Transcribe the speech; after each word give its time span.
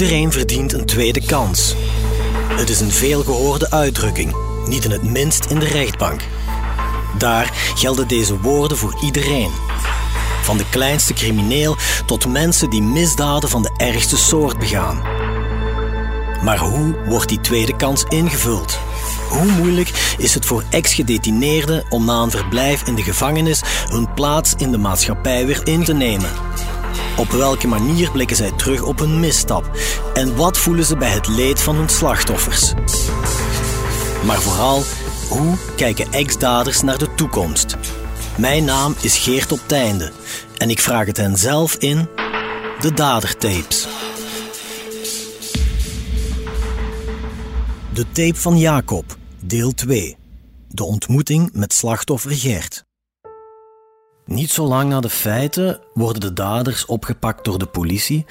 Iedereen 0.00 0.32
verdient 0.32 0.72
een 0.72 0.86
tweede 0.86 1.24
kans. 1.24 1.74
Het 2.52 2.68
is 2.68 2.80
een 2.80 2.90
veelgehoorde 2.90 3.70
uitdrukking, 3.70 4.36
niet 4.66 4.84
in 4.84 4.90
het 4.90 5.02
minst 5.02 5.44
in 5.44 5.58
de 5.58 5.66
rechtbank. 5.66 6.20
Daar 7.18 7.72
gelden 7.74 8.08
deze 8.08 8.40
woorden 8.40 8.76
voor 8.76 8.98
iedereen. 9.02 9.50
Van 10.42 10.56
de 10.56 10.64
kleinste 10.70 11.12
crimineel 11.12 11.76
tot 12.06 12.26
mensen 12.26 12.70
die 12.70 12.82
misdaden 12.82 13.48
van 13.48 13.62
de 13.62 13.74
ergste 13.76 14.16
soort 14.16 14.58
begaan. 14.58 15.02
Maar 16.44 16.58
hoe 16.58 16.96
wordt 17.06 17.28
die 17.28 17.40
tweede 17.40 17.76
kans 17.76 18.04
ingevuld? 18.08 18.78
Hoe 19.28 19.52
moeilijk 19.52 20.14
is 20.18 20.34
het 20.34 20.46
voor 20.46 20.64
ex-gedetineerden 20.70 21.84
om 21.88 22.04
na 22.04 22.22
een 22.22 22.30
verblijf 22.30 22.82
in 22.86 22.94
de 22.94 23.02
gevangenis 23.02 23.62
hun 23.88 24.14
plaats 24.14 24.54
in 24.56 24.70
de 24.70 24.78
maatschappij 24.78 25.46
weer 25.46 25.60
in 25.64 25.84
te 25.84 25.92
nemen? 25.92 26.30
Op 27.16 27.30
welke 27.30 27.66
manier 27.66 28.10
blikken 28.10 28.36
zij 28.36 28.50
terug 28.50 28.82
op 28.82 28.98
hun 28.98 29.20
misstap? 29.20 29.70
En 30.14 30.36
wat 30.36 30.58
voelen 30.58 30.84
ze 30.84 30.96
bij 30.96 31.10
het 31.10 31.28
leed 31.28 31.60
van 31.60 31.76
hun 31.76 31.88
slachtoffers? 31.88 32.72
Maar 34.26 34.40
vooral, 34.40 34.82
hoe 35.28 35.56
kijken 35.76 36.12
ex-daders 36.12 36.82
naar 36.82 36.98
de 36.98 37.14
toekomst? 37.14 37.76
Mijn 38.36 38.64
naam 38.64 38.94
is 39.00 39.18
Geert 39.18 39.52
op 39.52 39.60
Teinde 39.66 40.12
en 40.56 40.70
ik 40.70 40.80
vraag 40.80 41.06
het 41.06 41.16
hen 41.16 41.36
zelf 41.36 41.74
in 41.74 42.08
de 42.80 42.92
Dadertapes. 42.94 43.86
De 47.94 48.06
tape 48.12 48.34
van 48.34 48.58
Jacob, 48.58 49.16
deel 49.40 49.72
2. 49.72 50.16
De 50.68 50.84
ontmoeting 50.84 51.50
met 51.52 51.72
slachtoffer 51.72 52.30
Gert. 52.30 52.84
Niet 54.30 54.50
zo 54.50 54.64
lang 54.66 54.88
na 54.88 55.00
de 55.00 55.08
feiten 55.08 55.80
worden 55.94 56.20
de 56.20 56.32
daders 56.32 56.86
opgepakt 56.86 57.44
door 57.44 57.58
de 57.58 57.66
politie. 57.66 58.26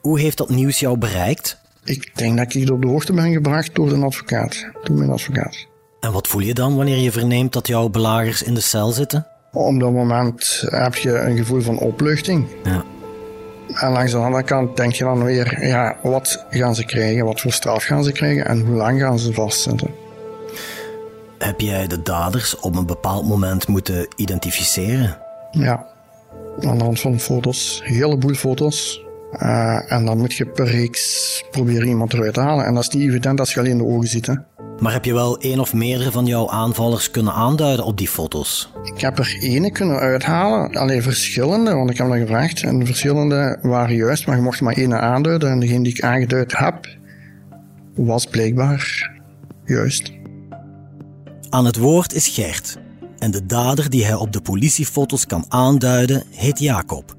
Hoe 0.00 0.20
heeft 0.20 0.36
dat 0.36 0.48
nieuws 0.48 0.80
jou 0.80 0.98
bereikt? 0.98 1.58
Ik 1.84 2.10
denk 2.16 2.36
dat 2.36 2.54
ik 2.54 2.70
op 2.70 2.82
de 2.82 2.88
hoogte 2.88 3.12
ben 3.12 3.32
gebracht 3.32 3.74
door 3.74 3.92
een 3.92 4.02
advocaat, 4.02 4.70
door 4.82 4.96
mijn 4.96 5.10
advocaat. 5.10 5.66
En 6.00 6.12
wat 6.12 6.28
voel 6.28 6.40
je 6.40 6.54
dan 6.54 6.76
wanneer 6.76 6.96
je 6.96 7.12
verneemt 7.12 7.52
dat 7.52 7.66
jouw 7.66 7.88
belagers 7.88 8.42
in 8.42 8.54
de 8.54 8.60
cel 8.60 8.90
zitten? 8.90 9.26
Op 9.52 9.80
dat 9.80 9.92
moment 9.92 10.64
heb 10.66 10.94
je 10.94 11.18
een 11.18 11.36
gevoel 11.36 11.60
van 11.60 11.78
opluchting. 11.78 12.46
Ja. 12.64 12.84
En 13.74 13.90
langs 13.90 14.12
de 14.12 14.18
andere 14.18 14.42
kant 14.42 14.76
denk 14.76 14.92
je 14.92 15.04
dan 15.04 15.24
weer, 15.24 15.66
ja, 15.66 15.96
wat 16.02 16.44
gaan 16.50 16.74
ze 16.74 16.84
krijgen? 16.84 17.24
Wat 17.24 17.40
voor 17.40 17.52
straf 17.52 17.84
gaan 17.84 18.04
ze 18.04 18.12
krijgen? 18.12 18.46
En 18.46 18.60
hoe 18.60 18.76
lang 18.76 19.00
gaan 19.00 19.18
ze 19.18 19.32
vastzitten? 19.32 19.94
Heb 21.38 21.60
jij 21.60 21.86
de 21.86 22.02
daders 22.02 22.58
op 22.60 22.76
een 22.76 22.86
bepaald 22.86 23.26
moment 23.26 23.68
moeten 23.68 24.08
identificeren? 24.16 25.24
Ja, 25.58 25.86
aan 26.60 26.78
de 26.78 26.84
hand 26.84 27.00
van 27.00 27.20
foto's, 27.20 27.82
een 27.84 27.94
heleboel 27.94 28.34
foto's. 28.34 29.04
Uh, 29.42 29.92
en 29.92 30.04
dan 30.04 30.18
moet 30.18 30.34
je 30.34 30.46
per 30.46 30.66
reeks 30.66 31.44
proberen 31.50 31.88
iemand 31.88 32.12
eruit 32.12 32.34
te 32.34 32.40
halen. 32.40 32.64
En 32.64 32.74
dat 32.74 32.82
is 32.82 32.88
niet 32.88 33.08
evident 33.08 33.40
als 33.40 33.54
je 33.54 33.60
alleen 33.60 33.78
de 33.78 33.84
ogen 33.84 34.08
ziet. 34.08 34.26
Hè. 34.26 34.34
Maar 34.80 34.92
heb 34.92 35.04
je 35.04 35.14
wel 35.14 35.38
één 35.38 35.60
of 35.60 35.74
meerdere 35.74 36.10
van 36.10 36.26
jouw 36.26 36.50
aanvallers 36.50 37.10
kunnen 37.10 37.32
aanduiden 37.32 37.84
op 37.84 37.98
die 37.98 38.08
foto's? 38.08 38.72
Ik 38.82 39.00
heb 39.00 39.18
er 39.18 39.36
ene 39.40 39.70
kunnen 39.70 39.98
uithalen, 39.98 40.76
alleen 40.76 41.02
verschillende, 41.02 41.74
want 41.74 41.90
ik 41.90 41.96
heb 41.96 42.08
dat 42.08 42.18
gevraagd. 42.18 42.62
En 42.62 42.78
de 42.78 42.86
verschillende 42.86 43.58
waren 43.62 43.96
juist, 43.96 44.26
maar 44.26 44.36
je 44.36 44.42
mocht 44.42 44.60
maar 44.60 44.76
één 44.76 45.00
aanduiden. 45.00 45.50
En 45.50 45.60
degene 45.60 45.82
die 45.82 45.92
ik 45.92 46.02
aangeduid 46.02 46.58
heb, 46.58 46.86
was 47.94 48.26
blijkbaar 48.26 49.10
juist. 49.64 50.12
Aan 51.48 51.64
het 51.66 51.76
woord 51.76 52.14
is 52.14 52.28
Gert. 52.28 52.78
En 53.18 53.30
de 53.30 53.46
dader 53.46 53.90
die 53.90 54.04
hij 54.04 54.14
op 54.14 54.32
de 54.32 54.40
politiefoto's 54.40 55.26
kan 55.26 55.44
aanduiden, 55.48 56.22
heet 56.30 56.58
Jacob. 56.58 57.16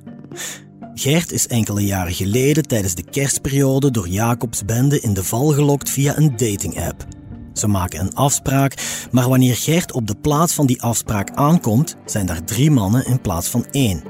Gert 0.93 1.31
is 1.31 1.47
enkele 1.47 1.85
jaren 1.85 2.13
geleden 2.13 2.63
tijdens 2.63 2.95
de 2.95 3.03
kerstperiode 3.03 3.91
door 3.91 4.07
Jacobs 4.07 4.65
bende 4.65 4.99
in 4.99 5.13
de 5.13 5.23
val 5.23 5.47
gelokt 5.47 5.89
via 5.89 6.17
een 6.17 6.37
dating-app. 6.37 7.05
Ze 7.53 7.67
maken 7.67 7.99
een 7.99 8.15
afspraak, 8.15 9.05
maar 9.11 9.29
wanneer 9.29 9.55
Gert 9.55 9.91
op 9.91 10.07
de 10.07 10.15
plaats 10.15 10.53
van 10.53 10.65
die 10.65 10.81
afspraak 10.81 11.31
aankomt, 11.31 11.95
zijn 12.05 12.25
daar 12.25 12.43
drie 12.43 12.71
mannen 12.71 13.05
in 13.05 13.21
plaats 13.21 13.47
van 13.47 13.65
één. 13.71 14.03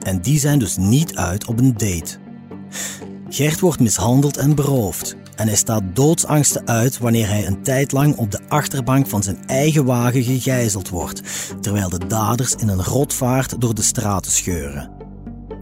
En 0.00 0.22
die 0.22 0.38
zijn 0.38 0.58
dus 0.58 0.76
niet 0.76 1.16
uit 1.16 1.46
op 1.46 1.58
een 1.58 1.72
date. 1.72 2.18
Gert 3.28 3.60
wordt 3.60 3.80
mishandeld 3.80 4.36
en 4.36 4.54
beroofd. 4.54 5.16
En 5.34 5.46
hij 5.46 5.56
staat 5.56 5.82
doodsangsten 5.92 6.66
uit 6.66 6.98
wanneer 6.98 7.28
hij 7.28 7.46
een 7.46 7.62
tijd 7.62 7.92
lang 7.92 8.16
op 8.16 8.30
de 8.30 8.40
achterbank 8.48 9.08
van 9.08 9.22
zijn 9.22 9.46
eigen 9.46 9.84
wagen 9.84 10.22
gegijzeld 10.22 10.88
wordt, 10.88 11.22
terwijl 11.60 11.88
de 11.88 12.06
daders 12.06 12.54
in 12.54 12.68
een 12.68 12.82
rotvaart 12.82 13.60
door 13.60 13.74
de 13.74 13.82
straten 13.82 14.32
scheuren. 14.32 14.90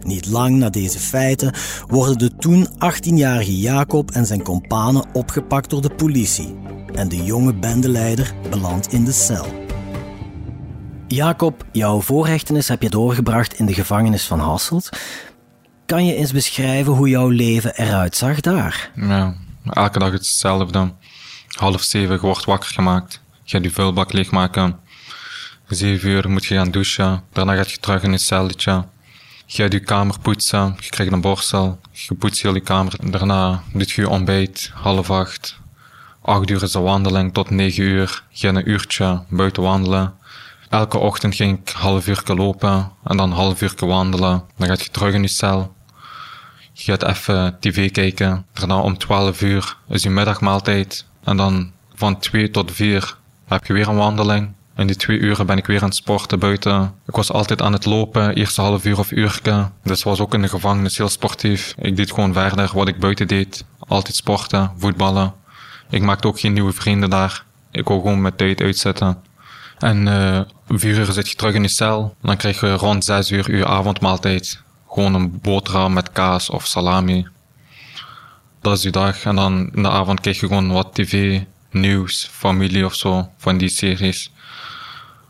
Niet 0.00 0.26
lang 0.26 0.56
na 0.56 0.70
deze 0.70 0.98
feiten 0.98 1.52
worden 1.86 2.18
de 2.18 2.36
toen 2.36 2.66
18-jarige 2.68 3.58
Jacob 3.58 4.10
en 4.10 4.26
zijn 4.26 4.42
kompanen 4.42 5.04
opgepakt 5.12 5.70
door 5.70 5.82
de 5.82 5.94
politie 5.94 6.54
en 6.94 7.08
de 7.08 7.24
jonge 7.24 7.54
bendeleider 7.54 8.34
belandt 8.50 8.92
in 8.92 9.04
de 9.04 9.12
cel. 9.12 9.46
Jacob, 11.06 11.64
jouw 11.72 12.00
voorrechtenis 12.00 12.68
heb 12.68 12.82
je 12.82 12.90
doorgebracht 12.90 13.58
in 13.58 13.66
de 13.66 13.74
gevangenis 13.74 14.26
van 14.26 14.38
Hasselt. 14.38 14.88
Kan 15.86 16.06
je 16.06 16.14
eens 16.14 16.32
beschrijven 16.32 16.92
hoe 16.92 17.08
jouw 17.08 17.28
leven 17.28 17.74
eruit 17.76 18.16
zag 18.16 18.40
daar? 18.40 18.90
Ja, 18.94 19.34
elke 19.72 19.98
dag 19.98 20.12
hetzelfde. 20.12 20.92
Half 21.48 21.82
zeven, 21.82 22.14
je 22.14 22.20
wordt 22.20 22.44
wakker 22.44 22.70
gemaakt. 22.70 23.20
Je 23.44 23.50
gaat 23.50 23.64
je 23.64 23.70
vuilbak 23.70 24.12
leegmaken. 24.12 24.78
Zeven 25.68 26.08
uur 26.08 26.30
moet 26.30 26.44
je 26.44 26.54
gaan 26.54 26.70
douchen. 26.70 27.22
Daarna 27.32 27.54
gaat 27.54 27.70
je 27.70 27.78
terug 27.78 28.02
in 28.02 28.10
je 28.10 28.18
celletje. 28.18 28.84
Je 29.46 29.62
gaat 29.62 29.72
je 29.72 29.80
kamer 29.80 30.18
poetsen. 30.18 30.76
Je 30.80 30.88
krijgt 30.88 31.12
een 31.12 31.20
borstel. 31.20 31.80
Je 31.92 32.14
poetst 32.14 32.42
heel 32.42 32.54
je 32.54 32.60
kamer. 32.60 33.10
Daarna 33.10 33.62
doet 33.72 33.90
je 33.90 34.00
je 34.00 34.08
ontbijt. 34.08 34.70
Half 34.74 35.10
acht. 35.10 35.58
Acht 36.22 36.50
uur 36.50 36.62
is 36.62 36.72
de 36.72 36.78
wandeling 36.78 37.32
tot 37.32 37.50
negen 37.50 37.84
uur. 37.84 38.22
Je 38.30 38.46
gaat 38.46 38.56
een 38.56 38.70
uurtje 38.70 39.22
buiten 39.28 39.62
wandelen. 39.62 40.14
Elke 40.68 40.98
ochtend 40.98 41.34
ging 41.34 41.58
ik 41.58 41.68
half 41.68 42.06
uur 42.06 42.22
lopen 42.24 42.92
en 43.04 43.16
dan 43.16 43.32
half 43.32 43.62
uur 43.62 43.74
wandelen. 43.76 44.44
Dan 44.56 44.68
gaat 44.68 44.82
je 44.84 44.90
terug 44.90 45.14
in 45.14 45.22
je 45.22 45.28
cel. 45.28 45.74
Je 46.82 46.92
gaat 46.92 47.02
even 47.02 47.56
tv 47.60 47.90
kijken. 47.90 48.46
Daarna 48.52 48.80
om 48.80 48.98
12 48.98 49.42
uur 49.42 49.76
is 49.88 50.02
je 50.02 50.10
middagmaaltijd. 50.10 51.06
En 51.24 51.36
dan 51.36 51.72
van 51.94 52.18
2 52.18 52.50
tot 52.50 52.72
4 52.72 53.16
heb 53.46 53.66
je 53.66 53.72
weer 53.72 53.88
een 53.88 53.96
wandeling. 53.96 54.52
In 54.76 54.86
die 54.86 54.96
twee 54.96 55.18
uren 55.18 55.46
ben 55.46 55.56
ik 55.56 55.66
weer 55.66 55.80
aan 55.80 55.88
het 55.88 55.96
sporten 55.96 56.38
buiten. 56.38 56.94
Ik 57.06 57.14
was 57.16 57.32
altijd 57.32 57.62
aan 57.62 57.72
het 57.72 57.84
lopen, 57.84 58.34
eerste 58.34 58.60
half 58.60 58.84
uur 58.84 58.98
of 58.98 59.10
uurke. 59.10 59.70
Dus 59.82 60.02
was 60.02 60.20
ook 60.20 60.34
in 60.34 60.42
de 60.42 60.48
gevangenis 60.48 60.98
heel 60.98 61.08
sportief. 61.08 61.74
Ik 61.78 61.96
deed 61.96 62.12
gewoon 62.12 62.32
verder 62.32 62.70
wat 62.74 62.88
ik 62.88 62.98
buiten 62.98 63.28
deed. 63.28 63.64
Altijd 63.78 64.16
sporten, 64.16 64.72
voetballen. 64.76 65.34
Ik 65.90 66.02
maakte 66.02 66.26
ook 66.26 66.40
geen 66.40 66.52
nieuwe 66.52 66.72
vrienden 66.72 67.10
daar. 67.10 67.44
Ik 67.70 67.88
wil 67.88 68.00
gewoon 68.00 68.20
met 68.20 68.38
tijd 68.38 68.60
uitzetten. 68.60 69.18
En 69.78 70.06
uh, 70.06 70.40
vier 70.68 70.98
uur 70.98 71.12
zit 71.12 71.28
je 71.28 71.36
terug 71.36 71.54
in 71.54 71.62
je 71.62 71.68
cel. 71.68 72.14
Dan 72.22 72.36
krijg 72.36 72.60
je 72.60 72.72
rond 72.72 73.04
zes 73.04 73.30
uur 73.30 73.56
je 73.56 73.66
avondmaaltijd. 73.66 74.62
Gewoon 74.92 75.14
een 75.14 75.40
boterham 75.40 75.92
met 75.92 76.12
kaas 76.12 76.50
of 76.50 76.66
salami. 76.66 77.26
Dat 78.60 78.76
is 78.76 78.82
je 78.82 78.90
dag. 78.90 79.24
En 79.24 79.36
dan 79.36 79.70
in 79.74 79.82
de 79.82 79.90
avond 79.90 80.20
krijg 80.20 80.40
je 80.40 80.46
gewoon 80.46 80.72
wat 80.72 80.94
tv, 80.94 81.42
nieuws, 81.70 82.28
familie 82.32 82.84
of 82.84 82.94
zo, 82.94 83.30
van 83.36 83.58
die 83.58 83.68
series. 83.68 84.32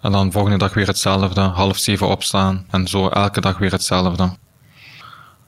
En 0.00 0.12
dan 0.12 0.32
volgende 0.32 0.58
dag 0.58 0.74
weer 0.74 0.86
hetzelfde. 0.86 1.40
Half 1.40 1.78
zeven 1.78 2.08
opstaan. 2.08 2.66
En 2.70 2.88
zo 2.88 3.08
elke 3.08 3.40
dag 3.40 3.58
weer 3.58 3.70
hetzelfde. 3.72 4.36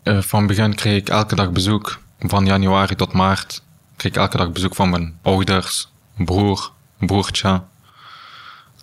Uh, 0.05 0.23
van 0.23 0.47
begin 0.47 0.75
kreeg 0.75 0.97
ik 0.97 1.09
elke 1.09 1.35
dag 1.35 1.51
bezoek. 1.51 2.01
Van 2.19 2.47
januari 2.47 2.95
tot 2.95 3.13
maart 3.13 3.63
kreeg 3.97 4.13
ik 4.13 4.19
elke 4.19 4.37
dag 4.37 4.53
bezoek 4.53 4.75
van 4.75 4.91
mijn 4.91 5.19
ouders, 5.23 5.89
broer, 6.17 6.73
broertje. 6.99 7.63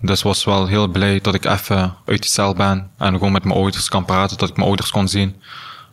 Dus 0.01 0.21
was 0.21 0.43
wel 0.43 0.67
heel 0.67 0.87
blij 0.87 1.19
dat 1.21 1.33
ik 1.33 1.45
even 1.45 1.95
uit 2.05 2.21
de 2.21 2.27
cel 2.29 2.53
ben 2.53 2.91
en 2.97 3.13
gewoon 3.13 3.31
met 3.31 3.43
mijn 3.43 3.55
ouders 3.55 3.90
kan 3.90 4.05
praten, 4.05 4.37
dat 4.37 4.49
ik 4.49 4.55
mijn 4.55 4.67
ouders 4.67 4.91
kon 4.91 5.07
zien. 5.07 5.35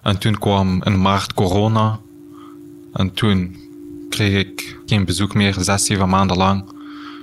En 0.03 0.19
toen 0.19 0.39
kwam 0.39 0.83
in 0.83 1.01
maart 1.01 1.35
corona. 1.35 1.99
En 2.93 3.13
toen 3.13 3.57
kreeg 4.09 4.47
ik 4.47 4.79
geen 4.87 5.05
bezoek 5.05 5.35
meer, 5.35 5.55
zes, 5.59 5.85
zeven 5.85 6.09
maanden 6.09 6.37
lang. 6.37 6.65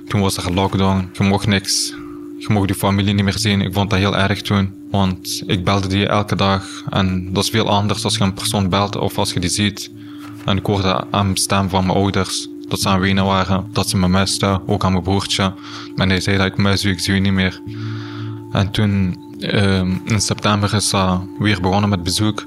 Toen 0.07 0.21
was 0.21 0.37
er 0.37 0.53
lockdown, 0.53 1.09
je 1.13 1.23
mocht 1.23 1.47
niks. 1.47 1.93
Je 2.37 2.47
mocht 2.49 2.69
je 2.69 2.75
familie 2.75 3.13
niet 3.13 3.23
meer 3.23 3.39
zien. 3.39 3.61
Ik 3.61 3.73
vond 3.73 3.89
dat 3.89 3.99
heel 3.99 4.17
erg 4.17 4.41
toen. 4.41 4.73
Want 4.91 5.43
ik 5.45 5.63
belde 5.63 5.87
die 5.87 6.07
elke 6.07 6.35
dag. 6.35 6.83
En 6.89 7.33
dat 7.33 7.43
is 7.43 7.49
veel 7.49 7.69
anders 7.69 8.03
als 8.03 8.17
je 8.17 8.23
een 8.23 8.33
persoon 8.33 8.69
belt 8.69 8.95
of 8.95 9.17
als 9.17 9.33
je 9.33 9.39
die 9.39 9.49
ziet. 9.49 9.91
En 10.45 10.57
ik 10.57 10.65
hoorde 10.65 11.05
aan 11.11 11.33
de 11.33 11.39
stem 11.39 11.69
van 11.69 11.85
mijn 11.85 11.97
ouders 11.97 12.47
dat 12.73 12.81
ze 12.81 12.89
aan 12.89 12.99
wenen 12.99 13.25
waren, 13.25 13.65
dat 13.71 13.89
ze 13.89 13.97
me 13.97 14.07
misten, 14.07 14.61
ook 14.67 14.83
aan 14.83 14.91
mijn 14.91 15.03
broertje. 15.03 15.53
En 15.95 16.09
hij 16.09 16.19
zei 16.19 16.37
dat 16.37 16.45
ik 16.45 16.57
mis 16.57 16.85
ik 16.85 16.99
zie 16.99 17.13
u 17.13 17.19
niet 17.19 17.33
meer. 17.33 17.61
En 18.51 18.71
toen, 18.71 19.17
uh, 19.39 19.79
in 20.05 20.21
september 20.21 20.73
is 20.73 20.89
dat 20.89 21.21
weer 21.39 21.61
begonnen 21.61 21.89
met 21.89 22.03
bezoek. 22.03 22.45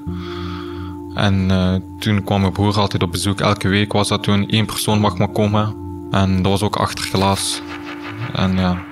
En 1.13 1.49
uh, 1.51 1.75
toen 1.99 2.23
kwam 2.23 2.41
mijn 2.41 2.53
broer 2.53 2.79
altijd 2.79 3.03
op 3.03 3.11
bezoek. 3.11 3.39
Elke 3.39 3.67
week 3.67 3.93
was 3.93 4.07
dat 4.07 4.23
toen, 4.23 4.47
één 4.47 4.65
persoon 4.65 4.99
mag 4.99 5.17
maar 5.17 5.31
komen. 5.31 5.75
En 6.11 6.41
dat 6.41 6.51
was 6.51 6.61
ook 6.61 6.75
achter 6.75 7.05
glas. 7.05 7.61
En 8.33 8.57
ja. 8.57 8.83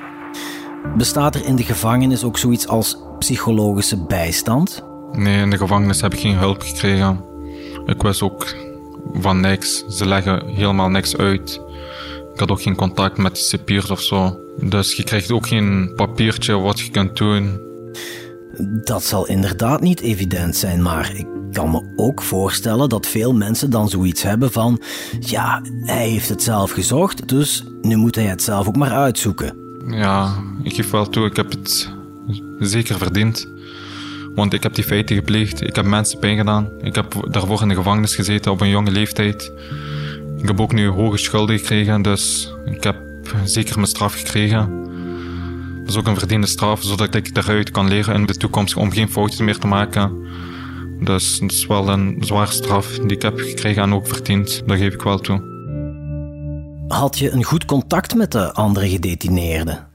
Bestaat 0.98 1.36
er 1.36 1.46
in 1.46 1.56
de 1.56 1.64
gevangenis 1.64 2.24
ook 2.24 2.38
zoiets 2.38 2.68
als 2.68 2.98
psychologische 3.20 4.06
bijstand? 4.06 4.84
Nee, 5.12 5.42
in 5.42 5.50
de 5.50 5.58
gevangenis 5.58 6.02
heb 6.02 6.14
ik 6.14 6.20
geen 6.20 6.38
hulp 6.38 6.62
gekregen. 6.62 7.24
Ik 7.86 8.02
wist 8.02 8.22
ook 8.22 8.56
van 9.14 9.40
niks. 9.40 9.84
Ze 9.88 10.08
leggen 10.08 10.48
helemaal 10.48 10.90
niks 10.90 11.18
uit. 11.18 11.62
Ik 12.34 12.40
had 12.40 12.52
ook 12.52 12.62
geen 12.62 12.76
contact 12.76 13.18
met 13.18 13.36
de 13.36 13.42
cipiers 13.42 13.92
of 13.92 14.02
zo. 14.02 14.40
Dus 14.62 14.94
je 14.94 15.04
krijgt 15.04 15.32
ook 15.32 15.48
geen 15.48 15.94
papiertje 15.96 16.60
wat 16.60 16.80
je 16.80 16.92
kunt 16.92 17.18
doen. 17.18 17.60
Dat 18.84 19.04
zal 19.04 19.28
inderdaad 19.28 19.82
niet 19.82 20.02
evident 20.02 20.56
zijn, 20.56 20.82
maar 20.82 21.16
ik 21.16 21.28
kan 21.52 21.72
me 21.72 21.94
ook 21.96 22.22
voorstellen 22.22 22.90
dat 22.90 23.08
veel 23.08 23.34
mensen 23.34 23.70
dan 23.70 23.90
zoiets 23.90 24.24
hebben 24.24 24.52
van: 24.52 24.82
ja, 25.20 25.62
hij 25.80 26.10
heeft 26.10 26.30
het 26.30 26.44
zelf 26.44 26.72
gezocht, 26.72 27.28
dus 27.28 27.64
nu 27.82 27.96
moet 27.96 28.16
hij 28.16 28.26
het 28.26 28.44
zelf 28.44 28.68
ook 28.68 28.76
maar 28.76 28.92
uitzoeken. 28.92 29.56
Ja, 29.88 30.44
ik 30.64 30.74
geef 30.74 30.90
wel 30.90 31.10
toe, 31.10 31.26
ik 31.26 31.36
heb 31.36 31.52
het 31.52 31.94
zeker 32.60 32.98
verdiend. 32.98 33.54
Want 34.36 34.54
ik 34.54 34.64
heb 34.64 34.76
die 34.76 34.84
feiten 34.84 35.16
gepleegd, 35.16 35.62
ik 35.62 35.76
heb 35.76 35.86
mensen 35.86 36.20
pijn 36.20 36.38
gedaan. 36.38 36.70
Ik 36.82 36.96
heb 36.96 37.28
daarvoor 37.30 37.62
in 37.62 37.68
de 37.68 37.76
gevangenis 37.76 38.16
gezeten 38.16 38.52
op 38.52 38.62
een 38.62 38.70
jonge 38.70 38.92
leeftijd. 38.92 39.52
Ik 40.38 40.48
heb 40.48 40.62
ook 40.62 40.74
nu 40.74 40.88
hoge 40.88 41.18
schulden 41.18 41.60
gekregen, 41.60 42.02
dus 42.02 42.54
ik 42.66 42.84
heb 42.84 42.96
zeker 43.44 43.76
mijn 43.76 43.88
straf 43.88 44.14
gekregen. 44.14 44.84
Dat 45.80 45.90
is 45.90 46.00
ook 46.00 46.08
een 46.08 46.18
verdiende 46.18 46.48
straf, 46.48 46.84
zodat 46.84 47.16
ik 47.16 47.36
daaruit 47.36 47.72
kan 47.72 47.88
leren 47.88 48.16
in 48.16 48.26
de 48.26 48.38
toekomst 48.38 48.76
om 48.76 48.92
geen 48.92 49.10
foutjes 49.10 49.40
meer 49.40 49.58
te 49.58 49.68
maken. 49.68 50.12
Dus 51.00 51.40
dat 51.40 51.52
is 51.52 51.68
wel 51.68 51.90
een 51.90 52.18
zware 52.20 52.52
straf 52.52 52.88
die 52.88 53.16
ik 53.16 53.22
heb 53.22 53.40
gekregen 53.40 53.84
en 53.84 53.94
ook 53.94 54.08
verdiend. 54.08 54.64
Dat 54.66 54.78
geef 54.78 54.94
ik 54.94 55.02
wel 55.02 55.20
toe. 55.20 55.54
Had 56.88 57.20
je 57.20 57.32
een 57.32 57.44
goed 57.44 57.66
contact 57.66 58.16
met 58.16 58.32
de 58.32 58.54
andere 58.54 58.90
gedetineerden? 58.90 59.88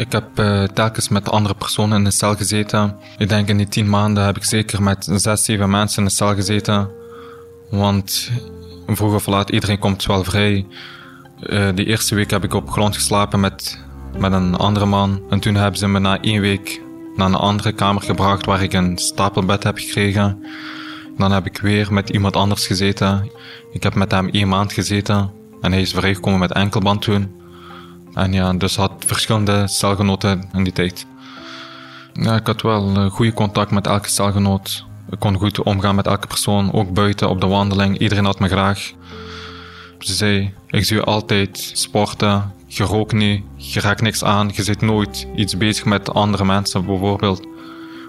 Ik 0.00 0.12
heb 0.12 0.38
uh, 0.38 0.62
telkens 0.62 1.08
met 1.08 1.30
andere 1.30 1.54
personen 1.54 1.98
in 1.98 2.04
de 2.04 2.10
cel 2.10 2.36
gezeten. 2.36 2.96
Ik 3.18 3.28
denk 3.28 3.48
in 3.48 3.56
die 3.56 3.68
tien 3.68 3.88
maanden 3.88 4.24
heb 4.24 4.36
ik 4.36 4.44
zeker 4.44 4.82
met 4.82 5.08
zes, 5.10 5.44
zeven 5.44 5.70
mensen 5.70 5.98
in 5.98 6.08
de 6.08 6.14
cel 6.14 6.34
gezeten. 6.34 6.90
Want 7.70 8.30
vroeg 8.86 9.14
of 9.14 9.26
laat, 9.26 9.50
iedereen 9.50 9.78
komt 9.78 10.06
wel 10.06 10.24
vrij. 10.24 10.66
Uh, 11.42 11.68
die 11.74 11.86
eerste 11.86 12.14
week 12.14 12.30
heb 12.30 12.44
ik 12.44 12.54
op 12.54 12.70
grond 12.70 12.94
geslapen 12.94 13.40
met, 13.40 13.84
met 14.18 14.32
een 14.32 14.54
andere 14.54 14.86
man. 14.86 15.22
En 15.30 15.40
toen 15.40 15.54
hebben 15.54 15.78
ze 15.78 15.88
me 15.88 15.98
na 15.98 16.20
één 16.20 16.40
week 16.40 16.80
naar 17.16 17.26
een 17.26 17.34
andere 17.34 17.72
kamer 17.72 18.02
gebracht 18.02 18.46
waar 18.46 18.62
ik 18.62 18.72
een 18.72 18.98
stapelbed 18.98 19.62
heb 19.62 19.78
gekregen. 19.78 20.46
Dan 21.16 21.32
heb 21.32 21.46
ik 21.46 21.58
weer 21.60 21.92
met 21.92 22.10
iemand 22.10 22.36
anders 22.36 22.66
gezeten. 22.66 23.30
Ik 23.72 23.82
heb 23.82 23.94
met 23.94 24.10
hem 24.10 24.28
één 24.28 24.48
maand 24.48 24.72
gezeten. 24.72 25.30
En 25.60 25.72
hij 25.72 25.80
is 25.80 25.92
vrijgekomen 25.92 26.38
met 26.38 26.52
enkelband 26.52 27.02
toen. 27.02 27.39
En 28.14 28.32
ja, 28.32 28.52
dus 28.52 28.76
had 28.76 28.92
verschillende 29.06 29.68
celgenoten 29.68 30.48
in 30.52 30.64
die 30.64 30.72
tijd. 30.72 31.06
Ik 32.12 32.46
had 32.46 32.62
wel 32.62 32.96
uh, 32.96 33.10
goede 33.10 33.32
contact 33.32 33.70
met 33.70 33.86
elke 33.86 34.08
celgenoot. 34.08 34.84
Ik 35.10 35.18
kon 35.18 35.36
goed 35.36 35.62
omgaan 35.62 35.94
met 35.94 36.06
elke 36.06 36.26
persoon, 36.26 36.72
ook 36.72 36.92
buiten 36.92 37.28
op 37.28 37.40
de 37.40 37.46
wandeling. 37.46 37.98
Iedereen 37.98 38.24
had 38.24 38.40
me 38.40 38.48
graag. 38.48 38.92
Ze 39.98 40.14
zei, 40.14 40.54
ik 40.66 40.84
zie 40.84 40.96
je 40.96 41.04
altijd 41.04 41.70
sporten, 41.74 42.52
je 42.66 42.84
rookt 42.84 43.12
niet, 43.12 43.44
je 43.56 43.80
raakt 43.80 44.00
niks 44.00 44.24
aan, 44.24 44.50
je 44.52 44.62
zit 44.62 44.80
nooit 44.80 45.26
iets 45.36 45.56
bezig 45.56 45.84
met 45.84 46.14
andere 46.14 46.44
mensen, 46.44 46.86
bijvoorbeeld 46.86 47.46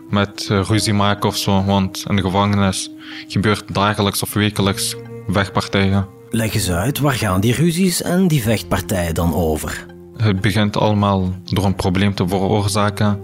met 0.09 0.47
uh, 0.51 0.61
ruzie 0.63 0.93
maken 0.93 1.29
of 1.29 1.37
zo, 1.37 1.63
want 1.63 2.03
in 2.07 2.15
de 2.15 2.21
gevangenis 2.21 2.89
gebeurt 3.27 3.73
dagelijks 3.73 4.23
of 4.23 4.33
wekelijks 4.33 4.95
vechtpartijen. 5.27 6.07
Leg 6.33 6.53
eens 6.53 6.71
uit, 6.71 6.99
waar 6.99 7.13
gaan 7.13 7.41
die 7.41 7.53
ruzies 7.53 8.01
en 8.01 8.27
die 8.27 8.41
vechtpartijen 8.41 9.13
dan 9.13 9.33
over? 9.35 9.85
Het 10.17 10.41
begint 10.41 10.77
allemaal 10.77 11.33
door 11.43 11.65
een 11.65 11.75
probleem 11.75 12.13
te 12.13 12.27
veroorzaken. 12.27 13.19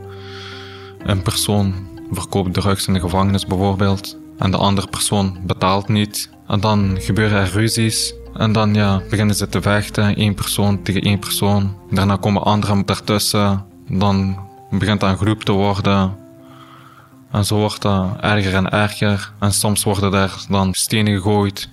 Een 1.04 1.22
persoon 1.22 1.74
verkoopt 2.12 2.54
drugs 2.54 2.88
in 2.88 2.94
de 2.94 3.00
gevangenis 3.00 3.46
bijvoorbeeld. 3.46 4.18
En 4.38 4.52
de 4.52 4.58
andere 4.58 4.88
persoon 4.88 5.38
betaalt 5.46 5.88
niet. 5.88 6.30
En 6.48 6.60
dan 6.60 6.98
gebeuren 7.00 7.40
er 7.40 7.52
ruzies. 7.52 8.14
En 8.34 8.52
dan 8.52 8.74
ja, 8.74 9.02
beginnen 9.10 9.36
ze 9.36 9.50
te 9.50 9.62
vechten, 9.62 10.16
één 10.16 10.36
persoon 10.36 10.82
tegen 10.82 11.02
één 11.02 11.20
persoon. 11.20 11.76
Daarna 11.92 12.16
komen 12.16 12.44
anderen 12.44 12.86
ertussen. 12.86 13.66
Dan 13.90 14.40
begint 14.70 15.00
dat 15.00 15.10
een 15.10 15.18
groep 15.18 15.44
te 15.44 15.52
worden. 15.52 16.16
En 17.32 17.46
zo 17.46 17.56
wordt 17.56 17.82
dat 17.82 18.20
erger 18.22 18.54
en 18.54 18.70
erger. 18.70 19.34
En 19.40 19.52
soms 19.52 19.84
worden 19.84 20.14
er 20.14 20.46
dan 20.50 20.74
stenen 20.74 21.16
gegooid. 21.16 21.70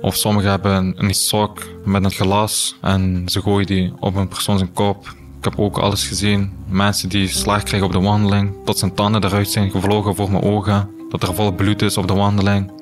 Of 0.00 0.16
sommigen 0.16 0.50
hebben 0.50 0.94
een 0.96 1.14
sok 1.14 1.62
met 1.84 2.04
een 2.04 2.10
glas 2.10 2.76
en 2.80 3.22
ze 3.26 3.40
gooien 3.40 3.66
die 3.66 3.92
op 4.00 4.14
een 4.14 4.28
persoon 4.28 4.58
zijn 4.58 4.72
kop. 4.72 5.14
Ik 5.38 5.44
heb 5.44 5.58
ook 5.58 5.78
alles 5.78 6.06
gezien. 6.06 6.52
Mensen 6.68 7.08
die 7.08 7.28
slag 7.28 7.62
krijgen 7.62 7.88
op 7.88 7.92
de 7.92 8.00
wandeling, 8.00 8.52
tot 8.64 8.78
zijn 8.78 8.94
tanden 8.94 9.24
eruit 9.24 9.50
zijn 9.50 9.70
gevlogen 9.70 10.14
voor 10.14 10.30
mijn 10.30 10.42
ogen. 10.42 10.90
Dat 11.08 11.22
er 11.22 11.34
vol 11.34 11.52
bloed 11.52 11.82
is 11.82 11.96
op 11.96 12.08
de 12.08 12.14
wandeling. 12.14 12.72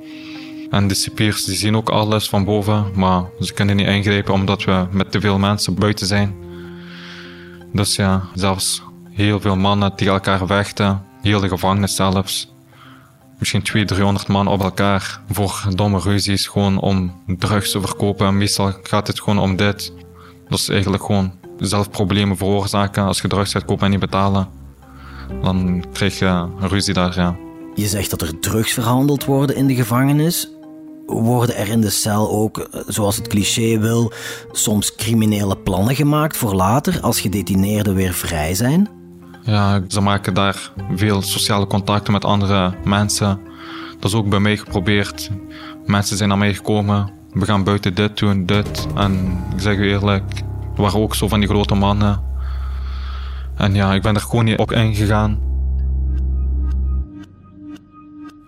En 0.70 0.88
de 0.88 0.94
cipiers 0.94 1.44
die 1.44 1.56
zien 1.56 1.76
ook 1.76 1.88
alles 1.88 2.28
van 2.28 2.44
boven, 2.44 2.84
maar 2.94 3.24
ze 3.40 3.52
kunnen 3.52 3.76
niet 3.76 3.86
ingrijpen 3.86 4.34
omdat 4.34 4.64
we 4.64 4.86
met 4.90 5.12
te 5.12 5.20
veel 5.20 5.38
mensen 5.38 5.74
buiten 5.74 6.06
zijn. 6.06 6.34
Dus 7.72 7.96
ja, 7.96 8.22
zelfs 8.34 8.82
heel 9.10 9.40
veel 9.40 9.56
mannen 9.56 9.96
tegen 9.96 10.12
elkaar 10.12 10.46
vechten, 10.46 11.02
heel 11.22 11.40
de 11.40 11.48
gevangenis 11.48 11.94
zelfs. 11.94 12.53
Misschien 13.38 13.62
200, 13.62 13.88
300 13.88 14.28
man 14.28 14.46
op 14.46 14.62
elkaar 14.62 15.20
voor 15.30 15.64
domme 15.74 15.98
ruzies, 15.98 16.46
gewoon 16.46 16.80
om 16.80 17.22
drugs 17.26 17.70
te 17.70 17.80
verkopen. 17.80 18.36
Meestal 18.36 18.72
gaat 18.82 19.06
het 19.06 19.20
gewoon 19.20 19.38
om 19.38 19.56
dit. 19.56 19.92
Dat 20.48 20.58
is 20.58 20.68
eigenlijk 20.68 21.04
gewoon 21.04 21.32
zelf 21.58 21.90
problemen 21.90 22.36
veroorzaken 22.36 23.04
als 23.04 23.20
je 23.20 23.28
drugs 23.28 23.52
gaat 23.52 23.64
kopen 23.64 23.84
en 23.84 23.90
niet 23.90 24.00
betalen. 24.00 24.48
Dan 25.42 25.84
krijg 25.92 26.18
je 26.18 26.46
ruzie 26.58 26.94
daar. 26.94 27.36
Je 27.74 27.86
zegt 27.86 28.10
dat 28.10 28.22
er 28.22 28.38
drugs 28.38 28.72
verhandeld 28.72 29.24
worden 29.24 29.56
in 29.56 29.66
de 29.66 29.74
gevangenis. 29.74 30.48
Worden 31.06 31.56
er 31.56 31.68
in 31.68 31.80
de 31.80 31.90
cel 31.90 32.30
ook, 32.30 32.68
zoals 32.86 33.16
het 33.16 33.28
cliché 33.28 33.78
wil, 33.78 34.12
soms 34.52 34.94
criminele 34.94 35.56
plannen 35.56 35.94
gemaakt 35.94 36.36
voor 36.36 36.54
later 36.54 37.00
als 37.00 37.20
gedetineerden 37.20 37.94
weer 37.94 38.12
vrij 38.12 38.54
zijn? 38.54 38.88
Ja, 39.44 39.82
ze 39.88 40.00
maken 40.00 40.34
daar 40.34 40.70
veel 40.94 41.22
sociale 41.22 41.66
contacten 41.66 42.12
met 42.12 42.24
andere 42.24 42.74
mensen. 42.84 43.40
Dat 44.00 44.10
is 44.10 44.14
ook 44.14 44.28
bij 44.28 44.40
mij 44.40 44.56
geprobeerd. 44.56 45.30
Mensen 45.86 46.16
zijn 46.16 46.28
naar 46.28 46.38
mij 46.38 46.54
gekomen. 46.54 47.10
We 47.32 47.44
gaan 47.44 47.64
buiten 47.64 47.94
dit 47.94 48.18
doen, 48.18 48.46
dit. 48.46 48.86
En 48.94 49.42
ik 49.54 49.60
zeg 49.60 49.76
u 49.76 49.88
eerlijk, 49.90 50.38
er 50.76 50.82
waren 50.82 51.00
ook 51.00 51.14
zo 51.14 51.28
van 51.28 51.40
die 51.40 51.48
grote 51.48 51.74
mannen. 51.74 52.22
En 53.56 53.74
ja, 53.74 53.92
ik 53.92 54.02
ben 54.02 54.14
er 54.14 54.20
gewoon 54.20 54.44
niet 54.44 54.58
op 54.58 54.72
ingegaan. 54.72 55.38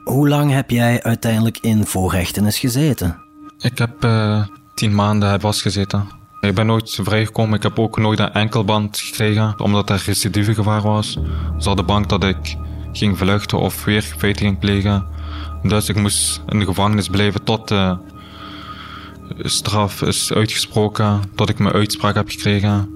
Hoe 0.04 0.28
lang 0.28 0.52
heb 0.52 0.70
jij 0.70 1.02
uiteindelijk 1.02 1.58
in 1.58 1.86
voorrechtenis 1.86 2.58
gezeten? 2.58 3.16
Ik 3.58 3.78
heb 3.78 4.04
uh, 4.04 4.46
tien 4.74 4.94
maanden 4.94 5.40
vastgezeten. 5.40 6.08
Ik 6.46 6.54
ben 6.54 6.66
nooit 6.66 6.98
vrijgekomen. 7.02 7.56
Ik 7.56 7.62
heb 7.62 7.78
ook 7.78 7.98
nooit 7.98 8.18
een 8.18 8.32
enkelband 8.32 8.98
gekregen, 8.98 9.60
omdat 9.60 9.90
er 9.90 10.02
recidivegevaar 10.06 10.82
was. 10.82 11.12
Ze 11.58 11.68
hadden 11.68 11.86
bang 11.86 12.06
dat 12.06 12.24
ik 12.24 12.56
ging 12.92 13.18
vluchten 13.18 13.58
of 13.58 13.84
weer 13.84 14.02
feiten 14.02 14.44
ging 14.44 14.58
plegen. 14.58 15.06
Dus 15.62 15.88
ik 15.88 15.96
moest 15.96 16.42
in 16.48 16.58
de 16.58 16.64
gevangenis 16.64 17.08
blijven 17.08 17.44
tot 17.44 17.68
de 17.68 17.98
straf 19.38 20.02
is 20.02 20.32
uitgesproken, 20.32 21.20
tot 21.34 21.48
ik 21.48 21.58
mijn 21.58 21.74
uitspraak 21.74 22.14
heb 22.14 22.28
gekregen. 22.28 22.88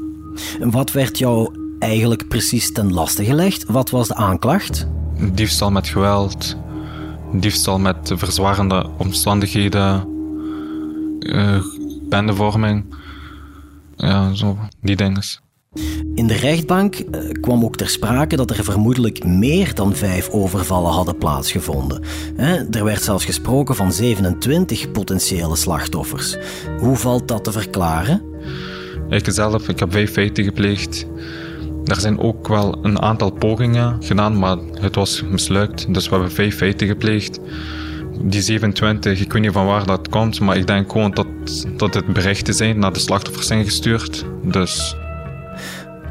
Wat 0.60 0.92
werd 0.92 1.18
jou 1.18 1.54
eigenlijk 1.78 2.28
precies 2.28 2.72
ten 2.72 2.92
laste 2.92 3.24
gelegd? 3.24 3.64
Wat 3.68 3.90
was 3.90 4.08
de 4.08 4.14
aanklacht? 4.14 4.86
Diefstal 5.32 5.70
met 5.70 5.88
geweld, 5.88 6.56
diefstal 7.32 7.78
met 7.78 8.12
verzwarende 8.14 8.86
omstandigheden, 8.96 10.08
uh, 11.18 11.64
bendevorming. 12.08 12.98
Ja, 14.00 14.34
zo, 14.34 14.58
die 14.80 14.96
dingen. 14.96 15.22
In 16.14 16.26
de 16.26 16.34
rechtbank 16.34 16.94
eh, 16.94 17.30
kwam 17.40 17.64
ook 17.64 17.76
ter 17.76 17.88
sprake 17.88 18.36
dat 18.36 18.50
er 18.50 18.64
vermoedelijk 18.64 19.24
meer 19.24 19.74
dan 19.74 19.94
vijf 19.94 20.28
overvallen 20.28 20.92
hadden 20.92 21.18
plaatsgevonden. 21.18 22.02
Er 22.70 22.84
werd 22.84 23.02
zelfs 23.02 23.24
gesproken 23.24 23.74
van 23.74 23.92
27 23.92 24.90
potentiële 24.90 25.56
slachtoffers. 25.56 26.36
Hoe 26.78 26.96
valt 26.96 27.28
dat 27.28 27.44
te 27.44 27.52
verklaren? 27.52 28.22
Ik 29.08 29.26
zelf, 29.28 29.68
ik 29.68 29.78
heb 29.78 29.92
vijf 29.92 30.12
feiten 30.12 30.44
gepleegd. 30.44 31.06
Er 31.84 32.00
zijn 32.00 32.18
ook 32.18 32.48
wel 32.48 32.78
een 32.84 33.00
aantal 33.00 33.30
pogingen 33.30 33.96
gedaan, 34.02 34.38
maar 34.38 34.56
het 34.80 34.94
was 34.94 35.22
mislukt. 35.22 35.94
Dus 35.94 36.08
we 36.08 36.14
hebben 36.14 36.32
vijf 36.32 36.56
feiten 36.56 36.86
gepleegd 36.86 37.40
die 38.22 38.42
27, 38.42 39.20
ik 39.20 39.32
weet 39.32 39.42
niet 39.42 39.52
van 39.52 39.66
waar 39.66 39.86
dat 39.86 40.08
komt, 40.08 40.40
maar 40.40 40.56
ik 40.56 40.66
denk 40.66 40.92
gewoon 40.92 41.10
dat, 41.10 41.26
dat 41.76 41.94
het 41.94 42.06
berichten 42.06 42.54
zijn 42.54 42.78
naar 42.78 42.92
de 42.92 42.98
slachtoffers 42.98 43.46
zijn 43.46 43.64
gestuurd. 43.64 44.24
Dus. 44.42 44.96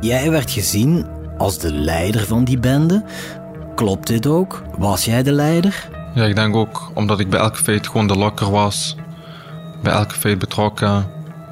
Jij 0.01 0.31
werd 0.31 0.51
gezien 0.51 1.05
als 1.37 1.57
de 1.57 1.73
leider 1.73 2.25
van 2.25 2.43
die 2.43 2.59
bende. 2.59 3.03
Klopt 3.75 4.07
dit 4.07 4.27
ook? 4.27 4.63
Was 4.77 5.05
jij 5.05 5.23
de 5.23 5.31
leider? 5.31 5.89
Ja, 6.13 6.23
ik 6.23 6.35
denk 6.35 6.55
ook 6.55 6.91
omdat 6.93 7.19
ik 7.19 7.29
bij 7.29 7.39
elke 7.39 7.63
feit 7.63 7.87
gewoon 7.87 8.07
de 8.07 8.15
lokker 8.15 8.51
was. 8.51 8.95
Bij 9.83 9.93
elke 9.93 10.15
feit 10.15 10.39
betrokken. 10.39 11.07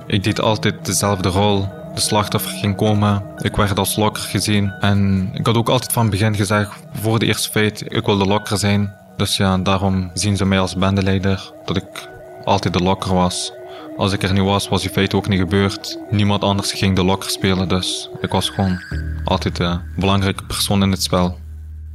Ik 0.08 0.24
deed 0.24 0.42
altijd 0.42 0.86
dezelfde 0.86 1.30
rol. 1.30 1.68
De 1.94 2.02
slachtoffer 2.02 2.52
ging 2.52 2.76
komen. 2.76 3.24
Ik 3.38 3.56
werd 3.56 3.80
als 3.80 3.96
lokker 3.96 4.24
gezien. 4.24 4.72
En 4.80 5.30
ik 5.34 5.46
had 5.46 5.56
ook 5.56 5.70
altijd 5.70 5.92
van 5.92 6.02
het 6.02 6.12
begin 6.12 6.36
gezegd, 6.36 6.72
voor 6.94 7.20
de 7.20 7.26
eerste 7.26 7.50
feit, 7.50 7.84
ik 7.88 8.06
wil 8.06 8.18
de 8.18 8.26
lokker 8.26 8.58
zijn. 8.58 8.94
Dus 9.18 9.38
ja, 9.38 9.58
daarom 9.58 10.12
zien 10.14 10.38
ze 10.38 10.46
mij 10.46 10.60
als 10.60 10.76
bendeleider. 10.76 11.52
Dat 11.66 11.76
ik 11.76 12.10
altijd 12.44 12.74
de 12.74 12.84
lokker 12.84 13.14
was. 13.14 13.52
Als 13.98 14.14
ik 14.14 14.24
er 14.24 14.34
niet 14.34 14.44
was, 14.44 14.70
was 14.70 14.82
die 14.82 14.90
feit 14.90 15.14
ook 15.14 15.28
niet 15.28 15.40
gebeurd. 15.40 16.00
Niemand 16.10 16.44
anders 16.44 16.72
ging 16.72 16.96
de 16.96 17.04
lokker 17.04 17.30
spelen, 17.30 17.68
dus 17.68 18.10
ik 18.22 18.32
was 18.32 18.50
gewoon 18.50 18.84
altijd 19.24 19.56
de 19.56 19.80
belangrijke 19.96 20.44
persoon 20.44 20.84
in 20.84 20.92
het 20.92 21.04
spel. 21.04 21.38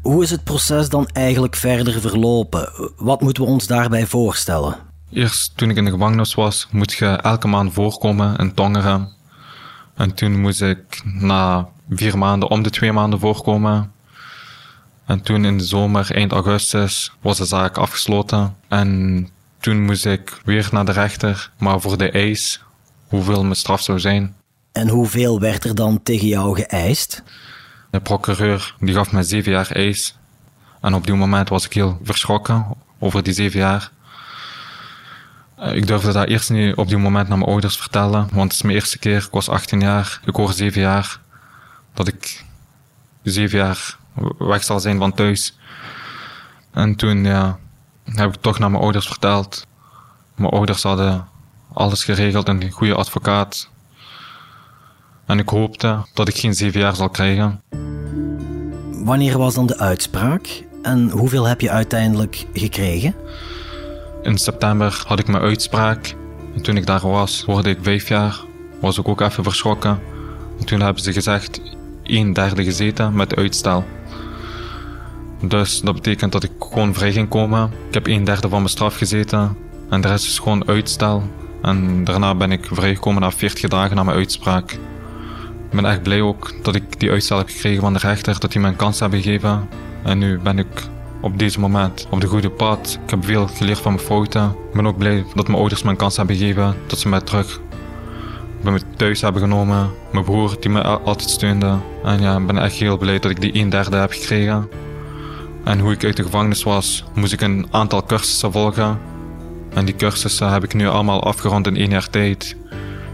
Hoe 0.00 0.22
is 0.22 0.30
het 0.30 0.44
proces 0.44 0.88
dan 0.88 1.08
eigenlijk 1.12 1.56
verder 1.56 2.00
verlopen? 2.00 2.92
Wat 2.96 3.20
moeten 3.20 3.42
we 3.42 3.48
ons 3.48 3.66
daarbij 3.66 4.06
voorstellen? 4.06 4.76
Eerst 5.10 5.56
toen 5.56 5.70
ik 5.70 5.76
in 5.76 5.84
de 5.84 5.90
gevangenis 5.90 6.34
was, 6.34 6.68
moet 6.70 6.92
je 6.92 7.06
elke 7.06 7.48
maand 7.48 7.72
voorkomen 7.72 8.36
in 8.36 8.54
Tongeren. 8.54 9.08
En 9.94 10.14
toen 10.14 10.40
moest 10.40 10.62
ik 10.62 11.02
na 11.04 11.68
vier 11.88 12.18
maanden 12.18 12.50
om 12.50 12.62
de 12.62 12.70
twee 12.70 12.92
maanden 12.92 13.18
voorkomen. 13.18 13.91
En 15.12 15.20
toen 15.22 15.44
in 15.44 15.58
de 15.58 15.64
zomer, 15.64 16.14
eind 16.14 16.32
augustus, 16.32 17.12
was 17.20 17.38
de 17.38 17.44
zaak 17.44 17.76
afgesloten. 17.76 18.56
En 18.68 19.28
toen 19.60 19.84
moest 19.84 20.06
ik 20.06 20.40
weer 20.44 20.68
naar 20.70 20.84
de 20.84 20.92
rechter, 20.92 21.50
maar 21.58 21.80
voor 21.80 21.98
de 21.98 22.10
eis, 22.10 22.62
hoeveel 23.08 23.42
mijn 23.42 23.56
straf 23.56 23.82
zou 23.82 24.00
zijn. 24.00 24.34
En 24.72 24.88
hoeveel 24.88 25.40
werd 25.40 25.64
er 25.64 25.74
dan 25.74 26.02
tegen 26.02 26.26
jou 26.26 26.54
geëist? 26.54 27.22
De 27.90 28.00
procureur 28.00 28.74
die 28.80 28.94
gaf 28.94 29.12
me 29.12 29.22
zeven 29.22 29.52
jaar 29.52 29.70
eis. 29.70 30.16
En 30.80 30.94
op 30.94 31.04
die 31.06 31.14
moment 31.14 31.48
was 31.48 31.64
ik 31.64 31.72
heel 31.72 32.00
verschrokken 32.02 32.66
over 32.98 33.22
die 33.22 33.34
zeven 33.34 33.58
jaar. 33.58 33.90
Eh, 35.56 35.74
ik 35.74 35.86
durfde 35.86 36.12
dat 36.12 36.28
eerst 36.28 36.50
niet 36.50 36.74
op 36.74 36.88
die 36.88 36.98
moment 36.98 37.28
naar 37.28 37.38
mijn 37.38 37.50
ouders 37.50 37.76
vertellen, 37.76 38.28
want 38.32 38.42
het 38.42 38.52
is 38.52 38.62
mijn 38.62 38.74
eerste 38.74 38.98
keer. 38.98 39.16
Ik 39.16 39.30
was 39.30 39.48
18 39.48 39.80
jaar, 39.80 40.20
ik 40.24 40.36
hoor 40.36 40.52
zeven 40.52 40.80
jaar. 40.80 41.20
Dat 41.94 42.08
ik 42.08 42.44
zeven 43.22 43.58
jaar 43.58 44.00
weg 44.38 44.64
zal 44.64 44.80
zijn 44.80 44.98
van 44.98 45.14
thuis. 45.14 45.58
En 46.70 46.96
toen 46.96 47.24
ja, 47.24 47.58
heb 48.04 48.34
ik 48.34 48.40
toch 48.40 48.58
naar 48.58 48.70
mijn 48.70 48.82
ouders 48.82 49.06
verteld. 49.06 49.66
Mijn 50.34 50.50
ouders 50.50 50.82
hadden 50.82 51.28
alles 51.72 52.04
geregeld 52.04 52.48
en 52.48 52.62
een 52.62 52.70
goede 52.70 52.94
advocaat. 52.94 53.70
En 55.26 55.38
ik 55.38 55.48
hoopte 55.48 55.98
dat 56.14 56.28
ik 56.28 56.36
geen 56.36 56.54
zeven 56.54 56.80
jaar 56.80 56.96
zal 56.96 57.08
krijgen. 57.08 57.60
Wanneer 58.90 59.38
was 59.38 59.54
dan 59.54 59.66
de 59.66 59.78
uitspraak 59.78 60.64
en 60.82 61.10
hoeveel 61.10 61.44
heb 61.44 61.60
je 61.60 61.70
uiteindelijk 61.70 62.46
gekregen? 62.52 63.14
In 64.22 64.38
september 64.38 65.02
had 65.06 65.18
ik 65.18 65.26
mijn 65.26 65.42
uitspraak. 65.42 66.14
En 66.54 66.62
toen 66.62 66.76
ik 66.76 66.86
daar 66.86 67.08
was, 67.08 67.42
hoorde 67.46 67.70
ik 67.70 67.78
vijf 67.82 68.08
jaar. 68.08 68.40
Was 68.80 68.98
ik 68.98 69.08
ook 69.08 69.20
even 69.20 69.44
verschrokken. 69.44 70.00
En 70.58 70.64
toen 70.64 70.80
hebben 70.80 71.02
ze 71.02 71.12
gezegd 71.12 71.60
een 72.02 72.32
derde 72.32 72.64
gezeten 72.64 73.14
met 73.14 73.36
uitstel. 73.36 73.84
Dus 75.42 75.80
dat 75.80 75.94
betekent 75.94 76.32
dat 76.32 76.42
ik 76.42 76.50
gewoon 76.58 76.94
vrij 76.94 77.12
ging 77.12 77.28
komen. 77.28 77.70
Ik 77.88 77.94
heb 77.94 78.06
een 78.06 78.24
derde 78.24 78.48
van 78.48 78.58
mijn 78.58 78.68
straf 78.68 78.96
gezeten. 78.96 79.56
En 79.90 80.00
de 80.00 80.08
rest 80.08 80.26
is 80.26 80.38
gewoon 80.38 80.68
uitstel. 80.68 81.22
En 81.62 82.04
daarna 82.04 82.34
ben 82.34 82.52
ik 82.52 82.68
vrijgekomen 82.70 83.22
na 83.22 83.30
40 83.30 83.68
dagen 83.68 83.96
na 83.96 84.02
mijn 84.02 84.16
uitspraak. 84.16 84.72
Ik 84.72 85.80
ben 85.80 85.84
echt 85.84 86.02
blij 86.02 86.20
ook 86.20 86.52
dat 86.62 86.74
ik 86.74 87.00
die 87.00 87.10
uitstel 87.10 87.38
heb 87.38 87.48
gekregen 87.48 87.80
van 87.80 87.92
de 87.92 87.98
rechter, 87.98 88.40
dat 88.40 88.52
hij 88.52 88.62
me 88.62 88.68
een 88.68 88.76
kans 88.76 89.00
hebben 89.00 89.22
gegeven. 89.22 89.68
En 90.02 90.18
nu 90.18 90.38
ben 90.38 90.58
ik 90.58 90.82
op 91.20 91.38
deze 91.38 91.60
moment 91.60 92.06
op 92.10 92.20
de 92.20 92.26
goede 92.26 92.50
pad. 92.50 92.98
Ik 93.04 93.10
heb 93.10 93.24
veel 93.24 93.46
geleerd 93.46 93.78
van 93.78 93.92
mijn 93.92 94.04
fouten. 94.04 94.44
Ik 94.44 94.74
ben 94.74 94.86
ook 94.86 94.98
blij 94.98 95.24
dat 95.34 95.46
mijn 95.46 95.58
ouders 95.58 95.82
me 95.82 95.90
een 95.90 95.96
kans 95.96 96.16
hebben 96.16 96.36
gegeven, 96.36 96.74
dat 96.86 96.98
ze 96.98 97.08
mij 97.08 97.20
terug 97.20 97.60
bij 98.62 98.72
me 98.72 98.80
thuis 98.96 99.20
hebben 99.20 99.42
genomen. 99.42 99.90
Mijn 100.12 100.24
broer 100.24 100.56
die 100.60 100.70
me 100.70 100.82
altijd 100.82 101.30
steunde. 101.30 101.76
En 102.04 102.20
ja, 102.20 102.36
ik 102.36 102.46
ben 102.46 102.58
echt 102.58 102.74
heel 102.74 102.98
blij 102.98 103.18
dat 103.18 103.30
ik 103.30 103.40
die 103.40 103.54
een 103.54 103.68
derde 103.68 103.96
heb 103.96 104.12
gekregen. 104.12 104.68
En 105.64 105.78
hoe 105.78 105.92
ik 105.92 106.04
uit 106.04 106.16
de 106.16 106.22
gevangenis 106.22 106.62
was, 106.62 107.04
moest 107.14 107.32
ik 107.32 107.40
een 107.40 107.66
aantal 107.70 108.04
cursussen 108.04 108.52
volgen. 108.52 108.98
En 109.74 109.84
die 109.84 109.96
cursussen 109.96 110.52
heb 110.52 110.64
ik 110.64 110.74
nu 110.74 110.88
allemaal 110.88 111.22
afgerond 111.22 111.66
in 111.66 111.76
één 111.76 111.90
jaar 111.90 112.10
tijd. 112.10 112.56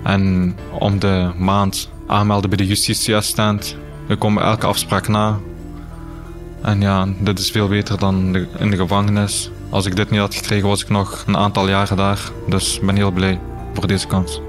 En 0.03 0.57
om 0.79 0.99
de 0.99 1.31
maand 1.39 1.91
aanmelden 2.07 2.49
bij 2.51 2.59
de 2.59 2.67
justitieassistent. 2.67 3.77
Ik 4.09 4.19
kom 4.19 4.39
elke 4.39 4.67
afspraak 4.67 5.09
na. 5.09 5.39
En 6.63 6.81
ja, 6.81 7.09
dit 7.21 7.39
is 7.39 7.51
veel 7.51 7.69
beter 7.69 7.99
dan 7.99 8.47
in 8.59 8.71
de 8.71 8.77
gevangenis. 8.77 9.51
Als 9.71 9.87
ik 9.87 9.97
dit 9.97 10.11
niet 10.11 10.21
had 10.21 10.35
gekregen, 10.35 10.69
was 10.69 10.83
ik 10.83 10.89
nog 10.89 11.25
een 11.27 11.37
aantal 11.37 11.69
jaren 11.69 11.97
daar. 11.97 12.31
Dus 12.49 12.81
ben 12.81 12.97
heel 12.97 13.11
blij 13.11 13.41
voor 13.75 13.87
deze 13.87 14.07
kans. 14.07 14.41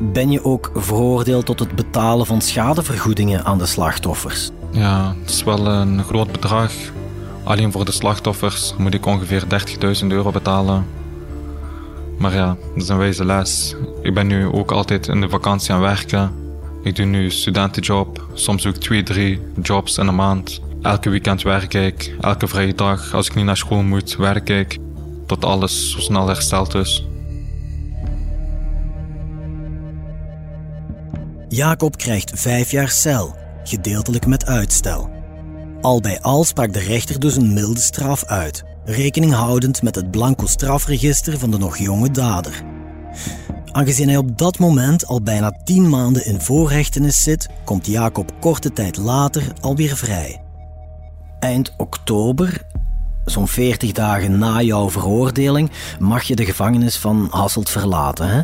Ben 0.00 0.30
je 0.30 0.44
ook 0.44 0.70
veroordeeld 0.74 1.46
tot 1.46 1.58
het 1.58 1.74
betalen 1.74 2.26
van 2.26 2.40
schadevergoedingen 2.40 3.44
aan 3.44 3.58
de 3.58 3.66
slachtoffers? 3.66 4.50
Ja, 4.76 5.14
het 5.20 5.30
is 5.30 5.44
wel 5.44 5.66
een 5.66 6.04
groot 6.04 6.32
bedrag. 6.32 6.72
Alleen 7.44 7.72
voor 7.72 7.84
de 7.84 7.92
slachtoffers 7.92 8.74
moet 8.78 8.94
ik 8.94 9.06
ongeveer 9.06 9.42
30.000 10.02 10.06
euro 10.06 10.30
betalen. 10.30 10.86
Maar 12.18 12.34
ja, 12.34 12.46
dat 12.46 12.82
is 12.82 12.88
een 12.88 12.98
wijze 12.98 13.24
les. 13.24 13.74
Ik 14.02 14.14
ben 14.14 14.26
nu 14.26 14.46
ook 14.46 14.70
altijd 14.70 15.08
in 15.08 15.20
de 15.20 15.28
vakantie 15.28 15.74
aan 15.74 15.80
werken. 15.80 16.32
Ik 16.82 16.96
doe 16.96 17.06
nu 17.06 17.30
studentenjob, 17.30 18.26
soms 18.34 18.66
ook 18.66 18.76
twee, 18.76 19.02
drie 19.02 19.40
jobs 19.62 19.98
in 19.98 20.06
een 20.06 20.14
maand. 20.14 20.60
Elke 20.82 21.10
weekend 21.10 21.42
werk 21.42 21.74
ik, 21.74 22.14
elke 22.20 22.46
vrije 22.46 22.74
dag 22.74 23.14
als 23.14 23.26
ik 23.26 23.34
niet 23.34 23.44
naar 23.44 23.56
school 23.56 23.82
moet, 23.82 24.16
werk 24.16 24.48
ik. 24.48 24.78
Tot 25.26 25.44
alles 25.44 25.90
zo 25.90 26.00
snel 26.00 26.26
hersteld 26.26 26.74
is. 26.74 27.06
Jacob 31.48 31.96
krijgt 31.96 32.32
vijf 32.34 32.70
jaar 32.70 32.88
cel, 32.88 33.36
gedeeltelijk 33.68 34.26
met 34.26 34.46
uitstel. 34.46 35.10
Al 35.80 36.00
bij 36.00 36.20
al 36.20 36.44
sprak 36.44 36.72
de 36.72 36.78
rechter 36.78 37.20
dus 37.20 37.36
een 37.36 37.52
milde 37.52 37.80
straf 37.80 38.24
uit, 38.24 38.64
rekening 38.84 39.32
houdend 39.32 39.82
met 39.82 39.94
het 39.94 40.10
blanco 40.10 40.46
strafregister 40.46 41.38
van 41.38 41.50
de 41.50 41.58
nog 41.58 41.76
jonge 41.78 42.10
dader. 42.10 42.62
Aangezien 43.72 44.08
hij 44.08 44.16
op 44.16 44.38
dat 44.38 44.58
moment 44.58 45.06
al 45.06 45.22
bijna 45.22 45.60
tien 45.64 45.88
maanden 45.88 46.26
in 46.26 46.40
voorrechtenis 46.40 47.22
zit, 47.22 47.48
komt 47.64 47.86
Jacob 47.86 48.32
korte 48.40 48.72
tijd 48.72 48.96
later 48.96 49.42
alweer 49.60 49.96
vrij. 49.96 50.42
Eind 51.38 51.74
oktober, 51.76 52.62
zo'n 53.24 53.48
40 53.48 53.92
dagen 53.92 54.38
na 54.38 54.62
jouw 54.62 54.90
veroordeling, 54.90 55.70
mag 55.98 56.22
je 56.22 56.36
de 56.36 56.44
gevangenis 56.44 56.96
van 56.96 57.28
Hasselt 57.30 57.70
verlaten. 57.70 58.28
Hè? 58.28 58.40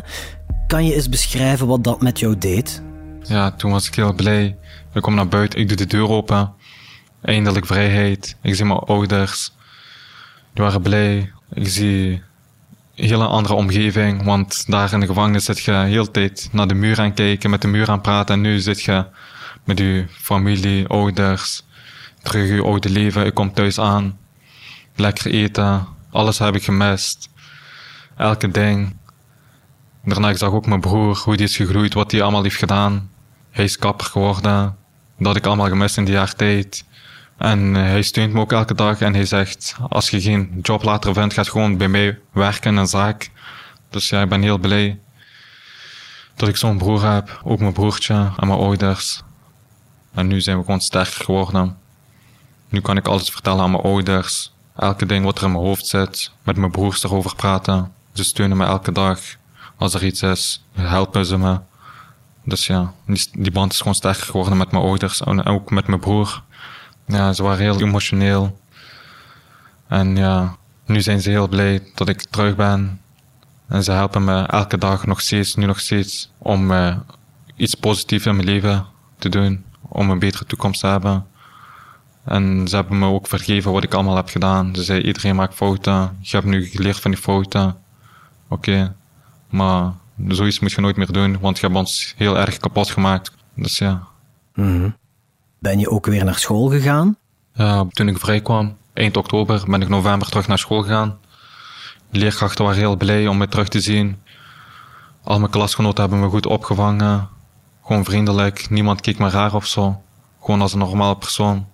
Kan 0.67 0.85
je 0.85 0.95
eens 0.95 1.09
beschrijven 1.09 1.67
wat 1.67 1.83
dat 1.83 2.01
met 2.01 2.19
jou 2.19 2.37
deed? 2.37 2.81
Ja, 3.23 3.51
toen 3.51 3.71
was 3.71 3.87
ik 3.87 3.95
heel 3.95 4.13
blij. 4.13 4.57
Ik 4.93 5.01
kom 5.01 5.15
naar 5.15 5.27
buiten, 5.27 5.59
ik 5.59 5.67
doe 5.67 5.77
de 5.77 5.85
deur 5.85 6.09
open. 6.09 6.53
Eindelijk 7.21 7.65
vrijheid. 7.65 8.35
Ik 8.41 8.55
zie 8.55 8.65
mijn 8.65 8.79
ouders. 8.79 9.51
Die 10.53 10.63
waren 10.63 10.81
blij. 10.81 11.31
Ik 11.53 11.67
zie 11.67 12.21
een 12.95 13.07
hele 13.07 13.25
andere 13.25 13.53
omgeving. 13.53 14.23
Want 14.23 14.63
daar 14.67 14.93
in 14.93 14.99
de 14.99 15.05
gevangenis 15.05 15.45
zit 15.45 15.59
je 15.59 15.71
heel 15.71 16.03
de 16.03 16.11
tijd 16.11 16.49
naar 16.51 16.67
de 16.67 16.73
muur 16.73 16.99
aan 16.99 17.13
kijken, 17.13 17.49
met 17.49 17.61
de 17.61 17.67
muur 17.67 17.89
aan 17.89 18.01
praten. 18.01 18.35
En 18.35 18.41
nu 18.41 18.59
zit 18.59 18.81
je 18.81 19.05
met 19.63 19.77
je 19.77 20.05
familie, 20.09 20.87
ouders, 20.87 21.63
terug 22.21 22.49
je 22.49 22.63
oude 22.63 22.89
leven. 22.89 23.25
Ik 23.25 23.33
kom 23.33 23.53
thuis 23.53 23.79
aan. 23.79 24.17
Lekker 24.95 25.31
eten. 25.31 25.87
Alles 26.11 26.39
heb 26.39 26.55
ik 26.55 26.63
gemist. 26.63 27.29
Elke 28.17 28.51
ding. 28.51 28.95
Daarna 30.03 30.29
ik 30.29 30.37
zag 30.37 30.51
ook 30.51 30.65
mijn 30.65 30.81
broer, 30.81 31.21
hoe 31.23 31.37
die 31.37 31.45
is 31.45 31.55
gegroeid, 31.55 31.93
wat 31.93 32.11
hij 32.11 32.21
allemaal 32.21 32.43
heeft 32.43 32.57
gedaan. 32.57 33.09
Hij 33.53 33.63
is 33.63 33.77
kapper 33.77 34.05
geworden. 34.05 34.77
Dat 35.17 35.35
ik 35.35 35.45
allemaal 35.45 35.67
gemist 35.67 35.97
in 35.97 36.05
die 36.05 36.13
jaar 36.13 36.35
tijd. 36.35 36.85
En 37.37 37.73
hij 37.73 38.01
steunt 38.01 38.33
me 38.33 38.39
ook 38.39 38.51
elke 38.51 38.73
dag 38.73 39.01
en 39.01 39.13
hij 39.13 39.25
zegt, 39.25 39.75
als 39.89 40.09
je 40.09 40.21
geen 40.21 40.59
job 40.61 40.83
later 40.83 41.13
vindt, 41.13 41.33
ga 41.33 41.43
gewoon 41.43 41.77
bij 41.77 41.87
mij 41.87 42.19
werken 42.31 42.75
een 42.75 42.87
zaak. 42.87 43.29
Dus 43.89 44.09
ja, 44.09 44.21
ik 44.21 44.29
ben 44.29 44.41
heel 44.41 44.57
blij 44.57 44.99
dat 46.35 46.49
ik 46.49 46.55
zo'n 46.55 46.77
broer 46.77 47.11
heb. 47.13 47.41
Ook 47.43 47.59
mijn 47.59 47.73
broertje 47.73 48.13
en 48.13 48.47
mijn 48.47 48.59
ouders. 48.59 49.21
En 50.13 50.27
nu 50.27 50.41
zijn 50.41 50.57
we 50.57 50.63
gewoon 50.63 50.81
sterker 50.81 51.25
geworden. 51.25 51.77
Nu 52.69 52.81
kan 52.81 52.97
ik 52.97 53.07
alles 53.07 53.29
vertellen 53.29 53.63
aan 53.63 53.71
mijn 53.71 53.83
ouders. 53.83 54.53
Elke 54.75 55.05
ding 55.05 55.25
wat 55.25 55.37
er 55.37 55.43
in 55.43 55.51
mijn 55.51 55.63
hoofd 55.63 55.87
zit. 55.87 56.31
Met 56.43 56.57
mijn 56.57 56.71
broers 56.71 57.03
erover 57.03 57.35
praten. 57.35 57.91
Ze 58.13 58.23
steunen 58.23 58.57
me 58.57 58.65
elke 58.65 58.91
dag. 58.91 59.19
Als 59.77 59.93
er 59.93 60.03
iets 60.03 60.21
is, 60.21 60.65
helpen 60.71 61.25
ze 61.25 61.37
me. 61.37 61.59
Dus 62.43 62.67
ja, 62.67 62.93
die, 63.05 63.27
die 63.37 63.51
band 63.51 63.71
is 63.71 63.77
gewoon 63.77 63.95
sterker 63.95 64.25
geworden 64.25 64.57
met 64.57 64.71
mijn 64.71 64.83
ouders 64.83 65.21
en 65.21 65.45
ook 65.45 65.71
met 65.71 65.87
mijn 65.87 65.99
broer. 65.99 66.43
Ja, 67.05 67.33
ze 67.33 67.43
waren 67.43 67.59
heel 67.59 67.81
emotioneel. 67.81 68.59
En 69.87 70.15
ja, 70.15 70.55
nu 70.85 71.01
zijn 71.01 71.21
ze 71.21 71.29
heel 71.29 71.47
blij 71.47 71.91
dat 71.95 72.09
ik 72.09 72.23
terug 72.23 72.55
ben. 72.55 73.01
En 73.67 73.83
ze 73.83 73.91
helpen 73.91 74.23
me 74.23 74.41
elke 74.41 74.77
dag 74.77 75.05
nog 75.05 75.21
steeds, 75.21 75.55
nu 75.55 75.65
nog 75.65 75.79
steeds, 75.79 76.31
om 76.37 76.71
uh, 76.71 76.97
iets 77.55 77.75
positiefs 77.75 78.25
in 78.25 78.35
mijn 78.35 78.47
leven 78.47 78.85
te 79.17 79.29
doen. 79.29 79.63
Om 79.81 80.09
een 80.09 80.19
betere 80.19 80.45
toekomst 80.45 80.79
te 80.79 80.87
hebben. 80.87 81.25
En 82.25 82.67
ze 82.67 82.75
hebben 82.75 82.99
me 82.99 83.07
ook 83.07 83.27
vergeven 83.27 83.71
wat 83.71 83.83
ik 83.83 83.93
allemaal 83.93 84.15
heb 84.15 84.29
gedaan. 84.29 84.75
Ze 84.75 84.83
zei, 84.83 85.01
iedereen 85.01 85.35
maakt 85.35 85.55
fouten. 85.55 86.17
Je 86.21 86.35
hebt 86.35 86.47
nu 86.47 86.65
geleerd 86.65 86.99
van 86.99 87.11
die 87.11 87.19
fouten. 87.19 87.77
Oké, 88.47 88.95
maar 89.49 89.93
zoiets 90.27 90.59
moet 90.59 90.71
je 90.71 90.81
nooit 90.81 90.95
meer 90.95 91.11
doen, 91.11 91.39
want 91.39 91.59
je 91.59 91.65
hebt 91.65 91.77
ons 91.77 92.13
heel 92.17 92.37
erg 92.37 92.57
kapot 92.57 92.89
gemaakt. 92.89 93.31
Dus 93.55 93.77
ja. 93.77 94.07
Mm 94.53 94.95
Ben 95.59 95.79
je 95.79 95.89
ook 95.89 96.05
weer 96.05 96.25
naar 96.25 96.39
school 96.39 96.69
gegaan? 96.69 97.17
Ja, 97.53 97.85
toen 97.89 98.07
ik 98.07 98.17
vrij 98.17 98.41
kwam, 98.41 98.77
eind 98.93 99.17
oktober, 99.17 99.63
ben 99.67 99.81
ik 99.81 99.89
november 99.89 100.29
terug 100.29 100.47
naar 100.47 100.57
school 100.57 100.81
gegaan. 100.81 101.17
Ik 102.11 102.19
leerkrachten 102.19 102.65
waren 102.65 102.79
heel 102.79 102.97
blij 102.97 103.27
om 103.27 103.37
me 103.37 103.47
terug 103.47 103.67
te 103.67 103.81
zien. 103.81 104.21
Al 105.23 105.39
mijn 105.39 105.51
klasgenoten 105.51 106.01
hebben 106.01 106.19
me 106.19 106.29
goed 106.29 106.45
opgevangen. 106.45 107.29
Gewoon 107.83 108.03
vriendelijk, 108.03 108.69
niemand 108.69 109.01
keek 109.01 109.17
me 109.17 109.29
raar 109.29 109.53
of 109.53 109.67
zo. 109.67 110.01
Gewoon 110.41 110.61
als 110.61 110.73
een 110.73 110.79
normale 110.79 111.17
persoon. 111.17 111.67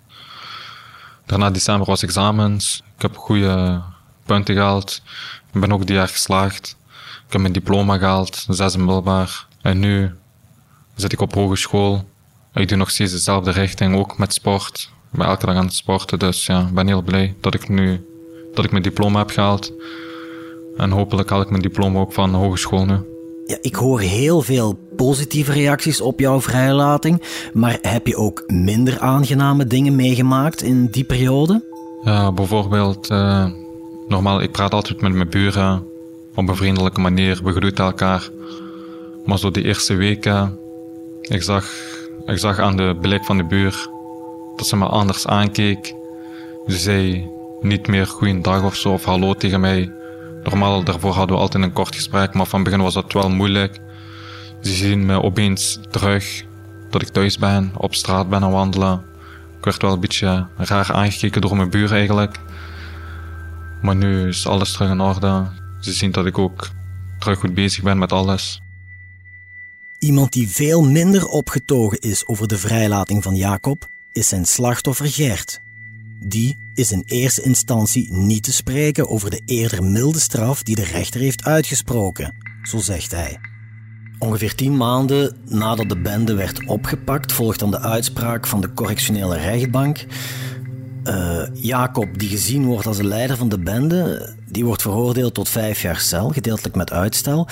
Daarna 1.26 1.50
december 1.50 1.86
was 1.86 2.02
examens. 2.02 2.82
Ik 2.96 3.02
heb 3.02 3.16
goede 3.16 3.82
punten 4.24 4.54
gehaald. 4.54 5.02
Ik 5.52 5.60
ben 5.60 5.72
ook 5.72 5.86
die 5.86 5.96
jaar 5.96 6.08
geslaagd. 6.08 6.76
Ik 7.30 7.36
heb 7.36 7.44
mijn 7.44 7.60
diploma 7.60 7.98
gehaald, 7.98 8.46
zes 8.48 8.76
middelbaar. 8.76 9.46
En 9.62 9.78
nu 9.78 10.10
zit 10.94 11.12
ik 11.12 11.20
op 11.20 11.34
hogeschool. 11.34 12.04
Ik 12.54 12.68
doe 12.68 12.78
nog 12.78 12.90
steeds 12.90 13.12
dezelfde 13.12 13.50
richting, 13.50 13.96
ook 13.96 14.18
met 14.18 14.32
sport. 14.32 14.90
Ik 15.12 15.18
ben 15.18 15.26
elke 15.26 15.46
dag 15.46 15.54
aan 15.54 15.64
het 15.64 15.74
sporten, 15.74 16.18
dus 16.18 16.46
ja, 16.46 16.60
ik 16.60 16.74
ben 16.74 16.86
heel 16.86 17.02
blij 17.02 17.34
dat 17.40 17.54
ik 17.54 17.68
nu 17.68 18.06
dat 18.54 18.64
ik 18.64 18.70
mijn 18.70 18.82
diploma 18.82 19.18
heb 19.18 19.30
gehaald. 19.30 19.72
En 20.76 20.90
hopelijk 20.90 21.30
haal 21.30 21.40
ik 21.40 21.50
mijn 21.50 21.62
diploma 21.62 22.00
ook 22.00 22.12
van 22.12 22.30
de 22.30 22.36
hogeschool 22.36 22.84
nu. 22.84 22.98
Ja, 23.46 23.58
ik 23.60 23.74
hoor 23.74 24.00
heel 24.00 24.42
veel 24.42 24.78
positieve 24.96 25.52
reacties 25.52 26.00
op 26.00 26.20
jouw 26.20 26.40
vrijlating, 26.40 27.22
maar 27.52 27.78
heb 27.82 28.06
je 28.06 28.16
ook 28.16 28.44
minder 28.46 28.98
aangename 28.98 29.64
dingen 29.66 29.96
meegemaakt 29.96 30.62
in 30.62 30.86
die 30.86 31.04
periode? 31.04 31.64
Ja, 32.02 32.32
bijvoorbeeld, 32.32 33.10
uh, 33.10 33.46
normaal, 34.08 34.40
ik 34.40 34.52
praat 34.52 34.74
altijd 34.74 35.00
met 35.00 35.12
mijn 35.12 35.30
buren 35.30 35.88
op 36.40 36.48
een 36.48 36.56
vriendelijke 36.56 37.00
manier, 37.00 37.40
we 37.44 37.52
groeten 37.52 37.84
elkaar. 37.84 38.28
Maar 39.24 39.38
zo 39.38 39.50
die 39.50 39.64
eerste 39.64 39.94
weken, 39.94 40.58
ik 41.22 41.42
zag, 41.42 41.64
ik 42.26 42.38
zag 42.38 42.58
aan 42.58 42.76
de 42.76 42.96
blik 43.00 43.24
van 43.24 43.36
de 43.36 43.44
buur 43.44 43.88
dat 44.56 44.66
ze 44.66 44.76
me 44.76 44.86
anders 44.86 45.26
aankeek. 45.26 45.94
Ze 46.66 46.76
zei 46.76 47.28
niet 47.60 47.86
meer 47.86 48.06
goeiedag 48.06 48.62
of 48.62 48.76
zo, 48.76 48.92
of 48.92 49.04
hallo 49.04 49.34
tegen 49.34 49.60
mij. 49.60 49.92
Normaal, 50.42 50.84
daarvoor 50.84 51.12
hadden 51.12 51.36
we 51.36 51.42
altijd 51.42 51.64
een 51.64 51.72
kort 51.72 51.94
gesprek, 51.94 52.34
maar 52.34 52.46
van 52.46 52.62
begin 52.62 52.82
was 52.82 52.94
dat 52.94 53.12
wel 53.12 53.30
moeilijk. 53.30 53.80
Ze 54.60 54.72
zien 54.72 55.06
me 55.06 55.22
opeens 55.22 55.78
terug, 55.90 56.44
dat 56.90 57.02
ik 57.02 57.08
thuis 57.08 57.38
ben, 57.38 57.72
op 57.76 57.94
straat 57.94 58.28
ben 58.28 58.42
aan 58.42 58.50
wandelen. 58.50 59.02
Ik 59.58 59.64
werd 59.64 59.82
wel 59.82 59.92
een 59.92 60.00
beetje 60.00 60.46
raar 60.56 60.92
aangekeken 60.92 61.40
door 61.40 61.56
mijn 61.56 61.70
buur 61.70 61.92
eigenlijk. 61.92 62.36
Maar 63.82 63.96
nu 63.96 64.28
is 64.28 64.46
alles 64.46 64.72
terug 64.72 64.90
in 64.90 65.00
orde. 65.00 65.59
Ze 65.80 65.92
zien 65.92 66.10
dat 66.10 66.26
ik 66.26 66.38
ook 66.38 66.70
terug 67.18 67.38
goed 67.38 67.54
bezig 67.54 67.82
ben 67.82 67.98
met 67.98 68.12
alles. 68.12 68.60
Iemand 69.98 70.32
die 70.32 70.48
veel 70.48 70.82
minder 70.82 71.26
opgetogen 71.26 71.98
is 71.98 72.26
over 72.26 72.48
de 72.48 72.58
vrijlating 72.58 73.22
van 73.22 73.36
Jacob, 73.36 73.88
is 74.12 74.28
zijn 74.28 74.44
slachtoffer 74.44 75.06
Gert. 75.06 75.60
Die 76.22 76.58
is 76.74 76.92
in 76.92 77.02
eerste 77.06 77.42
instantie 77.42 78.12
niet 78.12 78.42
te 78.42 78.52
spreken 78.52 79.08
over 79.08 79.30
de 79.30 79.40
eerder 79.44 79.84
milde 79.84 80.18
straf 80.18 80.62
die 80.62 80.74
de 80.74 80.84
rechter 80.84 81.20
heeft 81.20 81.44
uitgesproken, 81.44 82.34
zo 82.62 82.78
zegt 82.78 83.10
hij. 83.10 83.38
Ongeveer 84.18 84.54
tien 84.54 84.76
maanden 84.76 85.36
nadat 85.44 85.88
de 85.88 86.00
bende 86.00 86.34
werd 86.34 86.66
opgepakt, 86.66 87.32
volgt 87.32 87.58
dan 87.58 87.70
de 87.70 87.80
uitspraak 87.80 88.46
van 88.46 88.60
de 88.60 88.72
correctionele 88.72 89.36
rechtbank. 89.36 90.06
Uh, 91.04 91.42
Jacob, 91.52 92.18
die 92.18 92.28
gezien 92.28 92.64
wordt 92.64 92.86
als 92.86 92.96
de 92.96 93.04
leider 93.04 93.36
van 93.36 93.48
de 93.48 93.58
bende, 93.58 94.34
die 94.48 94.64
wordt 94.64 94.82
veroordeeld 94.82 95.34
tot 95.34 95.48
vijf 95.48 95.82
jaar 95.82 95.98
cel, 95.98 96.28
gedeeltelijk 96.28 96.76
met 96.76 96.92
uitstel. 96.92 97.48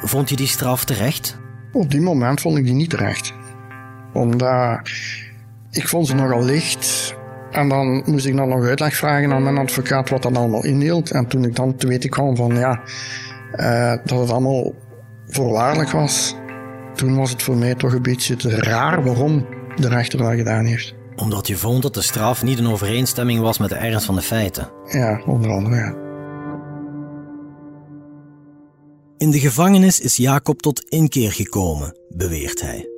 Vond 0.00 0.28
je 0.28 0.36
die 0.36 0.46
straf 0.46 0.84
terecht? 0.84 1.38
Op 1.72 1.90
die 1.90 2.00
moment 2.00 2.40
vond 2.40 2.58
ik 2.58 2.64
die 2.64 2.74
niet 2.74 2.90
terecht. 2.90 3.32
Omdat 4.12 4.80
ik 5.70 5.88
vond 5.88 6.06
ze 6.06 6.14
nogal 6.14 6.44
licht. 6.44 7.16
En 7.50 7.68
dan 7.68 8.02
moest 8.06 8.26
ik 8.26 8.36
dan 8.36 8.48
nog 8.48 8.64
uitleg 8.64 8.96
vragen 8.96 9.32
aan 9.32 9.42
mijn 9.42 9.58
advocaat 9.58 10.08
wat 10.08 10.22
dat 10.22 10.36
allemaal 10.36 10.64
inhield. 10.64 11.10
En 11.10 11.26
toen 11.26 11.44
ik 11.44 11.56
dan 11.56 11.76
te 11.76 11.86
weten 11.86 12.10
kwam 12.10 12.36
van 12.36 12.56
ja, 12.56 12.80
uh, 13.54 14.04
dat 14.04 14.18
het 14.18 14.30
allemaal 14.30 14.74
voorwaardelijk 15.26 15.90
was, 15.90 16.34
toen 16.94 17.16
was 17.16 17.30
het 17.30 17.42
voor 17.42 17.56
mij 17.56 17.74
toch 17.74 17.92
een 17.92 18.02
beetje 18.02 18.36
te 18.36 18.50
raar 18.50 19.04
waarom 19.04 19.46
de 19.76 19.88
rechter 19.88 20.18
dat 20.18 20.34
gedaan 20.34 20.64
heeft. 20.64 20.97
Omdat 21.20 21.46
je 21.46 21.56
vond 21.56 21.82
dat 21.82 21.94
de 21.94 22.02
straf 22.02 22.42
niet 22.42 22.58
in 22.58 22.68
overeenstemming 22.68 23.40
was 23.40 23.58
met 23.58 23.68
de 23.68 23.74
ernst 23.74 24.06
van 24.06 24.14
de 24.14 24.22
feiten? 24.22 24.70
Ja, 24.84 25.22
onder 25.26 25.50
andere 25.50 25.76
ja. 25.76 26.06
In 29.18 29.30
de 29.30 29.38
gevangenis 29.38 30.00
is 30.00 30.16
Jacob 30.16 30.62
tot 30.62 30.84
inkeer 30.88 31.32
gekomen, 31.32 31.98
beweert 32.08 32.60
hij. 32.60 32.88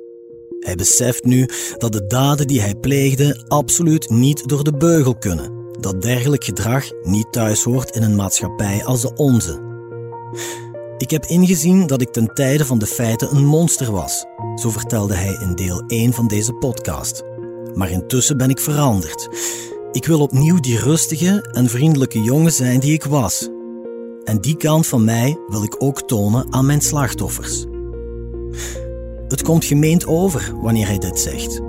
Hij 0.59 0.75
beseft 0.75 1.23
nu 1.23 1.49
dat 1.77 1.91
de 1.91 2.07
daden 2.07 2.47
die 2.47 2.61
hij 2.61 2.75
pleegde 2.75 3.45
absoluut 3.47 4.09
niet 4.09 4.47
door 4.47 4.63
de 4.63 4.77
beugel 4.77 5.15
kunnen. 5.15 5.51
Dat 5.79 6.01
dergelijk 6.01 6.43
gedrag 6.43 6.85
niet 7.03 7.31
thuis 7.31 7.63
hoort 7.63 7.95
in 7.95 8.03
een 8.03 8.15
maatschappij 8.15 8.85
als 8.85 9.01
de 9.01 9.13
onze. 9.15 9.69
Ik 10.97 11.09
heb 11.09 11.25
ingezien 11.25 11.87
dat 11.87 12.01
ik 12.01 12.11
ten 12.11 12.33
tijde 12.33 12.65
van 12.65 12.79
de 12.79 12.85
feiten 12.85 13.35
een 13.35 13.45
monster 13.45 13.91
was, 13.91 14.25
zo 14.55 14.69
vertelde 14.69 15.15
hij 15.15 15.37
in 15.41 15.55
deel 15.55 15.83
1 15.87 16.13
van 16.13 16.27
deze 16.27 16.53
podcast. 16.53 17.23
Maar 17.73 17.91
intussen 17.91 18.37
ben 18.37 18.49
ik 18.49 18.59
veranderd. 18.59 19.29
Ik 19.91 20.05
wil 20.05 20.19
opnieuw 20.19 20.59
die 20.59 20.79
rustige 20.79 21.49
en 21.51 21.69
vriendelijke 21.69 22.21
jongen 22.21 22.51
zijn 22.51 22.79
die 22.79 22.93
ik 22.93 23.03
was. 23.03 23.49
En 24.23 24.41
die 24.41 24.55
kant 24.55 24.87
van 24.87 25.03
mij 25.03 25.37
wil 25.47 25.63
ik 25.63 25.75
ook 25.79 26.01
tonen 26.01 26.45
aan 26.49 26.65
mijn 26.65 26.81
slachtoffers. 26.81 27.65
Het 29.27 29.41
komt 29.41 29.65
gemeend 29.65 30.05
over 30.05 30.51
wanneer 30.61 30.87
hij 30.87 30.97
dit 30.97 31.19
zegt. 31.19 31.61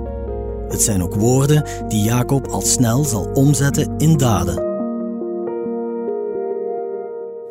Het 0.67 0.81
zijn 0.81 1.03
ook 1.03 1.15
woorden 1.15 1.65
die 1.87 2.03
Jacob 2.03 2.47
al 2.47 2.61
snel 2.61 3.03
zal 3.03 3.29
omzetten 3.33 3.93
in 3.97 4.17
daden. 4.17 4.71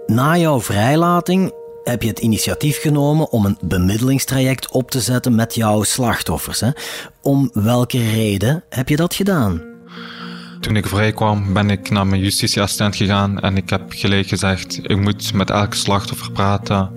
Na 0.06 0.36
jouw 0.36 0.60
vrijlating 0.60 1.52
heb 1.84 2.02
je 2.02 2.08
het 2.08 2.18
initiatief 2.18 2.80
genomen 2.80 3.30
om 3.30 3.44
een 3.44 3.58
bemiddelingstraject 3.62 4.70
op 4.70 4.90
te 4.90 5.00
zetten 5.00 5.34
met 5.34 5.54
jouw 5.54 5.82
slachtoffers. 5.82 6.60
Hè? 6.60 6.70
Om 7.22 7.50
welke 7.52 8.10
reden 8.10 8.64
heb 8.68 8.88
je 8.88 8.96
dat 8.96 9.14
gedaan? 9.14 9.62
Toen 10.60 10.76
ik 10.76 10.86
vrijkwam 10.86 11.52
ben 11.52 11.70
ik 11.70 11.90
naar 11.90 12.06
mijn 12.06 12.20
justitieassistent 12.20 12.96
gegaan 12.96 13.40
en 13.40 13.56
ik 13.56 13.70
heb 13.70 13.82
gelijk 13.88 14.28
gezegd, 14.28 14.78
ik 14.82 15.00
moet 15.00 15.32
met 15.32 15.50
elke 15.50 15.76
slachtoffer 15.76 16.32
praten. 16.32 16.90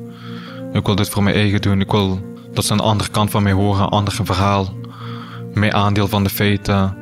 Ik 0.74 0.86
wil 0.86 0.96
dit 0.96 1.10
voor 1.10 1.24
mijn 1.24 1.36
eigen 1.36 1.62
doen. 1.62 1.82
Ik 1.82 1.92
wil 1.92 2.20
dat 2.54 2.66
ze 2.66 2.74
een 2.74 2.80
andere 2.80 3.10
kant 3.10 3.32
van 3.32 3.44
mij 3.44 3.52
horen, 3.52 3.84
een 3.84 3.90
ander 3.90 4.14
verhaal. 4.24 4.74
Mijn 5.54 5.74
aandeel 5.74 6.08
van 6.08 6.24
de 6.24 6.30
feiten, 6.30 6.98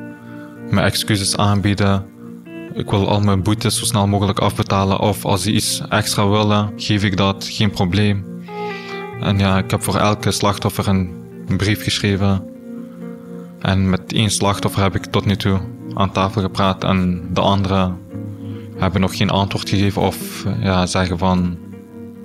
mijn 0.70 0.86
excuses 0.86 1.36
aanbieden. 1.36 2.13
Ik 2.74 2.90
wil 2.90 3.08
al 3.08 3.20
mijn 3.20 3.42
boetes 3.42 3.78
zo 3.78 3.84
snel 3.84 4.06
mogelijk 4.06 4.38
afbetalen. 4.38 5.00
Of 5.00 5.24
als 5.24 5.42
ze 5.42 5.52
iets 5.52 5.82
extra 5.88 6.28
willen, 6.28 6.72
geef 6.76 7.02
ik 7.02 7.16
dat, 7.16 7.46
geen 7.48 7.70
probleem. 7.70 8.42
En 9.20 9.38
ja, 9.38 9.58
ik 9.58 9.70
heb 9.70 9.82
voor 9.82 9.96
elke 9.96 10.30
slachtoffer 10.30 10.88
een 10.88 11.12
brief 11.56 11.82
geschreven. 11.82 12.46
En 13.60 13.90
met 13.90 14.12
één 14.12 14.30
slachtoffer 14.30 14.82
heb 14.82 14.94
ik 14.94 15.04
tot 15.04 15.24
nu 15.24 15.36
toe 15.36 15.60
aan 15.94 16.12
tafel 16.12 16.42
gepraat. 16.42 16.84
En 16.84 17.28
de 17.32 17.40
anderen 17.40 17.98
hebben 18.76 19.00
nog 19.00 19.16
geen 19.16 19.30
antwoord 19.30 19.68
gegeven 19.68 20.02
of 20.02 20.44
ja, 20.60 20.86
zeggen 20.86 21.18
van 21.18 21.58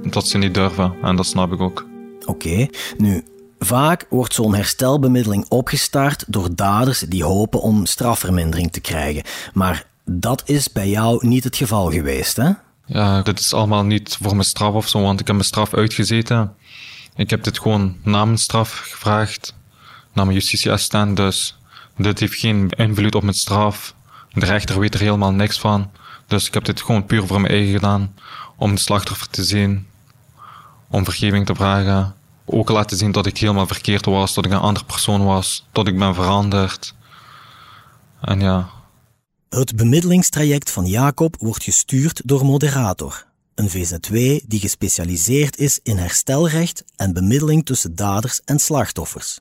dat 0.09 0.27
ze 0.27 0.37
niet 0.37 0.53
durven. 0.53 0.93
En 1.01 1.15
dat 1.15 1.25
snap 1.25 1.53
ik 1.53 1.61
ook. 1.61 1.85
Oké, 2.25 2.67
nu, 2.97 3.23
vaak 3.59 4.05
wordt 4.09 4.33
zo'n 4.33 4.55
herstelbemiddeling 4.55 5.45
opgestart 5.47 6.23
door 6.27 6.55
daders 6.55 6.99
die 6.99 7.23
hopen 7.23 7.61
om 7.61 7.85
strafvermindering 7.85 8.71
te 8.71 8.81
krijgen. 8.81 9.23
Maar 9.53 9.88
dat 10.11 10.41
is 10.45 10.71
bij 10.71 10.89
jou 10.89 11.27
niet 11.27 11.43
het 11.43 11.55
geval 11.55 11.91
geweest, 11.91 12.35
hè? 12.35 12.51
Ja, 12.85 13.21
dit 13.21 13.39
is 13.39 13.53
allemaal 13.53 13.83
niet 13.83 14.17
voor 14.21 14.31
mijn 14.31 14.47
straf 14.47 14.73
of 14.73 14.87
zo, 14.87 15.01
want 15.01 15.19
ik 15.19 15.27
heb 15.27 15.35
mijn 15.35 15.47
straf 15.47 15.73
uitgezeten. 15.73 16.53
Ik 17.15 17.29
heb 17.29 17.43
dit 17.43 17.59
gewoon 17.59 17.95
na 18.03 18.25
mijn 18.25 18.37
straf 18.37 18.79
gevraagd, 18.79 19.55
naar 20.13 20.25
mijn 20.25 20.37
justitieassistent, 20.37 21.17
dus 21.17 21.57
dit 21.97 22.19
heeft 22.19 22.39
geen 22.39 22.69
invloed 22.69 23.15
op 23.15 23.23
mijn 23.23 23.35
straf. 23.35 23.95
De 24.33 24.45
rechter 24.45 24.79
weet 24.79 24.93
er 24.93 24.99
helemaal 24.99 25.31
niks 25.31 25.59
van. 25.59 25.91
Dus 26.27 26.47
ik 26.47 26.53
heb 26.53 26.65
dit 26.65 26.81
gewoon 26.81 27.05
puur 27.05 27.27
voor 27.27 27.41
mijn 27.41 27.53
eigen 27.53 27.73
gedaan, 27.73 28.13
om 28.55 28.75
de 28.75 28.81
slachtoffer 28.81 29.29
te 29.29 29.43
zien, 29.43 29.87
om 30.87 31.03
vergeving 31.03 31.45
te 31.45 31.55
vragen 31.55 32.13
ook 32.51 32.69
laten 32.69 32.97
zien 32.97 33.11
dat 33.11 33.25
ik 33.25 33.37
helemaal 33.37 33.67
verkeerd 33.67 34.05
was, 34.05 34.33
dat 34.33 34.45
ik 34.45 34.51
een 34.51 34.57
andere 34.57 34.85
persoon 34.85 35.23
was, 35.23 35.65
dat 35.71 35.87
ik 35.87 35.99
ben 35.99 36.15
veranderd. 36.15 36.93
En 38.21 38.39
ja. 38.39 38.69
Het 39.49 39.75
bemiddelingstraject 39.75 40.71
van 40.71 40.85
Jacob 40.85 41.35
wordt 41.39 41.63
gestuurd 41.63 42.21
door 42.25 42.45
Moderator, 42.45 43.25
een 43.55 43.69
VZW 43.69 44.15
die 44.47 44.59
gespecialiseerd 44.59 45.57
is 45.57 45.79
in 45.83 45.97
herstelrecht 45.97 46.83
en 46.95 47.13
bemiddeling 47.13 47.65
tussen 47.65 47.95
daders 47.95 48.41
en 48.45 48.59
slachtoffers. 48.59 49.39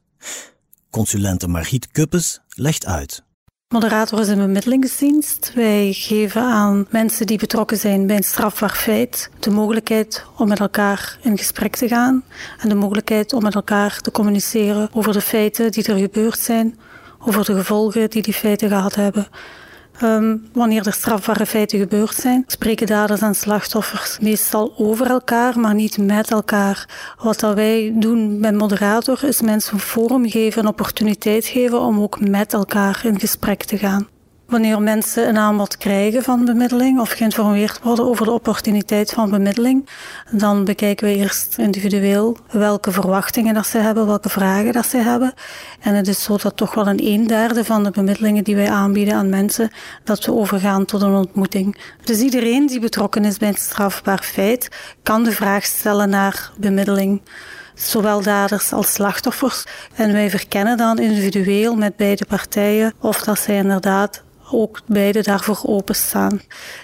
Consulente 0.91 1.49
Margriet 1.49 1.91
Kuppes 1.91 2.41
legt 2.49 2.87
uit. 2.87 3.23
Moderator 3.69 4.21
is 4.21 4.29
een 4.29 4.39
bemiddelingsdienst. 4.39 5.53
Wij 5.55 5.93
geven 5.93 6.43
aan 6.43 6.87
mensen 6.91 7.27
die 7.27 7.39
betrokken 7.39 7.77
zijn 7.77 8.07
bij 8.07 8.17
een 8.17 8.23
strafbaar 8.23 8.75
feit 8.75 9.31
de 9.39 9.51
mogelijkheid 9.51 10.25
om 10.37 10.49
met 10.49 10.61
elkaar 10.61 11.19
in 11.23 11.39
gesprek 11.39 11.77
te 11.77 11.89
gaan 11.89 12.25
en 12.59 12.69
de 12.69 12.75
mogelijkheid 12.75 13.33
om 13.33 13.43
met 13.43 13.55
elkaar 13.55 14.01
te 14.01 14.11
communiceren 14.11 14.89
over 14.93 15.13
de 15.13 15.21
feiten 15.21 15.73
die 15.73 15.85
er 15.85 15.99
gebeurd 15.99 16.39
zijn, 16.39 16.79
over 17.19 17.45
de 17.45 17.55
gevolgen 17.55 18.11
die 18.11 18.23
die 18.23 18.35
feiten 18.35 18.69
gehad 18.69 18.95
hebben. 18.95 19.29
Ehm, 19.99 20.37
wanneer 20.53 20.87
er 20.87 20.93
strafbare 20.93 21.47
feiten 21.47 21.79
gebeurd 21.79 22.15
zijn, 22.15 22.45
spreken 22.47 22.87
daders 22.87 23.21
en 23.21 23.35
slachtoffers 23.35 24.19
meestal 24.19 24.73
over 24.77 25.11
elkaar, 25.11 25.59
maar 25.59 25.75
niet 25.75 25.99
met 25.99 26.31
elkaar. 26.31 26.89
Wat 27.23 27.41
dat 27.41 27.55
wij 27.55 27.93
doen 27.95 28.41
bij 28.41 28.53
moderator 28.53 29.25
is 29.25 29.41
mensen 29.41 29.75
een 29.75 29.81
forum 29.81 30.31
geven, 30.31 30.63
een 30.63 30.69
opportuniteit 30.69 31.47
geven 31.47 31.81
om 31.81 32.01
ook 32.01 32.21
met 32.21 32.53
elkaar 32.53 33.01
in 33.05 33.21
gesprek 33.21 33.65
te 33.65 33.79
gaan. 33.79 34.09
Wanneer 34.49 34.83
mensen 34.83 35.29
een 35.29 35.39
aanbod 35.39 35.77
krijgen 35.77 36.23
van 36.23 36.45
bemiddeling 36.45 37.01
of 37.01 37.11
geïnformeerd 37.11 37.83
worden 37.83 38.05
over 38.05 38.25
de 38.25 38.33
opportuniteit 38.33 39.11
van 39.11 39.31
bemiddeling, 39.31 39.89
dan 40.31 40.65
bekijken 40.65 41.07
we 41.07 41.15
eerst 41.15 41.59
individueel 41.59 42.37
welke 42.51 42.93
verwachtingen 42.93 43.55
dat 43.55 43.67
ze 43.67 43.79
hebben, 43.79 44.07
welke 44.07 44.29
vragen 44.29 44.73
dat 44.73 44.87
ze 44.87 44.97
hebben. 44.97 45.35
En 45.81 45.95
het 45.95 46.09
is 46.09 46.23
zo 46.23 46.37
dat 46.37 46.57
toch 46.57 46.75
wel 46.75 46.87
een 46.87 47.05
een 47.05 47.27
derde 47.27 47.65
van 47.65 47.85
de 47.85 47.91
bemiddelingen 47.91 48.45
die 48.45 48.57
wij 48.57 48.71
aanbieden 48.71 49.15
aan 49.15 49.29
mensen, 49.29 49.71
dat 50.05 50.25
we 50.25 50.33
overgaan 50.33 50.85
tot 50.85 51.03
een 51.03 51.15
ontmoeting. 51.15 51.79
Dus 52.05 52.21
iedereen 52.21 52.67
die 52.67 52.81
betrokken 52.81 53.25
is 53.25 53.39
bij 53.39 53.49
een 53.49 53.55
strafbaar 53.55 54.23
feit, 54.23 54.69
kan 55.03 55.25
de 55.25 55.33
vraag 55.33 55.65
stellen 55.65 56.09
naar 56.09 56.51
bemiddeling 56.59 57.21
zowel 57.75 58.23
daders 58.23 58.73
als 58.73 58.93
slachtoffers. 58.93 59.65
En 59.95 60.13
wij 60.13 60.31
verkennen 60.31 60.77
dan 60.77 60.99
individueel 60.99 61.75
met 61.75 61.97
beide 61.97 62.25
partijen 62.25 62.93
of 63.01 63.21
dat 63.21 63.39
zij 63.39 63.57
inderdaad 63.57 64.27
ook 64.51 64.81
beide 64.87 65.23
daarvoor 65.23 65.61
openstaan. 65.63 66.41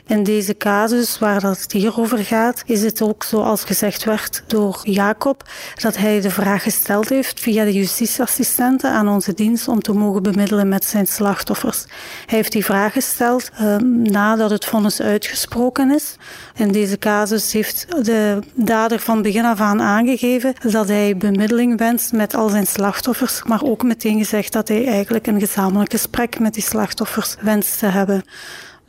In 0.07 0.23
deze 0.23 0.57
casus 0.57 1.19
waar 1.19 1.41
dat 1.41 1.67
hier 1.69 1.99
over 1.99 2.19
gaat, 2.19 2.63
is 2.67 2.83
het 2.83 3.03
ook 3.03 3.25
zoals 3.25 3.65
gezegd 3.65 4.05
werd 4.05 4.43
door 4.47 4.81
Jacob, 4.83 5.43
dat 5.75 5.97
hij 5.97 6.21
de 6.21 6.31
vraag 6.31 6.63
gesteld 6.63 7.09
heeft 7.09 7.41
via 7.41 7.65
de 7.65 7.73
justitieassistenten 7.73 8.91
aan 8.91 9.09
onze 9.09 9.35
dienst 9.35 9.69
om 9.69 9.81
te 9.81 9.93
mogen 9.93 10.23
bemiddelen 10.23 10.69
met 10.69 10.85
zijn 10.85 11.07
slachtoffers. 11.07 11.85
Hij 12.27 12.37
heeft 12.39 12.53
die 12.53 12.65
vraag 12.65 12.93
gesteld 12.93 13.51
uh, 13.61 13.77
nadat 14.03 14.51
het 14.51 14.65
vonnis 14.65 15.01
uitgesproken 15.01 15.91
is. 15.91 16.17
In 16.55 16.73
deze 16.73 16.99
casus 16.99 17.53
heeft 17.53 17.87
de 18.05 18.39
dader 18.55 18.99
van 18.99 19.23
begin 19.23 19.45
af 19.45 19.61
aan 19.61 19.83
aangegeven 19.83 20.55
dat 20.71 20.89
hij 20.89 21.17
bemiddeling 21.17 21.79
wenst 21.79 22.13
met 22.13 22.35
al 22.35 22.49
zijn 22.49 22.67
slachtoffers, 22.67 23.43
maar 23.43 23.63
ook 23.63 23.83
meteen 23.83 24.19
gezegd 24.19 24.53
dat 24.53 24.69
hij 24.69 24.87
eigenlijk 24.87 25.27
een 25.27 25.41
gezamenlijk 25.41 25.91
gesprek 25.91 26.39
met 26.39 26.55
die 26.55 26.63
slachtoffers 26.63 27.37
wenst 27.41 27.54
te 27.61 27.87
hebben. 27.87 28.25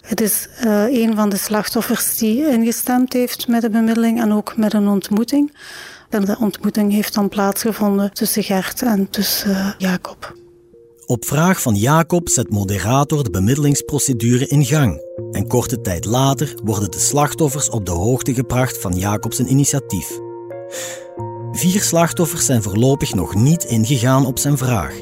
Het 0.02 0.22
is 0.22 0.48
uh, 0.66 1.02
een 1.02 1.16
van 1.16 1.30
de 1.30 1.38
slachtoffers 1.38 2.18
die 2.18 2.50
ingestemd 2.50 3.14
heeft 3.14 3.48
met 3.48 3.62
de 3.62 3.70
bemiddeling 3.70 4.22
en 4.22 4.34
ook 4.34 4.58
met 4.58 4.74
een 4.74 4.88
ontmoeting. 4.88 5.58
De 6.10 6.38
ontmoeting 6.40 6.92
heeft 6.92 7.14
dan 7.14 7.30
plaatsgevonden 7.30 8.14
tussen 8.14 8.44
Gert 8.44 8.82
en 8.82 9.10
tussen 9.10 9.50
uh, 9.50 9.72
Jacob. 9.78 10.34
Op 11.06 11.26
vraag 11.26 11.62
van 11.62 11.76
Jacob 11.76 12.30
zet 12.30 12.50
moderator 12.50 13.24
de 13.24 13.30
bemiddelingsprocedure 13.30 14.48
in 14.48 14.66
gang. 14.66 15.02
En 15.32 15.48
korte 15.48 15.82
tijd 15.82 16.06
later 16.06 16.54
worden 16.64 16.92
de 16.92 17.00
slachtoffers 17.00 17.70
op 17.70 17.86
de 17.86 17.92
hoogte 17.92 18.34
gebracht 18.34 18.82
van 18.82 18.94
Jacobs 18.94 19.40
initiatief. 19.40 20.20
Vier 21.52 21.82
slachtoffers 21.82 22.46
zijn 22.46 22.64
voorlopig 22.64 23.14
nog 23.14 23.36
niet 23.36 23.64
ingegaan 23.64 24.26
op 24.26 24.40
zijn 24.40 24.58
vraag. 24.58 24.94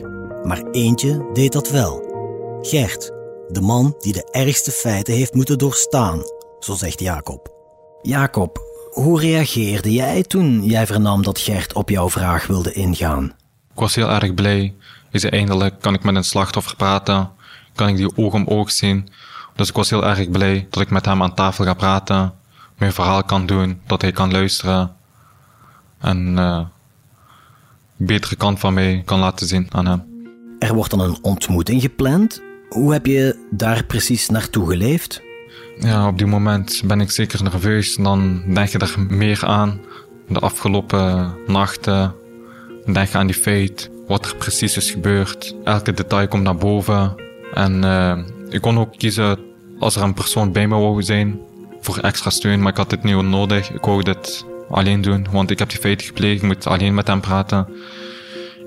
Maar 0.43 0.63
eentje 0.71 1.29
deed 1.33 1.51
dat 1.51 1.69
wel. 1.69 2.11
Gert, 2.61 3.11
de 3.49 3.61
man 3.61 3.95
die 3.99 4.13
de 4.13 4.27
ergste 4.31 4.71
feiten 4.71 5.13
heeft 5.13 5.33
moeten 5.33 5.57
doorstaan, 5.57 6.21
zo 6.59 6.73
zegt 6.73 6.99
Jacob. 6.99 7.51
Jacob, 8.01 8.61
hoe 8.91 9.19
reageerde 9.19 9.91
jij 9.91 10.23
toen 10.23 10.63
jij 10.63 10.85
vernam 10.85 11.23
dat 11.23 11.39
Gert 11.39 11.73
op 11.73 11.89
jouw 11.89 12.09
vraag 12.09 12.47
wilde 12.47 12.73
ingaan? 12.73 13.25
Ik 13.73 13.79
was 13.79 13.95
heel 13.95 14.09
erg 14.09 14.33
blij. 14.33 14.73
Is 15.11 15.23
eindelijk 15.23 15.81
kan 15.81 15.93
ik 15.93 16.03
met 16.03 16.15
een 16.15 16.23
slachtoffer 16.23 16.75
praten, 16.75 17.31
kan 17.75 17.87
ik 17.87 17.95
die 17.95 18.17
oog 18.17 18.33
om 18.33 18.47
oog 18.47 18.71
zien. 18.71 19.09
Dus 19.55 19.69
ik 19.69 19.75
was 19.75 19.89
heel 19.89 20.05
erg 20.05 20.29
blij 20.29 20.67
dat 20.69 20.81
ik 20.83 20.89
met 20.89 21.05
hem 21.05 21.21
aan 21.23 21.33
tafel 21.33 21.65
ga 21.65 21.73
praten, 21.73 22.33
mijn 22.77 22.93
verhaal 22.93 23.23
kan 23.23 23.45
doen, 23.45 23.81
dat 23.87 24.01
hij 24.01 24.11
kan 24.11 24.31
luisteren 24.31 24.95
en 25.99 26.37
uh, 26.37 26.65
betere 27.95 28.35
kant 28.35 28.59
van 28.59 28.73
mij 28.73 29.01
kan 29.05 29.19
laten 29.19 29.47
zien 29.47 29.67
aan 29.71 29.85
hem. 29.85 30.03
Er 30.59 30.73
wordt 30.73 30.89
dan 30.89 30.99
een 30.99 31.17
ontmoeting 31.21 31.81
gepland 31.81 32.41
hoe 32.73 32.93
heb 32.93 33.05
je 33.05 33.35
daar 33.51 33.83
precies 33.83 34.29
naartoe 34.29 34.69
geleefd? 34.69 35.21
Ja, 35.79 36.07
op 36.07 36.17
die 36.17 36.27
moment 36.27 36.81
ben 36.85 37.01
ik 37.01 37.11
zeker 37.11 37.43
nerveus. 37.43 37.95
Dan 37.95 38.43
denk 38.53 38.67
je 38.67 38.77
er 38.77 38.95
meer 39.09 39.45
aan. 39.45 39.81
De 40.27 40.39
afgelopen 40.39 41.35
nachten. 41.47 42.15
Denk 42.85 43.13
aan 43.13 43.27
die 43.27 43.35
feit. 43.35 43.89
Wat 44.07 44.25
er 44.25 44.35
precies 44.35 44.77
is 44.77 44.91
gebeurd. 44.91 45.55
Elke 45.63 45.93
detail 45.93 46.27
komt 46.27 46.43
naar 46.43 46.55
boven. 46.55 47.15
En 47.53 47.83
uh, 47.83 48.17
ik 48.49 48.61
kon 48.61 48.79
ook 48.79 48.97
kiezen 48.97 49.39
als 49.79 49.95
er 49.95 50.01
een 50.01 50.13
persoon 50.13 50.51
bij 50.51 50.67
me 50.67 50.75
wou 50.75 51.03
zijn. 51.03 51.39
Voor 51.81 51.97
extra 51.97 52.29
steun. 52.29 52.61
Maar 52.61 52.71
ik 52.71 52.77
had 52.77 52.89
dit 52.89 53.03
niet 53.03 53.21
nodig. 53.21 53.71
Ik 53.71 53.81
wou 53.81 54.03
dit 54.03 54.45
alleen 54.69 55.01
doen. 55.01 55.27
Want 55.31 55.51
ik 55.51 55.59
heb 55.59 55.69
die 55.69 55.79
feiten 55.79 56.07
gepleegd. 56.07 56.41
Ik 56.41 56.47
moet 56.47 56.67
alleen 56.67 56.93
met 56.93 57.07
hem 57.07 57.21
praten. 57.21 57.67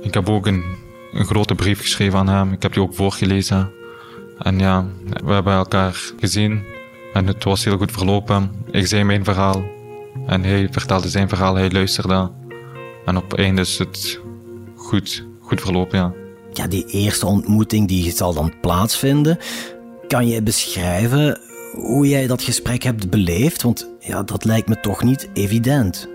Ik 0.01 0.15
heb 0.15 0.29
ook 0.29 0.47
een 0.47 0.65
grote 1.13 1.55
brief 1.55 1.81
geschreven 1.81 2.19
aan 2.19 2.29
hem. 2.29 2.53
Ik 2.53 2.63
heb 2.63 2.73
die 2.73 2.83
ook 2.83 2.95
voorgelezen. 2.95 3.76
En 4.39 4.59
ja, 4.59 4.87
we 5.25 5.33
hebben 5.33 5.53
elkaar 5.53 6.13
gezien 6.19 6.65
en 7.13 7.27
het 7.27 7.45
was 7.45 7.65
heel 7.65 7.77
goed 7.77 7.93
verlopen. 7.93 8.51
Ik 8.71 8.87
zei 8.87 9.05
mijn 9.05 9.25
verhaal 9.25 9.65
en 10.27 10.43
hij 10.43 10.69
vertelde 10.71 11.09
zijn 11.09 11.29
verhaal, 11.29 11.55
hij 11.55 11.71
luisterde. 11.71 12.31
En 13.05 13.17
op 13.17 13.35
einde 13.35 13.61
is 13.61 13.79
het 13.79 14.21
goed, 14.77 15.27
goed 15.41 15.61
verlopen, 15.61 15.99
ja. 15.99 16.13
Ja, 16.53 16.67
die 16.67 16.87
eerste 16.87 17.27
ontmoeting 17.27 17.89
die 17.89 18.13
zal 18.13 18.35
dan 18.35 18.53
plaatsvinden. 18.61 19.39
Kan 20.09 20.29
jij 20.29 20.43
beschrijven 20.43 21.41
hoe 21.73 22.09
jij 22.09 22.27
dat 22.27 22.43
gesprek 22.43 22.83
hebt 22.83 23.11
beleefd? 23.11 23.63
Want 23.63 23.91
ja, 24.01 24.23
dat 24.23 24.45
lijkt 24.45 24.69
me 24.69 24.81
toch 24.81 25.03
niet 25.03 25.29
evident. 25.33 26.09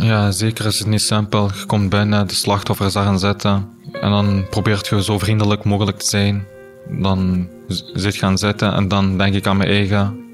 Ja, 0.00 0.30
zeker 0.30 0.66
is 0.66 0.78
het 0.78 0.88
niet 0.88 1.00
simpel. 1.00 1.50
Je 1.60 1.66
komt 1.66 1.90
binnen, 1.90 2.28
de 2.28 2.34
slachtoffers 2.34 2.92
daar 2.92 3.06
aan 3.06 3.18
zitten. 3.18 3.68
En 3.92 4.10
dan 4.10 4.46
probeert 4.50 4.86
je 4.86 5.02
zo 5.02 5.18
vriendelijk 5.18 5.64
mogelijk 5.64 5.98
te 5.98 6.06
zijn 6.06 6.46
dan 6.88 7.48
zit 7.94 8.16
gaan 8.16 8.38
zitten 8.38 8.72
en 8.72 8.88
dan 8.88 9.18
denk 9.18 9.34
ik 9.34 9.46
aan 9.46 9.56
mijn 9.56 9.70
eigen 9.70 10.24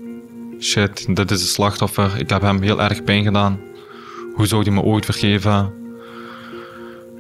shit, 0.61 1.17
dit 1.17 1.31
is 1.31 1.41
een 1.41 1.47
slachtoffer, 1.47 2.11
ik 2.19 2.31
heb 2.31 2.43
hem 2.43 2.63
heel 2.63 2.83
erg 2.83 3.05
pijn 3.05 3.25
gedaan. 3.25 3.61
Hoe 4.35 4.47
zou 4.47 4.63
hij 4.63 4.73
me 4.73 4.83
ooit 4.83 5.05
vergeven? 5.05 5.73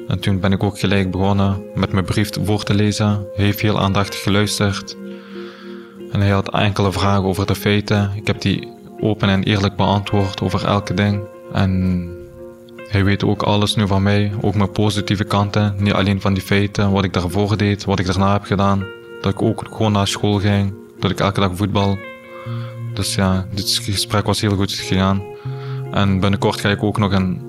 En 0.09 0.21
toen 0.21 0.41
ben 0.41 0.53
ik 0.53 0.63
ook 0.63 0.79
gelijk 0.79 1.11
begonnen 1.11 1.63
met 1.75 1.93
mijn 1.93 2.05
brief 2.05 2.31
voor 2.45 2.63
te 2.63 2.75
lezen. 2.75 3.27
Hij 3.35 3.45
heeft 3.45 3.61
heel 3.61 3.81
aandachtig 3.81 4.23
geluisterd. 4.23 4.97
En 6.13 6.21
hij 6.21 6.31
had 6.31 6.51
enkele 6.51 6.93
vragen 6.93 7.25
over 7.25 7.47
de 7.47 7.55
feiten. 7.55 8.11
Ik 8.15 8.27
heb 8.27 8.41
die 8.41 8.69
open 9.01 9.29
en 9.29 9.43
eerlijk 9.43 9.77
beantwoord 9.77 10.41
over 10.41 10.65
elke 10.65 10.95
ding. 10.95 11.21
En 11.53 12.09
hij 12.89 13.05
weet 13.05 13.25
ook 13.25 13.43
alles 13.43 13.75
nu 13.75 13.87
van 13.87 14.03
mij, 14.03 14.33
ook 14.41 14.55
mijn 14.55 14.73
positieve 14.73 15.25
kanten. 15.25 15.75
Niet 15.79 15.93
alleen 15.93 16.21
van 16.21 16.35
die 16.35 16.43
feiten, 16.43 16.91
wat 16.91 17.05
ik 17.05 17.13
daarvoor 17.13 17.57
deed, 17.57 17.85
wat 17.85 17.99
ik 17.99 18.07
daarna 18.07 18.33
heb 18.33 18.45
gedaan. 18.45 18.85
Dat 19.23 19.33
ik 19.33 19.43
ook 19.43 19.65
gewoon 19.71 19.93
naar 19.93 20.07
school 20.07 20.39
ging. 20.39 20.75
Dat 20.99 21.11
ik 21.11 21.21
elke 21.21 21.41
dag 21.41 21.51
voetbal. 21.55 21.99
Dus 22.95 23.15
ja, 23.15 23.47
dit 23.55 23.81
gesprek 23.83 24.27
was 24.27 24.41
heel 24.41 24.57
goed 24.57 24.73
gegaan. 24.73 25.23
En 25.91 26.21
binnenkort 26.21 26.61
ga 26.61 26.69
ik 26.69 26.83
ook 26.83 26.99
nog 26.99 27.13
een 27.13 27.43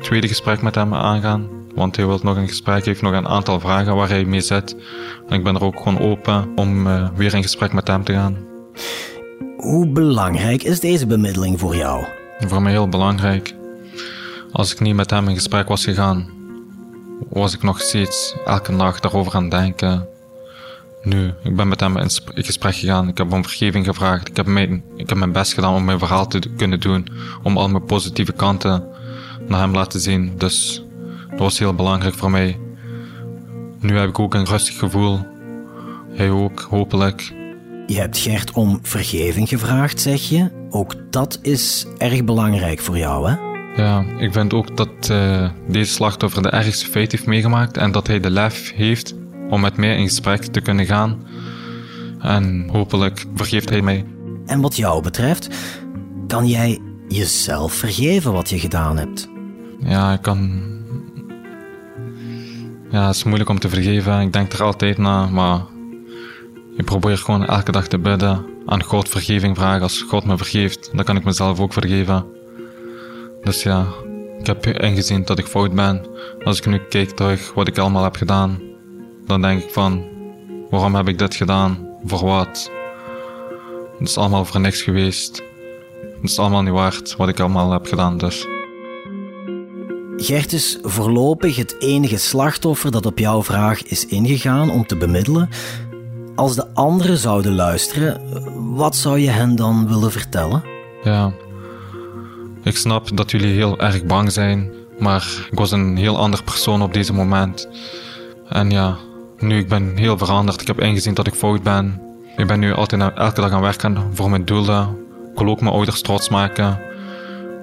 tweede 0.00 0.28
gesprek 0.28 0.62
met 0.62 0.74
hem 0.74 0.94
aangaan. 0.94 1.48
Want 1.74 1.96
hij 1.96 2.06
wil 2.06 2.20
nog 2.22 2.36
een 2.36 2.48
gesprek, 2.48 2.84
heeft 2.84 3.02
nog 3.02 3.12
een 3.12 3.28
aantal 3.28 3.60
vragen 3.60 3.96
waar 3.96 4.08
hij 4.08 4.24
mee 4.24 4.40
zit. 4.40 4.76
En 5.28 5.36
ik 5.36 5.44
ben 5.44 5.54
er 5.54 5.64
ook 5.64 5.76
gewoon 5.76 6.00
open 6.00 6.48
om 6.56 6.86
uh, 6.86 7.08
weer 7.14 7.34
in 7.34 7.42
gesprek 7.42 7.72
met 7.72 7.88
hem 7.88 8.04
te 8.04 8.12
gaan. 8.12 8.36
Hoe 9.56 9.88
belangrijk 9.88 10.62
is 10.62 10.80
deze 10.80 11.06
bemiddeling 11.06 11.60
voor 11.60 11.76
jou? 11.76 12.04
Voor 12.38 12.62
mij 12.62 12.72
heel 12.72 12.88
belangrijk. 12.88 13.54
Als 14.52 14.72
ik 14.72 14.80
niet 14.80 14.94
met 14.94 15.10
hem 15.10 15.28
in 15.28 15.34
gesprek 15.34 15.68
was 15.68 15.84
gegaan, 15.84 16.28
was 17.28 17.54
ik 17.54 17.62
nog 17.62 17.80
steeds 17.80 18.36
elke 18.46 18.72
nacht 18.72 19.02
daarover 19.02 19.34
aan 19.34 19.42
het 19.42 19.50
denken. 19.50 20.08
Nu, 21.02 21.32
ik 21.42 21.56
ben 21.56 21.68
met 21.68 21.80
hem 21.80 21.96
in 21.96 22.10
gesprek 22.34 22.74
gegaan. 22.74 23.08
Ik 23.08 23.18
heb 23.18 23.32
om 23.32 23.42
vergeving 23.42 23.84
gevraagd. 23.84 24.28
Ik 24.28 24.36
heb, 24.36 24.46
mijn, 24.46 24.82
ik 24.96 25.08
heb 25.08 25.18
mijn 25.18 25.32
best 25.32 25.54
gedaan 25.54 25.74
om 25.74 25.84
mijn 25.84 25.98
verhaal 25.98 26.26
te 26.26 26.40
kunnen 26.56 26.80
doen. 26.80 27.06
Om 27.42 27.56
al 27.56 27.68
mijn 27.68 27.84
positieve 27.84 28.32
kanten 28.32 28.84
naar 29.48 29.60
hem 29.60 29.72
laten 29.72 30.00
zien. 30.00 30.32
Dus 30.36 30.84
dat 31.30 31.38
was 31.38 31.58
heel 31.58 31.74
belangrijk 31.74 32.14
voor 32.14 32.30
mij. 32.30 32.58
Nu 33.80 33.98
heb 33.98 34.08
ik 34.08 34.18
ook 34.18 34.34
een 34.34 34.44
rustig 34.44 34.78
gevoel. 34.78 35.20
Hij 36.12 36.30
ook, 36.30 36.66
hopelijk. 36.70 37.32
Je 37.86 37.98
hebt 37.98 38.18
Gert 38.18 38.52
om 38.52 38.78
vergeving 38.82 39.48
gevraagd, 39.48 40.00
zeg 40.00 40.28
je. 40.28 40.50
Ook 40.70 40.94
dat 41.10 41.38
is 41.42 41.86
erg 41.98 42.24
belangrijk 42.24 42.80
voor 42.80 42.98
jou, 42.98 43.30
hè? 43.30 43.36
Ja, 43.82 44.04
ik 44.18 44.32
vind 44.32 44.54
ook 44.54 44.76
dat 44.76 45.08
uh, 45.10 45.50
deze 45.68 45.92
slachtoffer 45.92 46.42
de 46.42 46.50
ergste 46.50 46.86
feit 46.86 47.12
heeft 47.12 47.26
meegemaakt 47.26 47.76
en 47.76 47.92
dat 47.92 48.06
hij 48.06 48.20
de 48.20 48.30
lef 48.30 48.72
heeft 48.74 49.14
om 49.48 49.60
met 49.60 49.76
mij 49.76 49.96
in 49.96 50.08
gesprek 50.08 50.44
te 50.44 50.60
kunnen 50.60 50.86
gaan. 50.86 51.26
En 52.18 52.68
hopelijk 52.72 53.24
vergeeft 53.34 53.68
hij 53.68 53.82
mij. 53.82 54.04
En 54.46 54.60
wat 54.60 54.76
jou 54.76 55.02
betreft, 55.02 55.48
kan 56.26 56.46
jij 56.46 56.78
jezelf 57.08 57.72
vergeven 57.72 58.32
wat 58.32 58.50
je 58.50 58.58
gedaan 58.58 58.96
hebt? 58.96 59.28
Ja, 59.80 60.12
ik 60.12 60.22
kan. 60.22 60.62
Ja, 62.90 63.06
het 63.06 63.16
is 63.16 63.24
moeilijk 63.24 63.50
om 63.50 63.58
te 63.58 63.68
vergeven. 63.68 64.20
Ik 64.20 64.32
denk 64.32 64.52
er 64.52 64.62
altijd 64.62 64.98
na, 64.98 65.26
maar 65.26 65.60
Ik 66.78 66.84
probeer 66.84 67.18
gewoon 67.18 67.46
elke 67.46 67.72
dag 67.72 67.88
te 67.88 67.98
bidden, 67.98 68.44
aan 68.66 68.82
God 68.82 69.08
vergeving 69.08 69.56
vragen. 69.56 69.82
Als 69.82 70.02
God 70.08 70.24
me 70.24 70.36
vergeeft, 70.36 70.90
dan 70.92 71.04
kan 71.04 71.16
ik 71.16 71.24
mezelf 71.24 71.60
ook 71.60 71.72
vergeven. 71.72 72.26
Dus 73.42 73.62
ja, 73.62 73.86
ik 74.38 74.46
heb 74.46 74.66
ingezien 74.66 75.24
dat 75.24 75.38
ik 75.38 75.46
fout 75.46 75.74
ben. 75.74 76.06
Als 76.44 76.58
ik 76.58 76.66
nu 76.66 76.78
kijk 76.78 77.10
terug 77.10 77.54
wat 77.54 77.68
ik 77.68 77.78
allemaal 77.78 78.02
heb 78.04 78.16
gedaan, 78.16 78.60
dan 79.28 79.40
denk 79.40 79.62
ik 79.62 79.70
van, 79.70 80.04
waarom 80.70 80.94
heb 80.94 81.08
ik 81.08 81.18
dit 81.18 81.34
gedaan? 81.34 81.88
Voor 82.04 82.24
wat? 82.24 82.70
Het 83.98 84.08
is 84.08 84.16
allemaal 84.16 84.44
voor 84.44 84.60
niks 84.60 84.82
geweest. 84.82 85.42
Het 86.20 86.30
is 86.30 86.38
allemaal 86.38 86.62
niet 86.62 86.72
waard 86.72 87.16
wat 87.16 87.28
ik 87.28 87.40
allemaal 87.40 87.72
heb 87.72 87.86
gedaan, 87.86 88.18
dus. 88.18 88.46
Gert 90.16 90.52
is 90.52 90.78
voorlopig 90.82 91.56
het 91.56 91.76
enige 91.78 92.16
slachtoffer 92.16 92.90
dat 92.90 93.06
op 93.06 93.18
jouw 93.18 93.42
vraag 93.42 93.82
is 93.82 94.06
ingegaan 94.06 94.70
om 94.70 94.86
te 94.86 94.96
bemiddelen. 94.96 95.48
Als 96.34 96.54
de 96.54 96.66
anderen 96.74 97.18
zouden 97.18 97.54
luisteren, 97.54 98.20
wat 98.76 98.96
zou 98.96 99.18
je 99.18 99.30
hen 99.30 99.56
dan 99.56 99.88
willen 99.88 100.12
vertellen? 100.12 100.62
Ja, 101.02 101.32
ik 102.62 102.76
snap 102.76 103.16
dat 103.16 103.30
jullie 103.30 103.54
heel 103.54 103.78
erg 103.78 104.04
bang 104.04 104.32
zijn, 104.32 104.70
maar 104.98 105.48
ik 105.50 105.58
was 105.58 105.70
een 105.70 105.96
heel 105.96 106.18
ander 106.18 106.42
persoon 106.42 106.82
op 106.82 106.94
deze 106.94 107.12
moment. 107.12 107.68
En 108.48 108.70
ja, 108.70 108.96
nu 109.38 109.58
ik 109.58 109.68
ben 109.68 109.96
heel 109.96 110.18
veranderd. 110.18 110.60
Ik 110.60 110.66
heb 110.66 110.80
ingezien 110.80 111.14
dat 111.14 111.26
ik 111.26 111.34
fout 111.34 111.62
ben. 111.62 112.00
Ik 112.36 112.46
ben 112.46 112.60
nu 112.60 112.72
altijd 112.72 113.02
elke 113.14 113.40
dag 113.40 113.50
aan 113.50 113.60
werken 113.60 114.10
voor 114.12 114.30
mijn 114.30 114.44
doelen. 114.44 114.96
Ik 115.32 115.38
wil 115.38 115.48
ook 115.48 115.60
mijn 115.60 115.74
ouders 115.74 116.00
trots 116.00 116.28
maken. 116.28 116.80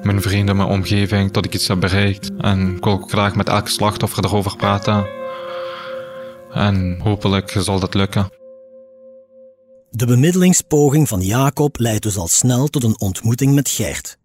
Mijn 0.04 0.22
vrienden, 0.22 0.56
mijn 0.56 0.70
omgeving, 0.70 1.32
dat 1.32 1.46
ik 1.46 1.54
iets 1.54 1.68
heb 1.68 1.80
bereikt. 1.80 2.32
En 2.38 2.76
ik 2.76 2.84
wil 2.84 2.94
ook 2.94 3.10
graag 3.10 3.36
met 3.36 3.50
elke 3.50 3.70
slachtoffer 3.70 4.26
erover 4.26 4.56
praten. 4.56 5.06
En 6.52 7.00
hopelijk 7.04 7.56
zal 7.60 7.80
dat 7.80 7.94
lukken. 7.94 8.30
De 9.90 10.06
bemiddelingspoging 10.06 11.08
van 11.08 11.22
Jacob 11.22 11.80
leidt 11.80 12.04
dus 12.04 12.18
al 12.18 12.28
snel 12.28 12.68
tot 12.68 12.84
een 12.84 13.00
ontmoeting 13.00 13.54
met 13.54 13.70
Gert. 13.70 14.18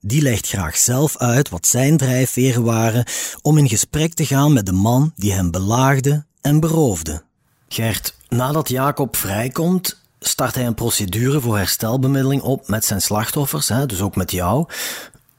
Die 0.00 0.22
legt 0.22 0.48
graag 0.48 0.76
zelf 0.76 1.16
uit 1.16 1.48
wat 1.48 1.66
zijn 1.66 1.96
drijfveren 1.96 2.62
waren 2.62 3.04
om 3.42 3.58
in 3.58 3.68
gesprek 3.68 4.14
te 4.14 4.26
gaan 4.26 4.52
met 4.52 4.66
de 4.66 4.72
man 4.72 5.12
die 5.16 5.32
hem 5.32 5.50
belaagde 5.50 6.26
en 6.48 6.60
beroofde. 6.60 7.22
Gert, 7.68 8.14
nadat 8.28 8.68
Jacob 8.68 9.16
vrijkomt, 9.16 10.02
start 10.20 10.54
hij 10.54 10.66
een 10.66 10.74
procedure 10.74 11.40
voor 11.40 11.56
herstelbemiddeling 11.56 12.42
op 12.42 12.68
met 12.68 12.84
zijn 12.84 13.00
slachtoffers, 13.00 13.68
hè, 13.68 13.86
dus 13.86 14.00
ook 14.00 14.16
met 14.16 14.30
jou. 14.30 14.66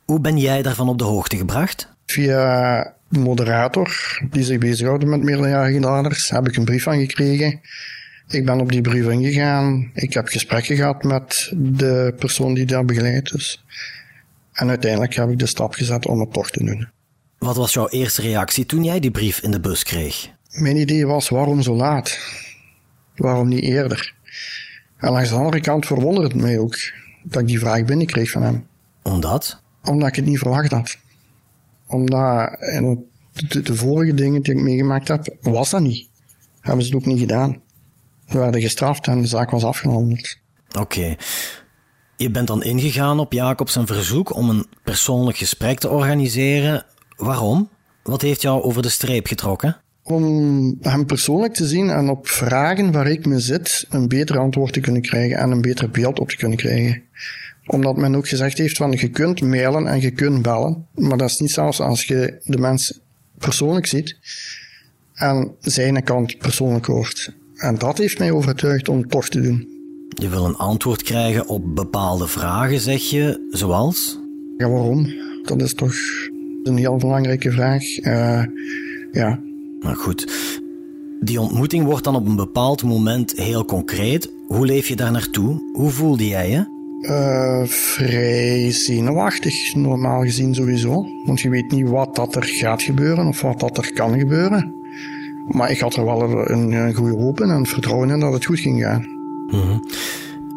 Hoe 0.05 0.19
ben 0.19 0.37
jij 0.37 0.61
daarvan 0.61 0.89
op 0.89 0.97
de 0.97 1.03
hoogte 1.03 1.37
gebracht? 1.37 1.89
Via 2.05 2.93
de 3.07 3.19
moderator 3.19 4.19
die 4.29 4.43
zich 4.43 4.57
bezighoudt 4.57 5.05
met 5.05 5.23
meerderjarige 5.23 5.79
daders 5.79 6.29
heb 6.29 6.47
ik 6.47 6.55
een 6.55 6.65
brief 6.65 6.83
van 6.83 6.99
gekregen. 6.99 7.61
Ik 8.27 8.45
ben 8.45 8.59
op 8.59 8.71
die 8.71 8.81
brief 8.81 9.07
ingegaan. 9.07 9.91
Ik 9.93 10.13
heb 10.13 10.27
gesprekken 10.27 10.75
gehad 10.75 11.03
met 11.03 11.51
de 11.55 12.13
persoon 12.19 12.53
die 12.53 12.65
daar 12.65 12.85
begeleidt. 12.85 13.31
Dus. 13.31 13.63
En 14.53 14.69
uiteindelijk 14.69 15.15
heb 15.15 15.29
ik 15.29 15.39
de 15.39 15.45
stap 15.45 15.73
gezet 15.73 16.07
om 16.07 16.19
het 16.19 16.33
toch 16.33 16.49
te 16.49 16.63
doen. 16.63 16.87
Wat 17.37 17.55
was 17.55 17.73
jouw 17.73 17.87
eerste 17.87 18.21
reactie 18.21 18.65
toen 18.65 18.83
jij 18.83 18.99
die 18.99 19.11
brief 19.11 19.39
in 19.39 19.51
de 19.51 19.59
bus 19.59 19.83
kreeg? 19.83 20.37
Mijn 20.51 20.77
idee 20.77 21.05
was, 21.05 21.29
waarom 21.29 21.61
zo 21.61 21.75
laat? 21.75 22.19
Waarom 23.15 23.47
niet 23.47 23.63
eerder? 23.63 24.13
En 24.97 25.11
langs 25.11 25.29
de 25.29 25.35
andere 25.35 25.59
kant 25.59 25.85
verwondert 25.85 26.31
het 26.33 26.41
mij 26.41 26.59
ook 26.59 26.77
dat 27.23 27.41
ik 27.41 27.47
die 27.47 27.59
vraag 27.59 27.85
binnenkreeg 27.85 28.31
van 28.31 28.41
hem. 28.41 28.67
Omdat? 29.03 29.61
Omdat 29.83 30.07
ik 30.07 30.15
het 30.15 30.25
niet 30.25 30.37
verwacht 30.37 30.71
had. 30.71 30.97
Omdat 31.87 32.57
in 32.59 33.05
de, 33.47 33.61
de 33.61 33.75
vorige 33.75 34.13
dingen 34.13 34.41
die 34.41 34.53
ik 34.53 34.61
meegemaakt 34.61 35.07
heb, 35.07 35.35
was 35.41 35.69
dat 35.69 35.81
niet. 35.81 36.09
Hebben 36.61 36.85
ze 36.85 36.91
het 36.91 37.01
ook 37.01 37.07
niet 37.07 37.19
gedaan. 37.19 37.61
We 38.27 38.37
werden 38.37 38.61
gestraft 38.61 39.07
en 39.07 39.21
de 39.21 39.27
zaak 39.27 39.49
was 39.49 39.63
afgehandeld. 39.63 40.37
Oké. 40.79 41.15
Je 42.17 42.31
bent 42.31 42.47
dan 42.47 42.63
ingegaan 42.63 43.19
op 43.19 43.33
Jacob 43.33 43.69
zijn 43.69 43.87
verzoek 43.87 44.35
om 44.35 44.49
een 44.49 44.65
persoonlijk 44.83 45.37
gesprek 45.37 45.79
te 45.79 45.89
organiseren. 45.89 46.85
Waarom? 47.15 47.69
Wat 48.03 48.21
heeft 48.21 48.41
jou 48.41 48.63
over 48.63 48.81
de 48.81 48.89
streep 48.89 49.27
getrokken? 49.27 49.81
Om 50.11 50.77
hem 50.81 51.05
persoonlijk 51.05 51.53
te 51.53 51.67
zien 51.67 51.89
en 51.89 52.09
op 52.09 52.27
vragen 52.27 52.91
waar 52.91 53.07
ik 53.07 53.25
me 53.25 53.39
zit, 53.39 53.85
een 53.89 54.07
beter 54.07 54.37
antwoord 54.37 54.73
te 54.73 54.79
kunnen 54.79 55.01
krijgen 55.01 55.37
en 55.37 55.51
een 55.51 55.61
beter 55.61 55.89
beeld 55.89 56.19
op 56.19 56.29
te 56.29 56.37
kunnen 56.37 56.57
krijgen. 56.57 57.01
Omdat 57.65 57.97
men 57.97 58.15
ook 58.15 58.27
gezegd 58.27 58.57
heeft 58.57 58.77
van 58.77 58.91
je 58.91 59.09
kunt 59.09 59.41
mailen 59.41 59.87
en 59.87 60.01
je 60.01 60.11
kunt 60.11 60.41
bellen, 60.41 60.87
maar 60.95 61.17
dat 61.17 61.29
is 61.29 61.39
niet 61.39 61.51
zelfs 61.51 61.79
als 61.79 62.03
je 62.03 62.41
de 62.43 62.57
mens 62.57 62.99
persoonlijk 63.37 63.85
ziet 63.85 64.17
en 65.13 65.55
zijn 65.59 66.03
kant 66.03 66.37
persoonlijk 66.37 66.85
hoort. 66.85 67.33
En 67.55 67.77
dat 67.77 67.97
heeft 67.97 68.19
mij 68.19 68.31
overtuigd 68.31 68.89
om 68.89 68.97
het 68.97 69.09
toch 69.09 69.29
te 69.29 69.41
doen. 69.41 69.67
Je 70.09 70.29
wil 70.29 70.45
een 70.45 70.55
antwoord 70.55 71.03
krijgen 71.03 71.47
op 71.47 71.75
bepaalde 71.75 72.27
vragen, 72.27 72.79
zeg 72.79 73.01
je, 73.01 73.47
zoals? 73.51 74.19
Ja, 74.57 74.69
waarom? 74.69 75.13
Dat 75.43 75.61
is 75.61 75.73
toch 75.73 75.95
een 76.63 76.77
heel 76.77 76.95
belangrijke 76.95 77.51
vraag. 77.51 77.97
Uh, 77.97 78.43
ja. 79.11 79.39
Nou 79.79 79.95
goed. 79.95 80.27
Die 81.19 81.41
ontmoeting 81.41 81.85
wordt 81.85 82.03
dan 82.03 82.15
op 82.15 82.25
een 82.25 82.35
bepaald 82.35 82.83
moment 82.83 83.31
heel 83.35 83.65
concreet. 83.65 84.31
Hoe 84.47 84.65
leef 84.65 84.87
je 84.87 84.95
daar 84.95 85.11
naartoe? 85.11 85.61
Hoe 85.73 85.89
voelde 85.89 86.27
jij 86.27 86.49
je? 86.49 86.77
Uh, 87.01 87.67
vrij 87.67 88.71
zenuwachtig, 88.71 89.75
normaal 89.75 90.21
gezien 90.21 90.55
sowieso. 90.55 91.05
Want 91.25 91.39
je 91.41 91.49
weet 91.49 91.71
niet 91.71 91.89
wat 91.89 92.15
dat 92.15 92.35
er 92.35 92.43
gaat 92.43 92.81
gebeuren 92.81 93.27
of 93.27 93.41
wat 93.41 93.59
dat 93.59 93.77
er 93.77 93.93
kan 93.93 94.19
gebeuren. 94.19 94.73
Maar 95.47 95.71
ik 95.71 95.79
had 95.79 95.95
er 95.95 96.05
wel 96.05 96.49
een, 96.49 96.71
een 96.71 96.93
goede 96.93 97.15
hoop 97.15 97.41
in 97.41 97.49
en 97.49 97.65
vertrouwen 97.65 98.09
in 98.09 98.19
dat 98.19 98.33
het 98.33 98.45
goed 98.45 98.59
ging 98.59 98.81
gaan. 98.81 99.05
Mm 99.47 99.61
-hmm. 99.61 99.83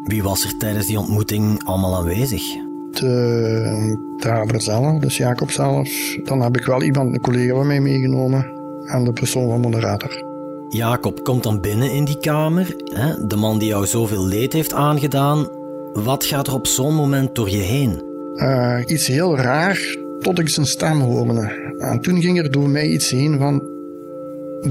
Wie 0.03 0.23
was 0.23 0.43
er 0.43 0.57
tijdens 0.57 0.85
die 0.85 0.99
ontmoeting 0.99 1.63
allemaal 1.63 1.95
aanwezig? 1.95 2.43
De 2.91 4.57
zelf, 4.57 4.99
dus 4.99 5.17
Jacob 5.17 5.51
zelf. 5.51 6.17
Dan 6.23 6.41
heb 6.41 6.57
ik 6.57 6.65
wel 6.65 6.83
iemand, 6.83 7.13
een 7.13 7.21
collega 7.21 7.53
van 7.53 7.67
mij 7.67 7.81
meegenomen 7.81 8.61
en 8.85 9.03
de 9.03 9.13
persoon 9.13 9.49
van 9.49 9.59
moderator. 9.59 10.31
Jacob 10.69 11.23
komt 11.23 11.43
dan 11.43 11.61
binnen 11.61 11.91
in 11.91 12.05
die 12.05 12.19
kamer, 12.19 12.75
hè? 12.93 13.27
de 13.27 13.35
man 13.35 13.59
die 13.59 13.67
jou 13.67 13.85
zoveel 13.85 14.25
leed 14.25 14.53
heeft 14.53 14.73
aangedaan. 14.73 15.47
Wat 15.93 16.25
gaat 16.25 16.47
er 16.47 16.53
op 16.53 16.67
zo'n 16.67 16.95
moment 16.95 17.35
door 17.35 17.49
je 17.49 17.61
heen? 17.61 18.03
Uh, 18.35 18.79
iets 18.85 19.07
heel 19.07 19.37
raar, 19.37 19.97
tot 20.19 20.39
ik 20.39 20.49
zijn 20.49 20.65
stem 20.65 20.99
hoorde. 20.99 21.73
En 21.79 22.01
toen 22.01 22.21
ging 22.21 22.39
er 22.39 22.51
door 22.51 22.69
mij 22.69 22.87
iets 22.87 23.09
heen 23.09 23.37
van, 23.37 23.63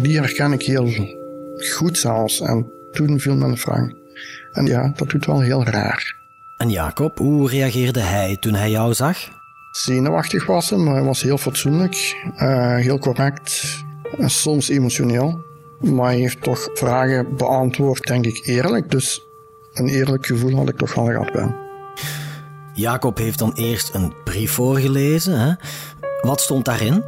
die 0.03 0.19
herken 0.19 0.53
ik 0.53 0.63
heel 0.63 0.89
goed 1.75 1.99
zelfs. 1.99 2.41
En 2.41 2.71
toen 2.93 3.21
viel 3.21 3.37
mijn 3.37 3.57
vraag. 3.57 3.89
En 4.53 4.67
ja, 4.67 4.93
dat 4.97 5.11
doet 5.11 5.27
wel 5.27 5.41
heel 5.41 5.65
raar. 5.65 6.17
En 6.57 6.71
Jacob, 6.71 7.19
hoe 7.19 7.49
reageerde 7.49 8.01
hij 8.01 8.37
toen 8.41 8.55
hij 8.55 8.71
jou 8.71 8.95
zag? 8.95 9.19
Zenuwachtig 9.71 10.47
was 10.47 10.71
hij, 10.71 10.79
maar 10.79 10.95
hij 10.95 11.03
was 11.03 11.23
heel 11.23 11.39
fatsoenlijk, 11.39 12.17
uh, 12.37 12.77
heel 12.77 12.99
correct 12.99 13.85
soms 14.19 14.69
emotioneel. 14.69 15.41
Maar 15.81 16.07
hij 16.07 16.19
heeft 16.19 16.43
toch 16.43 16.69
vragen 16.75 17.37
beantwoord, 17.37 18.03
denk 18.07 18.27
ik, 18.27 18.47
eerlijk. 18.47 18.91
Dus 18.91 19.27
een 19.73 19.89
eerlijk 19.89 20.27
gevoel 20.27 20.57
had 20.57 20.69
ik 20.69 20.77
toch 20.77 20.95
wel 20.95 21.05
gehad 21.05 21.33
bij 21.33 21.55
Jacob 22.75 23.19
heeft 23.19 23.39
dan 23.39 23.53
eerst 23.53 23.95
een 23.95 24.13
brief 24.25 24.53
voorgelezen. 24.53 25.41
Hè? 25.41 25.53
Wat 26.21 26.41
stond 26.41 26.65
daarin? 26.65 27.05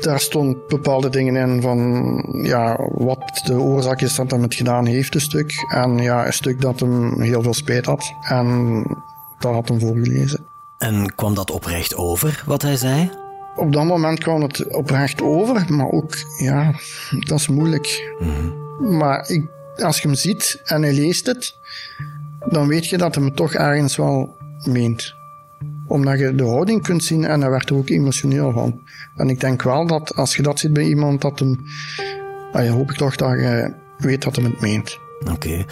Daar 0.00 0.20
stond 0.20 0.66
bepaalde 0.66 1.08
dingen 1.08 1.36
in 1.36 1.62
van 1.62 2.40
ja, 2.42 2.88
wat 2.92 3.40
de 3.44 3.58
oorzaak 3.58 4.00
is 4.00 4.14
dat 4.14 4.30
hij 4.30 4.40
het 4.40 4.54
gedaan 4.54 4.86
heeft, 4.86 5.14
een 5.14 5.20
stuk. 5.20 5.52
En 5.68 5.98
ja, 5.98 6.26
een 6.26 6.32
stuk 6.32 6.60
dat 6.60 6.80
hem 6.80 7.20
heel 7.20 7.42
veel 7.42 7.54
spijt 7.54 7.86
had. 7.86 8.12
En 8.20 8.82
dat 9.38 9.52
had 9.52 9.68
hem 9.68 9.80
voorgelezen. 9.80 10.46
En 10.78 11.14
kwam 11.14 11.34
dat 11.34 11.50
oprecht 11.50 11.96
over, 11.96 12.42
wat 12.46 12.62
hij 12.62 12.76
zei? 12.76 13.10
Op 13.56 13.72
dat 13.72 13.84
moment 13.84 14.18
kwam 14.18 14.42
het 14.42 14.66
oprecht 14.66 15.22
over, 15.22 15.74
maar 15.74 15.90
ook, 15.90 16.14
ja, 16.38 16.74
dat 17.18 17.38
is 17.38 17.48
moeilijk. 17.48 18.14
Mm 18.18 18.28
-hmm. 18.28 18.96
Maar 18.96 19.28
ik, 19.28 19.46
als 19.76 20.00
je 20.00 20.08
hem 20.08 20.16
ziet 20.16 20.60
en 20.64 20.82
hij 20.82 20.92
leest 20.92 21.26
het, 21.26 21.56
dan 22.48 22.68
weet 22.68 22.86
je 22.86 22.98
dat 22.98 23.14
hij 23.14 23.24
het 23.24 23.36
toch 23.36 23.52
ergens 23.52 23.96
wel 23.96 24.36
meent 24.64 25.18
omdat 25.90 26.18
je 26.18 26.34
de 26.34 26.44
houding 26.44 26.82
kunt 26.82 27.04
zien 27.04 27.24
en 27.24 27.40
daar 27.40 27.50
werd 27.50 27.70
er 27.70 27.76
ook 27.76 27.88
emotioneel 27.88 28.52
van. 28.52 28.80
En 29.16 29.28
ik 29.28 29.40
denk 29.40 29.62
wel 29.62 29.86
dat 29.86 30.14
als 30.14 30.36
je 30.36 30.42
dat 30.42 30.58
ziet 30.58 30.72
bij 30.72 30.84
iemand, 30.84 31.20
dat 31.20 31.38
hem, 31.38 31.64
ja, 32.52 32.66
hoop 32.66 32.90
ik 32.90 32.96
toch 32.96 33.16
dat 33.16 33.30
je 33.30 33.74
weet 33.98 34.22
dat 34.22 34.36
hij 34.36 34.44
het 34.44 34.60
meent. 34.60 34.98
Oké. 35.20 35.32
Okay. 35.32 35.66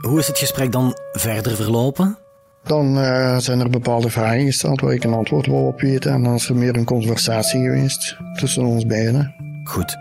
Hoe 0.00 0.18
is 0.18 0.26
het 0.26 0.38
gesprek 0.38 0.72
dan 0.72 0.98
verder 1.12 1.56
verlopen? 1.56 2.18
Dan 2.64 2.98
uh, 2.98 3.38
zijn 3.38 3.60
er 3.60 3.70
bepaalde 3.70 4.10
vragen 4.10 4.44
gesteld 4.44 4.80
waar 4.80 4.92
ik 4.92 5.04
een 5.04 5.12
antwoord 5.12 5.46
wou 5.46 5.66
op 5.66 5.80
weten. 5.80 6.12
En 6.12 6.22
dan 6.22 6.34
is 6.34 6.48
er 6.48 6.56
meer 6.56 6.76
een 6.76 6.84
conversatie 6.84 7.60
geweest 7.60 8.16
tussen 8.34 8.64
ons 8.64 8.86
beiden. 8.86 9.34
Goed. 9.64 9.96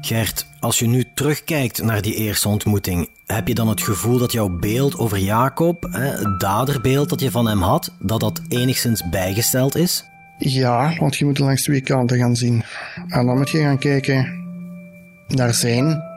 Gert, 0.00 0.46
als 0.60 0.78
je 0.78 0.86
nu 0.86 1.04
terugkijkt 1.14 1.82
naar 1.82 2.02
die 2.02 2.14
eerste 2.14 2.48
ontmoeting, 2.48 3.08
heb 3.26 3.48
je 3.48 3.54
dan 3.54 3.68
het 3.68 3.82
gevoel 3.82 4.18
dat 4.18 4.32
jouw 4.32 4.48
beeld 4.48 4.98
over 4.98 5.18
Jacob, 5.18 5.88
het 5.90 6.40
daderbeeld 6.40 7.08
dat 7.08 7.20
je 7.20 7.30
van 7.30 7.46
hem 7.46 7.62
had, 7.62 7.92
dat 7.98 8.20
dat 8.20 8.40
enigszins 8.48 9.08
bijgesteld 9.10 9.76
is? 9.76 10.04
Ja, 10.38 10.96
want 10.98 11.16
je 11.16 11.24
moet 11.24 11.38
langs 11.38 11.62
twee 11.62 11.80
kanten 11.80 12.18
gaan 12.18 12.36
zien. 12.36 12.62
En 13.08 13.26
dan 13.26 13.36
moet 13.36 13.50
je 13.50 13.58
gaan 13.58 13.78
kijken 13.78 14.38
naar 15.26 15.54
zijn 15.54 16.09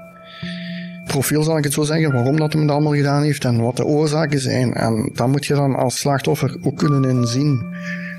profiel, 1.08 1.44
zal 1.44 1.58
ik 1.58 1.64
het 1.64 1.74
zo 1.74 1.84
zeggen, 1.84 2.12
waarom 2.12 2.38
dat 2.38 2.54
hem 2.54 2.68
dat 2.68 2.76
allemaal 2.76 2.96
gedaan 2.96 3.24
heeft 3.24 3.46
en 3.46 3.62
wat 3.62 3.78
de 3.78 3.86
oorzaken 3.86 4.40
zijn. 4.40 4.74
En 4.74 5.10
dat 5.14 5.28
moet 5.28 5.46
je 5.46 5.54
dan 5.54 5.76
als 5.76 6.00
slachtoffer 6.00 6.58
ook 6.62 6.78
kunnen 6.78 7.10
inzien. 7.10 7.66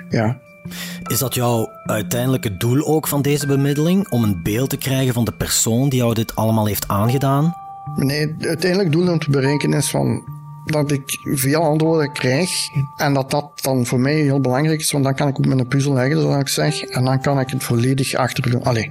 Ja. 0.09 0.39
Is 1.03 1.19
dat 1.19 1.35
jouw 1.35 1.69
uiteindelijke 1.85 2.57
doel 2.57 2.87
ook 2.87 3.09
van 3.09 3.23
deze 3.23 3.47
bemiddeling? 3.47 4.11
Om 4.11 4.23
een 4.23 4.43
beeld 4.43 4.71
te 4.71 4.77
krijgen 4.77 5.15
van 5.15 5.25
de 5.25 5.33
persoon 5.33 5.89
die 5.89 5.99
jou 5.99 6.15
dit 6.15 6.37
allemaal 6.37 6.67
heeft 6.67 6.89
aangedaan? 6.89 7.55
Nee, 7.97 8.35
het 8.39 8.47
uiteindelijk 8.47 8.93
doel 8.93 9.09
om 9.09 9.19
te 9.19 9.31
berekenen 9.31 9.79
is 9.79 9.91
van 9.91 10.23
dat 10.65 10.91
ik 10.91 11.19
veel 11.23 11.63
antwoorden 11.63 12.13
krijg 12.13 12.51
en 12.97 13.15
dat 13.15 13.31
dat 13.31 13.51
dan 13.55 13.87
voor 13.87 14.01
mij 14.01 14.15
heel 14.15 14.41
belangrijk 14.41 14.81
is, 14.81 14.93
want 14.93 15.05
dan 15.05 15.15
kan 15.15 15.29
ik 15.29 15.39
ook 15.39 15.47
met 15.47 15.59
een 15.59 15.69
puzzel 15.69 15.93
leggen, 15.93 16.21
zoals 16.21 16.41
ik 16.41 16.49
zeg, 16.49 16.81
en 16.81 17.05
dan 17.05 17.21
kan 17.21 17.41
ik 17.41 17.51
het 17.51 17.65
volledig 17.65 18.15
achter 18.15 18.51
de, 18.51 18.63
allez, 18.63 18.89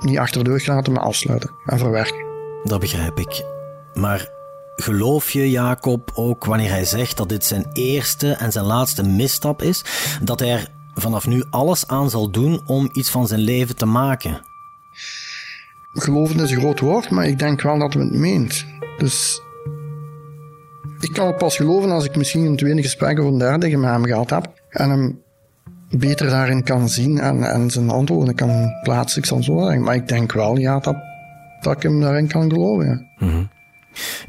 niet 0.00 0.18
achter 0.18 0.44
de 0.44 0.50
rug 0.50 0.66
laten, 0.66 0.92
maar 0.92 1.02
afsluiten 1.02 1.50
en 1.66 1.78
verwerken. 1.78 2.21
Dat 2.64 2.80
begrijp 2.80 3.18
ik. 3.18 3.44
Maar 3.94 4.30
geloof 4.76 5.30
je 5.30 5.50
Jacob 5.50 6.10
ook 6.14 6.44
wanneer 6.44 6.70
hij 6.70 6.84
zegt 6.84 7.16
dat 7.16 7.28
dit 7.28 7.44
zijn 7.44 7.66
eerste 7.72 8.32
en 8.32 8.52
zijn 8.52 8.64
laatste 8.64 9.02
misstap 9.02 9.62
is, 9.62 9.84
dat 10.22 10.40
hij 10.40 10.50
er 10.50 10.68
vanaf 10.94 11.26
nu 11.26 11.44
alles 11.50 11.86
aan 11.86 12.10
zal 12.10 12.30
doen 12.30 12.62
om 12.66 12.88
iets 12.92 13.10
van 13.10 13.26
zijn 13.26 13.40
leven 13.40 13.76
te 13.76 13.86
maken? 13.86 14.40
Geloven 15.92 16.40
is 16.40 16.50
een 16.50 16.60
groot 16.60 16.80
woord, 16.80 17.10
maar 17.10 17.26
ik 17.26 17.38
denk 17.38 17.62
wel 17.62 17.78
dat 17.78 17.92
hij 17.92 18.02
het 18.02 18.12
meent. 18.12 18.64
Dus 18.98 19.40
ik 21.00 21.12
kan 21.12 21.26
het 21.26 21.38
pas 21.38 21.56
geloven 21.56 21.90
als 21.90 22.04
ik 22.04 22.16
misschien 22.16 22.44
een 22.44 22.56
tweede 22.56 22.82
gesprek 22.82 23.18
of 23.18 23.26
een 23.26 23.38
derde 23.38 23.76
met 23.76 23.90
hem 23.90 24.04
gehad 24.04 24.30
heb. 24.30 24.52
En 24.68 24.90
hem 24.90 25.22
beter 25.90 26.30
daarin 26.30 26.62
kan 26.62 26.88
zien 26.88 27.18
en, 27.18 27.42
en 27.42 27.70
zijn 27.70 27.90
antwoorden 27.90 28.34
kan 28.34 28.70
plaatsen. 28.82 29.22
Ik 29.22 29.42
zo. 29.42 29.78
Maar 29.78 29.94
ik 29.94 30.08
denk 30.08 30.32
wel, 30.32 30.56
ja, 30.56 30.78
dat, 30.78 30.96
dat 31.62 31.76
ik 31.76 31.82
hem 31.82 32.00
daarin 32.00 32.28
kan 32.28 32.50
geloven. 32.50 32.86
Ja. 33.18 33.26
Mhm. 33.26 33.44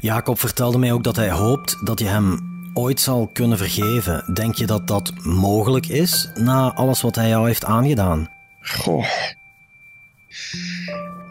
Jacob 0.00 0.38
vertelde 0.38 0.78
mij 0.78 0.92
ook 0.92 1.04
dat 1.04 1.16
hij 1.16 1.30
hoopt 1.30 1.86
dat 1.86 1.98
je 1.98 2.06
hem 2.06 2.52
ooit 2.74 3.00
zal 3.00 3.26
kunnen 3.32 3.58
vergeven. 3.58 4.34
Denk 4.34 4.54
je 4.54 4.66
dat 4.66 4.86
dat 4.86 5.12
mogelijk 5.22 5.86
is 5.86 6.30
na 6.34 6.72
alles 6.72 7.00
wat 7.00 7.14
hij 7.14 7.28
jou 7.28 7.46
heeft 7.46 7.64
aangedaan? 7.64 8.28
Goh. 8.60 9.04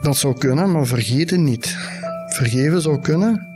Dat 0.02 0.18
zou 0.18 0.38
kunnen, 0.38 0.72
maar 0.72 0.86
vergeten 0.86 1.44
niet. 1.44 1.78
Vergeven 2.28 2.82
zou 2.82 3.00
kunnen 3.00 3.48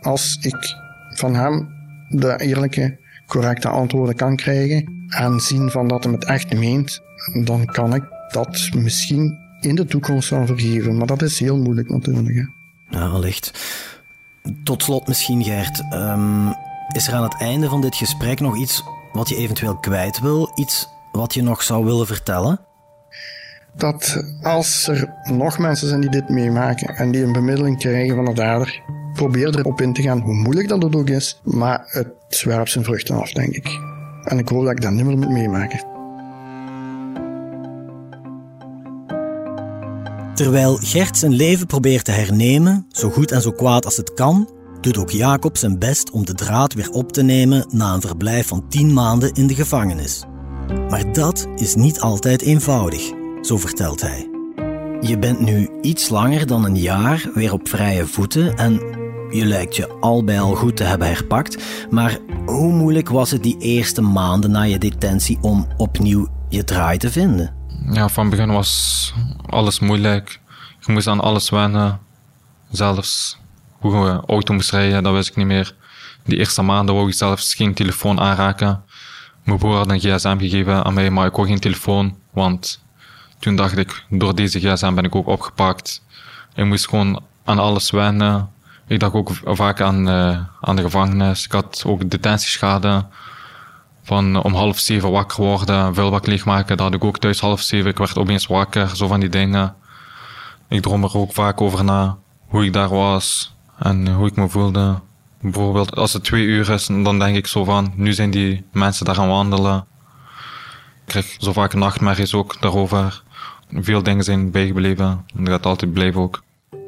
als 0.00 0.38
ik 0.40 0.74
van 1.14 1.34
hem 1.34 1.68
de 2.08 2.36
eerlijke, 2.40 2.98
correcte 3.26 3.68
antwoorden 3.68 4.14
kan 4.14 4.36
krijgen 4.36 5.06
en 5.08 5.40
zien 5.40 5.70
van 5.70 5.88
dat 5.88 6.04
hij 6.04 6.12
het 6.12 6.24
echt 6.24 6.54
meent, 6.54 7.02
dan 7.44 7.64
kan 7.66 7.94
ik 7.94 8.02
dat 8.28 8.68
misschien 8.76 9.43
in 9.64 9.74
de 9.74 9.84
toekomst 9.84 10.30
wel 10.30 10.46
vergeven. 10.46 10.96
Maar 10.96 11.06
dat 11.06 11.22
is 11.22 11.38
heel 11.38 11.56
moeilijk 11.56 11.88
natuurlijk. 11.88 12.34
Hè. 12.34 12.44
Ja, 12.98 13.06
allicht. 13.06 13.52
Tot 14.64 14.82
slot 14.82 15.06
misschien, 15.06 15.44
Gert. 15.44 15.82
Ehm, 15.90 16.48
is 16.92 17.06
er 17.06 17.14
aan 17.14 17.22
het 17.22 17.36
einde 17.38 17.68
van 17.68 17.80
dit 17.80 17.96
gesprek 17.96 18.40
nog 18.40 18.56
iets 18.56 18.84
wat 19.12 19.28
je 19.28 19.36
eventueel 19.36 19.76
kwijt 19.76 20.20
wil? 20.20 20.52
Iets 20.54 20.88
wat 21.12 21.34
je 21.34 21.42
nog 21.42 21.62
zou 21.62 21.84
willen 21.84 22.06
vertellen? 22.06 22.60
Dat 23.76 24.24
als 24.42 24.88
er 24.88 25.12
nog 25.22 25.58
mensen 25.58 25.88
zijn 25.88 26.00
die 26.00 26.10
dit 26.10 26.28
meemaken 26.28 26.96
en 26.96 27.10
die 27.10 27.22
een 27.22 27.32
bemiddeling 27.32 27.78
krijgen 27.78 28.16
van 28.16 28.24
de 28.24 28.32
dader, 28.32 28.82
probeer 29.12 29.58
erop 29.58 29.80
in 29.80 29.92
te 29.92 30.02
gaan, 30.02 30.20
hoe 30.20 30.34
moeilijk 30.34 30.68
dat 30.68 30.82
het 30.82 30.96
ook 30.96 31.08
is. 31.08 31.40
Maar 31.42 31.84
het 31.86 32.08
zwerpt 32.28 32.70
zijn 32.70 32.84
vruchten 32.84 33.20
af, 33.20 33.32
denk 33.32 33.54
ik. 33.54 33.78
En 34.24 34.38
ik 34.38 34.48
hoop 34.48 34.64
dat 34.64 34.72
ik 34.72 34.80
dat 34.80 34.92
niet 34.92 35.04
meer 35.04 35.18
moet 35.18 35.30
meemaken. 35.30 35.93
Terwijl 40.34 40.78
Gert 40.82 41.18
zijn 41.18 41.32
leven 41.32 41.66
probeert 41.66 42.04
te 42.04 42.10
hernemen, 42.10 42.86
zo 42.90 43.10
goed 43.10 43.30
en 43.30 43.42
zo 43.42 43.50
kwaad 43.50 43.84
als 43.84 43.96
het 43.96 44.14
kan, 44.14 44.48
doet 44.80 44.98
ook 44.98 45.10
Jacob 45.10 45.56
zijn 45.56 45.78
best 45.78 46.10
om 46.10 46.24
de 46.24 46.34
draad 46.34 46.74
weer 46.74 46.90
op 46.90 47.12
te 47.12 47.22
nemen 47.22 47.66
na 47.70 47.94
een 47.94 48.00
verblijf 48.00 48.46
van 48.46 48.68
tien 48.68 48.92
maanden 48.92 49.32
in 49.32 49.46
de 49.46 49.54
gevangenis. 49.54 50.24
Maar 50.88 51.12
dat 51.12 51.46
is 51.56 51.74
niet 51.74 52.00
altijd 52.00 52.42
eenvoudig, 52.42 53.12
zo 53.40 53.56
vertelt 53.56 54.00
hij. 54.00 54.28
Je 55.00 55.18
bent 55.18 55.40
nu 55.40 55.68
iets 55.80 56.08
langer 56.08 56.46
dan 56.46 56.64
een 56.64 56.78
jaar 56.78 57.30
weer 57.34 57.52
op 57.52 57.68
vrije 57.68 58.06
voeten 58.06 58.56
en 58.56 58.72
je 59.30 59.44
lijkt 59.44 59.76
je 59.76 59.88
al 59.88 60.24
bij 60.24 60.40
al 60.40 60.54
goed 60.54 60.76
te 60.76 60.84
hebben 60.84 61.08
herpakt. 61.08 61.62
Maar 61.90 62.18
hoe 62.46 62.72
moeilijk 62.72 63.08
was 63.08 63.30
het 63.30 63.42
die 63.42 63.58
eerste 63.58 64.00
maanden 64.00 64.50
na 64.50 64.62
je 64.62 64.78
detentie 64.78 65.38
om 65.40 65.66
opnieuw 65.76 66.26
je 66.48 66.64
draai 66.64 66.98
te 66.98 67.10
vinden? 67.10 67.63
Ja, 67.90 68.08
van 68.08 68.30
begin 68.30 68.52
was 68.52 69.12
alles 69.46 69.78
moeilijk. 69.78 70.40
Je 70.80 70.92
moest 70.92 71.06
aan 71.06 71.20
alles 71.20 71.50
wennen. 71.50 72.00
Zelfs 72.70 73.38
hoe 73.78 74.04
we 74.04 74.22
auto 74.26 74.54
moest 74.54 74.70
rijden, 74.70 75.02
dat 75.02 75.12
wist 75.12 75.28
ik 75.28 75.36
niet 75.36 75.46
meer. 75.46 75.74
Die 76.24 76.38
eerste 76.38 76.62
maanden 76.62 76.94
wou 76.94 77.08
ik 77.08 77.14
zelfs 77.14 77.54
geen 77.54 77.74
telefoon 77.74 78.20
aanraken. 78.20 78.82
Mijn 79.44 79.58
broer 79.58 79.76
had 79.76 79.90
een 79.90 80.00
gsm 80.00 80.38
gegeven 80.38 80.84
aan 80.84 80.94
mij, 80.94 81.10
maar 81.10 81.26
ik 81.26 81.34
wou 81.34 81.48
geen 81.48 81.60
telefoon. 81.60 82.16
Want 82.32 82.84
toen 83.38 83.56
dacht 83.56 83.76
ik, 83.76 84.04
door 84.08 84.34
deze 84.34 84.60
gsm 84.60 84.94
ben 84.94 85.04
ik 85.04 85.14
ook 85.14 85.26
opgepakt. 85.26 86.02
Ik 86.54 86.64
moest 86.64 86.88
gewoon 86.88 87.22
aan 87.44 87.58
alles 87.58 87.90
wennen. 87.90 88.50
Ik 88.86 89.00
dacht 89.00 89.14
ook 89.14 89.30
vaak 89.44 89.80
aan, 89.80 90.08
uh, 90.08 90.38
aan 90.60 90.76
de 90.76 90.82
gevangenis. 90.82 91.44
Ik 91.44 91.52
had 91.52 91.82
ook 91.86 92.10
detentieschade. 92.10 93.06
Van 94.04 94.42
om 94.42 94.54
half 94.54 94.78
zeven 94.78 95.10
wakker 95.10 95.44
worden, 95.44 95.94
vuilbak 95.94 96.26
leegmaken. 96.26 96.76
Dat 96.76 96.86
had 96.86 96.94
ik 96.94 97.04
ook 97.04 97.18
thuis 97.18 97.40
half 97.40 97.60
zeven. 97.60 97.90
Ik 97.90 97.98
werd 97.98 98.18
opeens 98.18 98.46
wakker, 98.46 98.96
zo 98.96 99.06
van 99.06 99.20
die 99.20 99.28
dingen. 99.28 99.74
Ik 100.68 100.82
droom 100.82 101.04
er 101.04 101.16
ook 101.16 101.32
vaak 101.32 101.60
over 101.60 101.84
na. 101.84 102.16
Hoe 102.48 102.64
ik 102.64 102.72
daar 102.72 102.88
was 102.88 103.54
en 103.78 104.14
hoe 104.14 104.26
ik 104.26 104.36
me 104.36 104.48
voelde. 104.48 104.94
Bijvoorbeeld 105.40 105.96
als 105.96 106.12
het 106.12 106.24
twee 106.24 106.44
uur 106.44 106.70
is, 106.70 106.86
dan 106.86 107.18
denk 107.18 107.36
ik 107.36 107.46
zo 107.46 107.64
van, 107.64 107.92
nu 107.96 108.12
zijn 108.12 108.30
die 108.30 108.64
mensen 108.72 109.04
daar 109.04 109.18
aan 109.18 109.28
wandelen. 109.28 109.86
Ik 110.94 111.10
krijg 111.10 111.36
zo 111.38 111.52
vaak 111.52 111.74
nachtmerries 111.74 112.34
ook 112.34 112.60
daarover. 112.60 113.22
Veel 113.70 114.02
dingen 114.02 114.24
zijn 114.24 114.50
bijgebleven 114.50 115.24
en 115.36 115.44
dat 115.44 115.66
altijd 115.66 115.92
blijven 115.92 116.20
ook. 116.20 116.42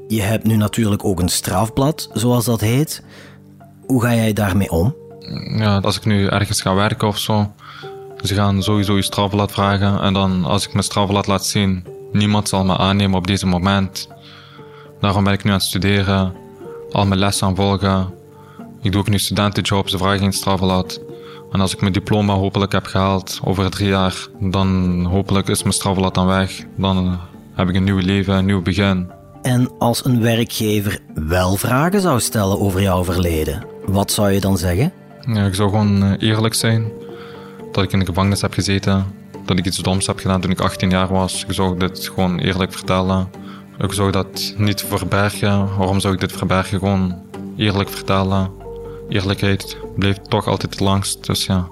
Je 0.08 0.22
hebt 0.22 0.44
nu 0.44 0.56
natuurlijk 0.56 1.04
ook 1.04 1.20
een 1.20 1.28
strafblad, 1.28 2.10
zoals 2.12 2.44
dat 2.44 2.60
heet. 2.60 3.02
Hoe 3.86 4.02
ga 4.02 4.14
jij 4.14 4.32
daarmee 4.32 4.70
om? 4.70 4.94
Ja, 5.56 5.78
als 5.78 5.96
ik 5.96 6.04
nu 6.04 6.26
ergens 6.26 6.62
ga 6.62 6.74
werken 6.74 7.08
of 7.08 7.18
zo, 7.18 7.52
ze 8.22 8.34
gaan 8.34 8.62
sowieso 8.62 8.96
je 8.96 9.02
strafblad 9.02 9.52
vragen. 9.52 10.00
En 10.00 10.12
dan 10.12 10.44
als 10.44 10.66
ik 10.66 10.72
mijn 10.72 10.84
strafblad 10.84 11.26
laat 11.26 11.46
zien, 11.46 11.84
niemand 12.12 12.48
zal 12.48 12.64
me 12.64 12.76
aannemen 12.76 13.18
op 13.18 13.26
deze 13.26 13.46
moment. 13.46 14.08
Daarom 15.00 15.24
ben 15.24 15.32
ik 15.32 15.44
nu 15.44 15.50
aan 15.50 15.56
het 15.56 15.66
studeren, 15.66 16.32
al 16.92 17.06
mijn 17.06 17.20
lessen 17.20 17.46
aan 17.46 17.56
volgen. 17.56 18.14
Ik 18.82 18.92
doe 18.92 19.00
ook 19.00 19.08
nu 19.08 19.18
studentenjob, 19.18 19.88
ze 19.88 19.98
vragen 19.98 20.18
geen 20.18 20.32
strafblad. 20.32 21.00
En 21.52 21.60
als 21.60 21.72
ik 21.72 21.80
mijn 21.80 21.92
diploma 21.92 22.34
hopelijk 22.34 22.72
heb 22.72 22.86
gehaald 22.86 23.40
over 23.44 23.70
drie 23.70 23.88
jaar, 23.88 24.28
dan 24.40 25.04
hopelijk 25.04 25.48
is 25.48 25.62
mijn 25.62 25.74
strafblad 25.74 26.14
dan 26.14 26.26
weg. 26.26 26.64
Dan 26.76 27.18
heb 27.54 27.68
ik 27.68 27.74
een 27.74 27.84
nieuw 27.84 27.98
leven, 27.98 28.34
een 28.34 28.44
nieuw 28.44 28.62
begin. 28.62 29.10
En 29.42 29.70
als 29.78 30.04
een 30.04 30.20
werkgever 30.20 30.98
wel 31.14 31.56
vragen 31.56 32.00
zou 32.00 32.20
stellen 32.20 32.60
over 32.60 32.82
jouw 32.82 33.04
verleden, 33.04 33.64
wat 33.86 34.12
zou 34.12 34.30
je 34.30 34.40
dan 34.40 34.58
zeggen? 34.58 34.92
Ja, 35.26 35.46
ik 35.46 35.54
zou 35.54 35.70
gewoon 35.70 36.02
eh, 36.02 36.28
eerlijk 36.28 36.54
zijn. 36.54 36.92
Dat 37.72 37.84
ik 37.84 37.92
in 37.92 37.98
de 37.98 38.04
gevangenis 38.06 38.40
heb 38.40 38.52
gezeten. 38.52 39.06
Dat 39.44 39.58
ik 39.58 39.66
iets 39.66 39.78
doms 39.78 40.06
heb 40.06 40.18
gedaan 40.18 40.40
toen 40.40 40.50
ik 40.50 40.60
18 40.60 40.90
jaar 40.90 41.08
was. 41.08 41.44
Ik 41.44 41.52
zou 41.52 41.78
dit 41.78 42.08
gewoon 42.14 42.38
eerlijk 42.38 42.72
vertellen. 42.72 43.28
Ik 43.78 43.92
zou 43.92 44.10
dat 44.10 44.54
niet 44.56 44.82
verbergen. 44.82 45.76
Waarom 45.76 46.00
zou 46.00 46.14
ik 46.14 46.20
dit 46.20 46.32
verbergen? 46.32 46.78
Gewoon 46.78 47.22
eerlijk 47.56 47.88
vertellen. 47.88 48.50
Eerlijkheid 49.08 49.76
blijft 49.96 50.30
toch 50.30 50.46
altijd 50.46 50.70
het 50.70 50.80
langst, 50.80 51.26
dus 51.26 51.46
ja. 51.46 51.68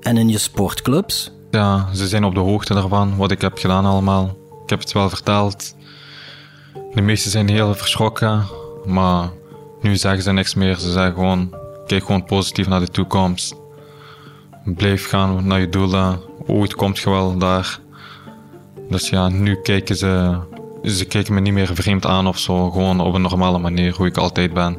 En 0.00 0.16
in 0.16 0.28
je 0.28 0.38
sportclubs? 0.38 1.32
Ja, 1.50 1.88
ze 1.94 2.08
zijn 2.08 2.24
op 2.24 2.34
de 2.34 2.40
hoogte 2.40 2.74
daarvan, 2.74 3.16
wat 3.16 3.30
ik 3.30 3.40
heb 3.40 3.58
gedaan 3.58 3.84
allemaal. 3.84 4.36
Ik 4.62 4.70
heb 4.70 4.80
het 4.80 4.92
wel 4.92 5.08
verteld. 5.08 5.74
De 6.94 7.00
meesten 7.00 7.30
zijn 7.30 7.48
heel 7.48 7.74
verschrokken, 7.74 8.46
maar 8.84 9.30
nu 9.80 9.96
zeggen 9.96 10.22
ze 10.22 10.32
niks 10.32 10.54
meer. 10.54 10.76
Ze 10.76 10.92
zeggen 10.92 11.14
gewoon, 11.14 11.54
kijk 11.86 12.04
gewoon 12.04 12.24
positief 12.24 12.68
naar 12.68 12.80
de 12.80 12.88
toekomst. 12.88 13.54
Blijf 14.64 15.08
gaan 15.08 15.46
naar 15.46 15.60
je 15.60 15.68
doelen. 15.68 16.20
Ooit 16.46 16.74
komt 16.74 16.98
je 16.98 17.10
wel 17.10 17.38
daar. 17.38 17.78
Dus 18.88 19.08
ja, 19.08 19.28
nu 19.28 19.54
kijken 19.54 19.96
ze, 19.96 20.38
ze 20.84 21.04
kijken 21.04 21.34
me 21.34 21.40
niet 21.40 21.52
meer 21.52 21.70
vreemd 21.74 22.06
aan 22.06 22.26
of 22.26 22.38
zo. 22.38 22.70
Gewoon 22.70 23.00
op 23.00 23.14
een 23.14 23.22
normale 23.22 23.58
manier, 23.58 23.94
hoe 23.94 24.06
ik 24.06 24.16
altijd 24.16 24.52
ben. 24.54 24.78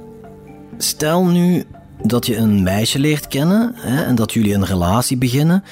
Stel 0.78 1.26
nu 1.26 1.64
dat 2.04 2.26
je 2.26 2.38
een 2.38 2.64
meisje 2.64 3.00
leert 3.00 3.28
kennen 3.28 3.74
hè, 3.76 4.04
en 4.04 4.16
dat 4.16 4.34
jullie 4.34 4.54
een 4.54 4.66
relatie 4.66 5.18
beginnen. 5.18 5.64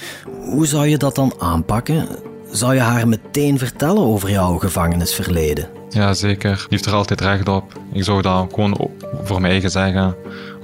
Hoe 0.50 0.68
zou 0.68 0.88
je 0.88 0.98
dat 0.98 1.16
dan 1.16 1.34
aanpakken? 1.38 2.08
Zou 2.52 2.74
je 2.74 2.80
haar 2.80 3.08
meteen 3.08 3.58
vertellen 3.58 4.04
over 4.04 4.30
jouw 4.30 4.58
gevangenisverleden? 4.58 5.68
Ja, 5.90 6.14
zeker. 6.14 6.56
Die 6.56 6.66
heeft 6.70 6.86
er 6.86 6.94
altijd 6.94 7.22
recht 7.22 7.48
op. 7.48 7.80
Ik 7.94 8.04
zou 8.04 8.22
dat 8.22 8.48
gewoon 8.54 8.92
voor 9.24 9.42
mijn 9.42 9.52
eigen 9.52 9.72
zeggen. 9.72 10.16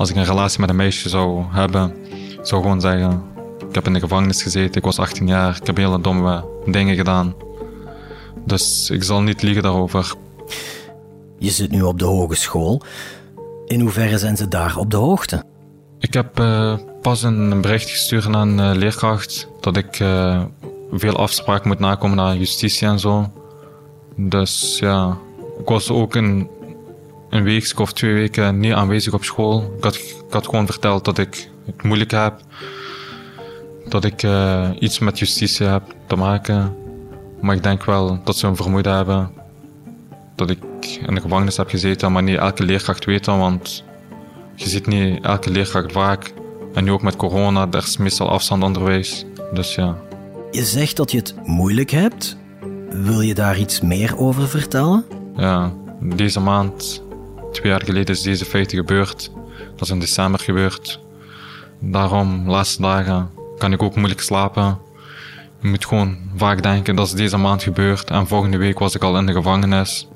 Als 0.01 0.09
ik 0.09 0.15
een 0.15 0.25
relatie 0.25 0.59
met 0.59 0.69
een 0.69 0.75
meisje 0.75 1.09
zou 1.09 1.43
hebben, 1.49 1.93
zou 2.41 2.61
gewoon 2.61 2.81
zeggen: 2.81 3.23
Ik 3.69 3.75
heb 3.75 3.85
in 3.85 3.93
de 3.93 3.99
gevangenis 3.99 4.43
gezeten, 4.43 4.75
ik 4.75 4.83
was 4.83 4.99
18 4.99 5.27
jaar, 5.27 5.57
ik 5.61 5.65
heb 5.67 5.77
hele 5.77 6.01
domme 6.01 6.45
dingen 6.65 6.95
gedaan. 6.95 7.33
Dus 8.45 8.89
ik 8.89 9.03
zal 9.03 9.21
niet 9.21 9.41
liegen 9.41 9.63
daarover. 9.63 10.13
Je 11.37 11.49
zit 11.49 11.71
nu 11.71 11.81
op 11.81 11.99
de 11.99 12.05
hogeschool. 12.05 12.81
In 13.65 13.79
hoeverre 13.79 14.17
zijn 14.17 14.37
ze 14.37 14.47
daar 14.47 14.77
op 14.77 14.91
de 14.91 14.97
hoogte? 14.97 15.43
Ik 15.99 16.13
heb 16.13 16.39
uh, 16.39 16.77
pas 17.01 17.23
een 17.23 17.61
bericht 17.61 17.89
gestuurd 17.89 18.25
aan 18.25 18.33
een 18.33 18.57
uh, 18.57 18.79
leerkracht 18.79 19.47
dat 19.59 19.77
ik 19.77 19.99
uh, 19.99 20.43
veel 20.91 21.15
afspraken 21.17 21.67
moet 21.67 21.79
nakomen 21.79 22.17
naar 22.17 22.35
justitie 22.35 22.87
en 22.87 22.99
zo. 22.99 23.31
Dus 24.15 24.77
ja, 24.79 25.17
ik 25.59 25.67
was 25.67 25.89
ook 25.89 26.15
een, 26.15 26.49
een 27.31 27.43
week 27.43 27.79
of 27.79 27.93
twee 27.93 28.13
weken 28.13 28.59
niet 28.59 28.73
aanwezig 28.73 29.13
op 29.13 29.23
school. 29.23 29.73
Ik 29.77 29.83
had, 29.83 29.95
ik 29.95 30.25
had 30.29 30.45
gewoon 30.45 30.65
verteld 30.65 31.05
dat 31.05 31.17
ik 31.17 31.49
het 31.65 31.83
moeilijk 31.83 32.11
heb. 32.11 32.39
Dat 33.89 34.03
ik 34.03 34.23
iets 34.79 34.99
met 34.99 35.19
justitie 35.19 35.65
heb 35.65 35.83
te 36.07 36.15
maken. 36.15 36.75
Maar 37.41 37.55
ik 37.55 37.63
denk 37.63 37.85
wel 37.85 38.23
dat 38.23 38.37
ze 38.37 38.47
een 38.47 38.55
vermoeden 38.55 38.95
hebben 38.95 39.31
dat 40.35 40.49
ik 40.49 40.63
in 41.07 41.15
de 41.15 41.21
gevangenis 41.21 41.57
heb 41.57 41.69
gezeten, 41.69 42.11
maar 42.11 42.23
niet 42.23 42.37
elke 42.37 42.63
leerkracht 42.63 43.05
weet 43.05 43.25
dat, 43.25 43.37
want 43.37 43.83
je 44.55 44.69
ziet 44.69 44.87
niet 44.87 45.23
elke 45.23 45.49
leerkracht 45.49 45.91
vaak. 45.91 46.33
En 46.73 46.83
nu 46.83 46.91
ook 46.91 47.01
met 47.01 47.15
corona, 47.15 47.67
er 47.71 47.83
is 47.83 47.97
meestal 47.97 48.29
afstand 48.29 48.63
onderwijs. 48.63 49.25
Dus 49.53 49.75
ja. 49.75 49.97
Je 50.51 50.63
zegt 50.63 50.97
dat 50.97 51.11
je 51.11 51.17
het 51.17 51.35
moeilijk 51.45 51.89
hebt. 51.89 52.37
Wil 52.89 53.21
je 53.21 53.33
daar 53.33 53.59
iets 53.59 53.81
meer 53.81 54.17
over 54.17 54.47
vertellen? 54.47 55.05
Ja, 55.35 55.73
deze 55.99 56.39
maand, 56.39 57.03
twee 57.51 57.71
jaar 57.71 57.83
geleden, 57.85 58.15
is 58.15 58.21
deze 58.21 58.45
feiten 58.45 58.77
gebeurd. 58.77 59.31
Dat 59.71 59.81
is 59.81 59.89
in 59.89 59.99
december 59.99 60.39
gebeurd. 60.39 60.99
Daarom, 61.79 62.43
de 62.43 62.49
laatste 62.49 62.81
dagen, 62.81 63.29
kan 63.57 63.73
ik 63.73 63.83
ook 63.83 63.95
moeilijk 63.95 64.21
slapen. 64.21 64.77
Je 65.61 65.67
moet 65.67 65.85
gewoon 65.85 66.17
vaak 66.35 66.63
denken, 66.63 66.95
dat 66.95 67.07
is 67.07 67.13
deze 67.13 67.37
maand 67.37 67.63
gebeurd. 67.63 68.09
En 68.09 68.27
volgende 68.27 68.57
week 68.57 68.79
was 68.79 68.95
ik 68.95 69.03
al 69.03 69.17
in 69.17 69.25
de 69.25 69.33
gevangenis. 69.33 70.07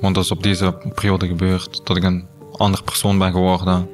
Want 0.00 0.14
dat 0.14 0.24
is 0.24 0.30
op 0.30 0.42
deze 0.42 0.74
periode 0.94 1.26
gebeurd. 1.26 1.80
Dat 1.84 1.96
ik 1.96 2.02
een 2.02 2.26
ander 2.52 2.82
persoon 2.82 3.18
ben 3.18 3.32
geworden. 3.32 3.88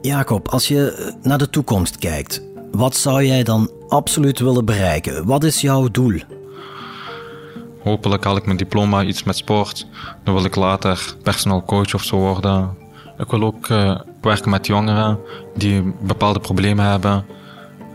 Jacob, 0.00 0.48
als 0.48 0.68
je 0.68 1.12
naar 1.22 1.38
de 1.38 1.50
toekomst 1.50 1.98
kijkt, 1.98 2.42
wat 2.72 2.96
zou 2.96 3.24
jij 3.24 3.42
dan 3.42 3.70
absoluut 3.88 4.38
willen 4.38 4.64
bereiken? 4.64 5.26
Wat 5.26 5.44
is 5.44 5.60
jouw 5.60 5.88
doel? 5.88 6.20
Hopelijk 7.82 8.24
haal 8.24 8.36
ik 8.36 8.44
mijn 8.44 8.56
diploma 8.56 9.04
iets 9.04 9.22
met 9.22 9.36
sport. 9.36 9.86
Dan 10.24 10.34
wil 10.34 10.44
ik 10.44 10.56
later 10.56 11.14
personal 11.22 11.62
coach 11.64 11.94
of 11.94 12.04
zo 12.04 12.16
worden. 12.16 12.76
Ik 13.18 13.30
wil 13.30 13.42
ook 13.42 13.68
uh, 13.68 14.00
werken 14.20 14.50
met 14.50 14.66
jongeren 14.66 15.18
die 15.54 15.94
bepaalde 16.00 16.40
problemen 16.40 16.84
hebben. 16.84 17.24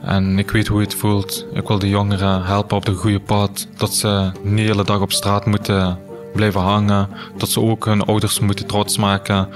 En 0.01 0.39
ik 0.39 0.51
weet 0.51 0.67
hoe 0.67 0.81
het 0.81 0.95
voelt. 0.95 1.45
Ik 1.53 1.67
wil 1.67 1.79
de 1.79 1.89
jongeren 1.89 2.43
helpen 2.43 2.77
op 2.77 2.85
de 2.85 2.93
goede 2.93 3.19
pad. 3.19 3.67
Dat 3.77 3.93
ze 3.93 4.31
niet 4.43 4.57
de 4.57 4.61
hele 4.71 4.83
dag 4.83 5.01
op 5.01 5.11
straat 5.11 5.45
moeten 5.45 5.99
blijven 6.33 6.61
hangen. 6.61 7.09
Dat 7.37 7.49
ze 7.49 7.61
ook 7.61 7.85
hun 7.85 8.01
ouders 8.01 8.39
moeten 8.39 8.67
trots 8.67 8.97
maken. 8.97 9.49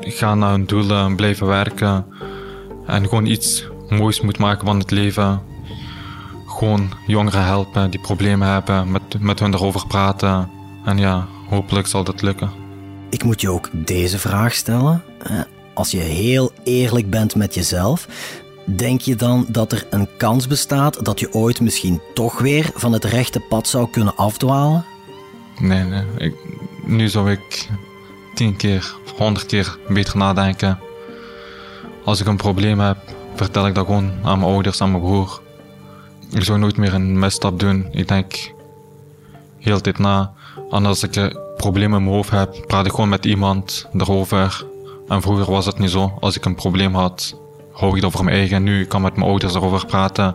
Gaan 0.00 0.38
naar 0.38 0.50
hun 0.50 0.66
doelen, 0.66 1.16
blijven 1.16 1.46
werken. 1.46 2.06
En 2.86 3.08
gewoon 3.08 3.26
iets 3.26 3.64
moois 3.88 4.20
moeten 4.20 4.42
maken 4.42 4.66
van 4.66 4.78
het 4.78 4.90
leven. 4.90 5.49
Gewoon 6.60 6.92
jongeren 7.06 7.44
helpen 7.44 7.90
die 7.90 8.00
problemen 8.00 8.48
hebben, 8.48 8.90
met, 8.90 9.20
met 9.20 9.38
hun 9.38 9.54
erover 9.54 9.86
praten. 9.86 10.50
En 10.84 10.98
ja, 10.98 11.26
hopelijk 11.48 11.86
zal 11.86 12.04
dat 12.04 12.22
lukken. 12.22 12.50
Ik 13.10 13.24
moet 13.24 13.40
je 13.40 13.50
ook 13.50 13.68
deze 13.72 14.18
vraag 14.18 14.54
stellen. 14.54 15.02
Als 15.74 15.90
je 15.90 15.98
heel 15.98 16.52
eerlijk 16.64 17.10
bent 17.10 17.34
met 17.34 17.54
jezelf, 17.54 18.08
denk 18.64 19.00
je 19.00 19.16
dan 19.16 19.46
dat 19.48 19.72
er 19.72 19.86
een 19.90 20.08
kans 20.16 20.46
bestaat 20.46 21.04
dat 21.04 21.20
je 21.20 21.34
ooit 21.34 21.60
misschien 21.60 22.00
toch 22.14 22.38
weer 22.38 22.70
van 22.74 22.92
het 22.92 23.04
rechte 23.04 23.40
pad 23.40 23.68
zou 23.68 23.90
kunnen 23.90 24.16
afdwalen? 24.16 24.84
Nee, 25.58 25.82
nee. 25.82 26.04
Ik, 26.16 26.34
nu 26.84 27.08
zou 27.08 27.30
ik 27.30 27.68
tien 28.34 28.56
keer, 28.56 28.94
honderd 29.16 29.46
keer 29.46 29.78
beter 29.88 30.16
nadenken. 30.16 30.78
Als 32.04 32.20
ik 32.20 32.26
een 32.26 32.36
probleem 32.36 32.80
heb, 32.80 32.98
vertel 33.34 33.66
ik 33.66 33.74
dat 33.74 33.86
gewoon 33.86 34.12
aan 34.22 34.38
mijn 34.38 34.52
ouders, 34.52 34.80
aan 34.80 34.90
mijn 34.90 35.02
broer. 35.02 35.40
Ik 36.32 36.44
zou 36.44 36.58
nooit 36.58 36.76
meer 36.76 36.94
een 36.94 37.18
misstap 37.18 37.58
doen. 37.58 37.88
Ik 37.90 38.08
denk 38.08 38.52
heel 39.58 39.80
tijd 39.80 39.98
na. 39.98 40.32
En 40.70 40.86
als 40.86 41.02
ik 41.02 41.16
een 41.16 41.38
probleem 41.56 41.94
in 41.94 42.04
mijn 42.04 42.14
hoofd 42.14 42.30
heb, 42.30 42.64
praat 42.66 42.86
ik 42.86 42.92
gewoon 42.92 43.08
met 43.08 43.24
iemand 43.24 43.88
erover. 43.92 44.66
En 45.08 45.22
vroeger 45.22 45.50
was 45.50 45.66
het 45.66 45.78
niet 45.78 45.90
zo. 45.90 46.16
Als 46.20 46.36
ik 46.36 46.44
een 46.44 46.54
probleem 46.54 46.94
had, 46.94 47.40
hou 47.72 47.96
ik 47.96 48.02
dat 48.02 48.12
voor 48.12 48.24
mijn 48.24 48.36
eigen. 48.36 48.62
Nu 48.62 48.84
kan 48.84 49.00
ik 49.00 49.06
met 49.06 49.16
mijn 49.16 49.28
ouders 49.28 49.54
erover 49.54 49.86
praten. 49.86 50.34